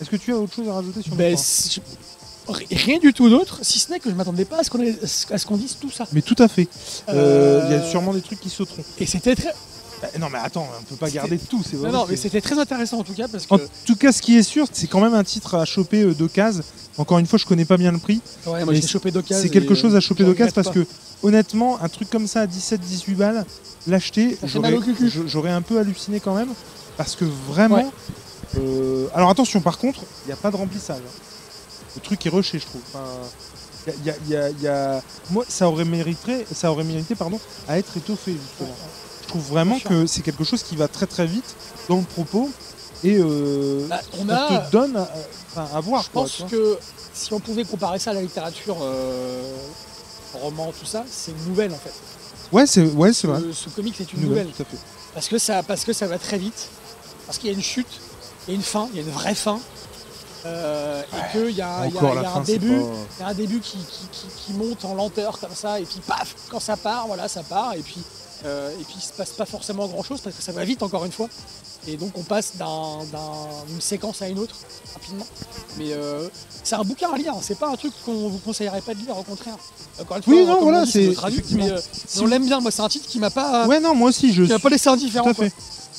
Est-ce 0.00 0.10
que 0.10 0.16
tu 0.16 0.32
as 0.32 0.36
autre 0.36 0.52
chose 0.54 0.68
à 0.68 0.74
rajouter 0.74 1.00
sur 1.00 1.12
le 1.12 1.16
Ben, 1.16 1.36
ri- 2.48 2.66
rien 2.70 2.98
du 2.98 3.14
tout 3.14 3.30
d'autre, 3.30 3.60
si 3.62 3.78
ce 3.78 3.90
n'est 3.90 3.98
que 3.98 4.10
je 4.10 4.14
m'attendais 4.14 4.44
pas 4.44 4.58
à 4.58 4.62
ce 4.64 4.68
qu'on 4.70 4.82
ait- 4.82 4.98
dise 5.56 5.76
tout 5.80 5.90
ça. 5.90 6.06
Mais 6.12 6.20
tout 6.22 6.36
à 6.38 6.48
fait. 6.48 6.68
Euh, 7.08 7.62
Il 7.66 7.72
y 7.72 7.74
a 7.74 7.78
Euh, 7.78 7.90
sûrement 7.90 8.12
des 8.12 8.20
trucs 8.20 8.40
qui 8.40 8.50
sauteront. 8.50 8.84
Et 8.98 9.06
c'était 9.06 9.34
très. 9.34 9.54
Bah, 10.02 10.08
non, 10.20 10.28
mais 10.30 10.38
attends, 10.38 10.68
on 10.78 10.82
peut 10.84 10.96
pas 10.96 11.08
garder 11.10 11.38
tout. 11.38 11.62
C'est 11.64 11.76
Non, 11.76 11.82
vrai, 11.82 11.92
non, 11.92 12.04
c'est- 12.04 12.10
mais 12.12 12.16
c'était 12.16 12.40
très 12.42 12.58
intéressant 12.58 12.98
en 12.98 13.02
tout 13.04 13.14
cas 13.14 13.28
parce 13.28 13.46
que. 13.46 13.54
En 13.54 13.58
tout 13.86 13.96
cas, 13.96 14.12
ce 14.12 14.20
qui 14.20 14.36
est 14.36 14.42
sûr, 14.42 14.66
c'est 14.72 14.86
quand 14.88 15.00
même 15.00 15.14
un 15.14 15.24
titre 15.24 15.54
à 15.54 15.64
choper 15.64 16.02
euh, 16.02 16.14
d'occasion. 16.14 16.62
Encore 16.98 17.18
une 17.18 17.26
fois, 17.26 17.38
je 17.38 17.46
connais 17.46 17.64
pas 17.64 17.76
bien 17.76 17.92
le 17.92 17.98
prix. 17.98 18.20
Ouais, 18.46 18.64
moi 18.64 18.74
j'ai 18.74 18.86
chopé 18.86 19.10
d'occasion. 19.10 19.42
C'est 19.42 19.50
quelque 19.50 19.72
et, 19.72 19.76
chose 19.76 19.94
euh, 19.94 19.98
à 19.98 20.00
choper 20.00 20.24
d'occasion 20.24 20.52
parce 20.54 20.68
pas. 20.68 20.74
que, 20.74 20.86
honnêtement, 21.22 21.80
un 21.82 21.88
truc 21.88 22.10
comme 22.10 22.26
ça 22.26 22.42
à 22.42 22.46
17-18 22.46 23.14
balles, 23.14 23.44
l'acheter, 23.86 24.38
j'aurais 25.26 25.50
un 25.50 25.62
peu 25.62 25.78
halluciné 25.78 26.20
quand 26.20 26.34
même. 26.34 26.48
Parce 26.96 27.16
que 27.16 27.24
vraiment. 27.48 27.76
Ouais. 27.76 27.86
euh, 28.58 29.06
alors 29.14 29.30
attention, 29.30 29.60
par 29.60 29.78
contre, 29.78 30.00
il 30.24 30.28
n'y 30.28 30.32
a 30.32 30.36
pas 30.36 30.50
de 30.50 30.56
remplissage. 30.56 31.00
Le 31.94 32.00
truc 32.02 32.24
est 32.26 32.30
rushé, 32.30 32.58
je 32.58 32.64
trouve. 32.66 32.80
Enfin, 32.92 33.04
il 33.98 34.04
y 34.06 34.10
a- 34.10 34.14
il 34.26 34.30
y 34.32 34.36
a- 34.36 34.50
il 34.50 34.62
y 34.62 34.68
a- 34.68 35.02
Moi, 35.30 35.44
ça 35.48 35.68
aurait 35.68 35.84
mérité, 35.84 36.46
ça 36.54 36.70
aurait 36.70 36.84
mérité 36.84 37.14
pardon, 37.14 37.38
à 37.68 37.78
être 37.78 37.96
étoffé, 37.96 38.32
justement. 38.32 38.74
Je 39.26 39.30
trouve 39.30 39.42
vraiment 39.48 39.78
que 39.80 40.06
c'est 40.06 40.22
quelque 40.22 40.44
chose 40.44 40.62
qui 40.62 40.76
va 40.76 40.86
très 40.88 41.06
très 41.06 41.26
vite 41.26 41.54
dans 41.88 41.96
le 41.96 42.02
propos. 42.04 42.48
Et 43.04 43.16
euh, 43.20 43.86
Bah, 43.88 44.00
on 44.18 44.26
on 44.26 44.28
a. 44.30 44.58
te 44.58 44.70
donne 44.72 44.96
à, 45.56 45.80
voir. 45.80 46.02
Je 46.02 46.10
quoi, 46.10 46.22
pense 46.22 46.44
que 46.50 46.78
si 47.12 47.32
on 47.32 47.40
pouvait 47.40 47.64
comparer 47.64 47.98
ça 47.98 48.10
à 48.12 48.14
la 48.14 48.22
littérature, 48.22 48.76
euh, 48.80 49.42
roman, 50.34 50.72
tout 50.78 50.86
ça, 50.86 51.04
c'est 51.10 51.32
une 51.32 51.48
nouvelle 51.48 51.72
en 51.72 51.76
fait. 51.78 51.92
Ouais, 52.52 52.66
c'est 52.66 52.84
ouais, 52.84 53.12
c'est 53.12 53.26
vrai. 53.26 53.40
Ce, 53.40 53.52
ce 53.52 53.68
comic 53.70 53.94
c'est 53.98 54.12
une 54.12 54.20
Nouvelle, 54.22 54.46
nouvelle. 54.46 54.54
tout 54.56 54.62
à 54.62 54.64
fait. 54.66 54.78
Parce 55.14 55.28
que 55.28 55.38
ça, 55.38 55.62
parce 55.62 55.84
que 55.84 55.92
ça 55.92 56.06
va 56.06 56.18
très 56.18 56.38
vite, 56.38 56.68
parce 57.26 57.38
qu'il 57.38 57.50
y 57.50 57.52
a 57.52 57.56
une 57.56 57.62
chute, 57.62 57.86
il 58.46 58.52
y 58.52 58.54
a 58.54 58.56
une 58.56 58.62
fin, 58.62 58.88
il 58.92 58.96
y 58.96 59.00
a 59.00 59.02
une 59.02 59.10
vraie 59.12 59.34
fin, 59.34 59.58
euh, 60.46 61.02
et 61.02 61.32
qu'il 61.32 61.56
y 61.56 61.62
a, 61.62 61.86
il 61.86 61.94
y 61.94 61.98
a- 61.98 62.28
a 62.30 62.36
un 62.38 62.40
début, 62.42 62.78
pas- 62.80 63.20
y 63.20 63.22
a 63.24 63.28
un 63.28 63.34
début 63.34 63.60
qui, 63.60 63.78
qui- 63.78 64.08
qui- 64.12 64.26
qui 64.46 64.52
monte 64.52 64.84
en 64.84 64.94
lenteur 64.94 65.38
comme 65.40 65.54
ça, 65.54 65.80
et 65.80 65.84
puis 65.84 66.00
paf, 66.06 66.34
quand 66.50 66.60
ça 66.60 66.76
part, 66.76 67.06
voilà, 67.08 67.28
ça 67.28 67.42
part, 67.42 67.74
et 67.74 67.80
puis, 67.80 68.00
euh, 68.44 68.70
et 68.70 68.84
puis 68.84 68.94
il 68.98 69.00
se 69.02 69.12
passe 69.12 69.30
pas 69.30 69.46
forcément 69.46 69.86
grand 69.88 70.02
chose 70.02 70.20
parce 70.20 70.36
que 70.36 70.42
ça 70.42 70.52
va 70.52 70.64
vite 70.64 70.82
encore 70.82 71.04
une 71.04 71.12
fois, 71.12 71.28
et 71.88 71.96
donc 71.96 72.12
on 72.16 72.22
passe 72.22 72.56
d'un- 72.56 73.04
d'un- 73.12 73.64
d'une 73.68 73.80
séquence 73.80 74.22
à 74.22 74.28
une 74.28 74.38
autre 74.38 74.54
rapidement. 74.94 75.26
Mais 75.78 75.92
euh, 75.92 76.28
c'est 76.64 76.74
un 76.76 76.82
bouquin 76.84 77.10
à 77.12 77.16
lire, 77.18 77.34
c'est 77.42 77.58
pas 77.58 77.68
un 77.68 77.76
truc 77.76 77.92
qu'on 78.04 78.28
vous 78.28 78.38
conseillerait 78.38 78.80
pas 78.82 78.94
de 78.94 79.00
lire, 79.00 79.16
au 79.18 79.22
contraire. 79.22 79.56
Encore 80.00 80.18
une 80.18 80.22
fois, 80.22 80.34
Oui, 80.34 80.44
non, 80.46 80.60
voilà, 80.60 80.84
dit, 80.84 80.90
c'est- 80.92 81.14
euh, 81.70 81.80
Si 82.06 82.20
on 82.20 82.26
l'aime 82.26 82.44
bien. 82.46 82.60
Moi, 82.60 82.70
c'est 82.70 82.82
un 82.82 82.88
titre 82.88 83.06
qui 83.08 83.18
m'a 83.18 83.30
pas, 83.30 83.66
Ouais, 83.66 83.80
non, 83.80 83.94
moi 83.94 84.10
aussi, 84.10 84.32
je. 84.32 84.42
qui 84.44 84.50
m'a 84.52 84.58
pas 84.58 84.68
laissé 84.70 84.88
indifférent. 84.88 85.24
Tout 85.32 85.42
à 85.42 85.48
quoi. 85.48 85.56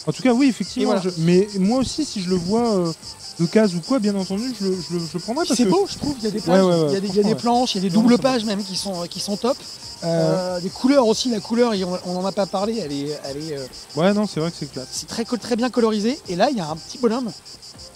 En 0.07 0.11
tout 0.13 0.23
cas, 0.23 0.33
oui, 0.33 0.47
effectivement. 0.47 0.83
Et 0.83 0.85
voilà. 0.85 1.01
je- 1.01 1.09
Mais 1.17 1.47
moi 1.59 1.79
aussi, 1.79 2.05
si 2.05 2.21
je 2.21 2.29
le 2.29 2.35
vois 2.37 2.73
euh, 2.75 2.93
de 3.39 3.45
case 3.45 3.75
ou 3.75 3.81
quoi, 3.81 3.99
bien 3.99 4.15
entendu, 4.15 4.53
je 4.59 4.65
le, 4.65 4.75
je 4.75 4.97
je 4.99 5.13
le 5.13 5.19
prendrai 5.19 5.45
C'est 5.53 5.65
beau, 5.65 5.85
je 5.89 5.97
trouve. 5.97 6.15
Il 6.19 6.23
y 6.23 6.27
a 6.27 6.31
des 6.31 6.39
pages, 6.39 6.63
Ouais, 6.63 6.71
ouais, 6.71 6.81
ouais, 6.83 6.87
il 6.87 6.93
y 6.93 6.95
a 6.95 6.99
des, 7.01 7.07
il 7.07 7.15
y 7.15 7.19
a 7.19 7.23
franchement, 7.23 7.23
des 7.29 7.33
ouais. 7.33 7.39
planches, 7.41 7.75
il 7.75 7.77
y 7.83 7.85
a 7.85 7.89
des 7.89 7.93
doubles 7.93 8.17
pages 8.17 8.45
même 8.45 8.63
qui 8.63 8.75
sont, 8.77 9.03
qui 9.09 9.19
sont 9.19 9.35
top. 9.37 9.57
euh, 10.03 10.59
des 10.61 10.69
couleurs 10.69 11.05
aussi, 11.07 11.29
la 11.29 11.39
couleur, 11.41 11.73
on, 12.05 12.11
on 12.11 12.17
en 12.19 12.25
a 12.25 12.31
pas 12.31 12.45
parlé, 12.45 12.77
elle 12.77 12.91
est, 12.93 13.19
elle 13.25 13.37
est, 13.37 13.57
euh, 13.57 13.65
Ouais, 13.95 14.13
non, 14.13 14.27
c'est 14.27 14.39
vrai 14.39 14.49
que 14.51 14.57
c'est 14.59 14.71
classe. 14.71 14.87
c'est 14.91 15.07
très, 15.07 15.25
très 15.25 15.55
bien 15.55 15.69
colorisé. 15.69 16.17
Et 16.29 16.35
là, 16.35 16.49
il 16.51 16.57
y 16.57 16.61
a 16.61 16.69
un 16.69 16.75
petit 16.77 16.97
bonhomme. 16.99 17.31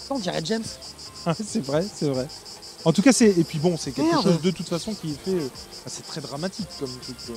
On 0.09 0.19
dirait 0.19 0.41
James? 0.43 0.63
C'est 1.47 1.63
vrai, 1.63 1.85
c'est 1.95 2.09
vrai. 2.09 2.27
En 2.83 2.93
tout 2.93 3.01
cas, 3.01 3.13
c'est 3.13 3.29
et 3.29 3.43
puis 3.43 3.59
bon, 3.59 3.77
c'est 3.77 3.91
quelque 3.91 4.09
Merde. 4.11 4.23
chose 4.23 4.41
de 4.41 4.51
toute 4.51 4.67
façon 4.67 4.93
qui 4.93 5.11
est 5.11 5.23
fait. 5.25 5.31
euh, 5.37 5.47
enfin, 5.53 5.85
c'est 5.87 6.05
très 6.05 6.19
dramatique 6.21 6.67
comme 6.79 6.89
truc. 7.01 7.15
euh. 7.29 7.33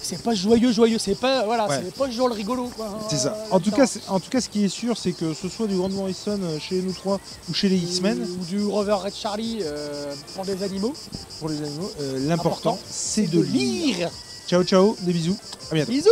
C'est 0.00 0.22
pas 0.22 0.34
joyeux, 0.34 0.72
joyeux, 0.72 0.98
c'est 0.98 1.16
pas 1.16 1.44
voilà, 1.44 1.68
Ouais. 1.68 1.80
c'est 1.84 1.94
pas 1.94 2.08
genre 2.10 2.28
le 2.28 2.34
rigolo 2.34 2.70
quoi. 2.76 2.98
C'est 3.10 3.16
ça. 3.18 3.36
En 3.50 3.58
tout, 3.60 3.70
cas, 3.72 3.86
c'est- 3.86 4.08
en 4.08 4.20
tout 4.20 4.30
cas, 4.30 4.40
ce 4.40 4.48
qui 4.48 4.64
est 4.64 4.68
sûr, 4.68 4.96
c'est 4.96 5.12
que 5.12 5.34
ce 5.34 5.48
soit 5.48 5.66
du 5.66 5.76
Grant 5.76 5.88
Morrison 5.88 6.38
euh, 6.42 6.58
chez 6.60 6.80
nous 6.80 6.92
trois 6.92 7.18
ou 7.48 7.54
chez 7.54 7.68
les 7.68 7.76
X-Men, 7.76 8.20
ou 8.40 8.44
du 8.44 8.64
Rover 8.64 8.92
Red 9.04 9.14
Charlie 9.14 9.58
euh, 9.62 10.14
pour 10.34 10.44
des 10.44 10.62
animaux. 10.62 10.94
pour 11.40 11.48
les 11.48 11.58
animaux, 11.62 11.90
euh, 12.00 12.18
l'important, 12.28 12.70
Important, 12.74 12.78
c'est 12.90 13.26
de 13.26 13.40
lire. 13.40 13.96
lire. 13.96 14.10
Ciao, 14.48 14.62
ciao, 14.64 14.96
des 15.02 15.12
bisous. 15.12 15.36
À 15.70 15.74
bientôt. 15.74 15.92
Bisous. 15.92 16.08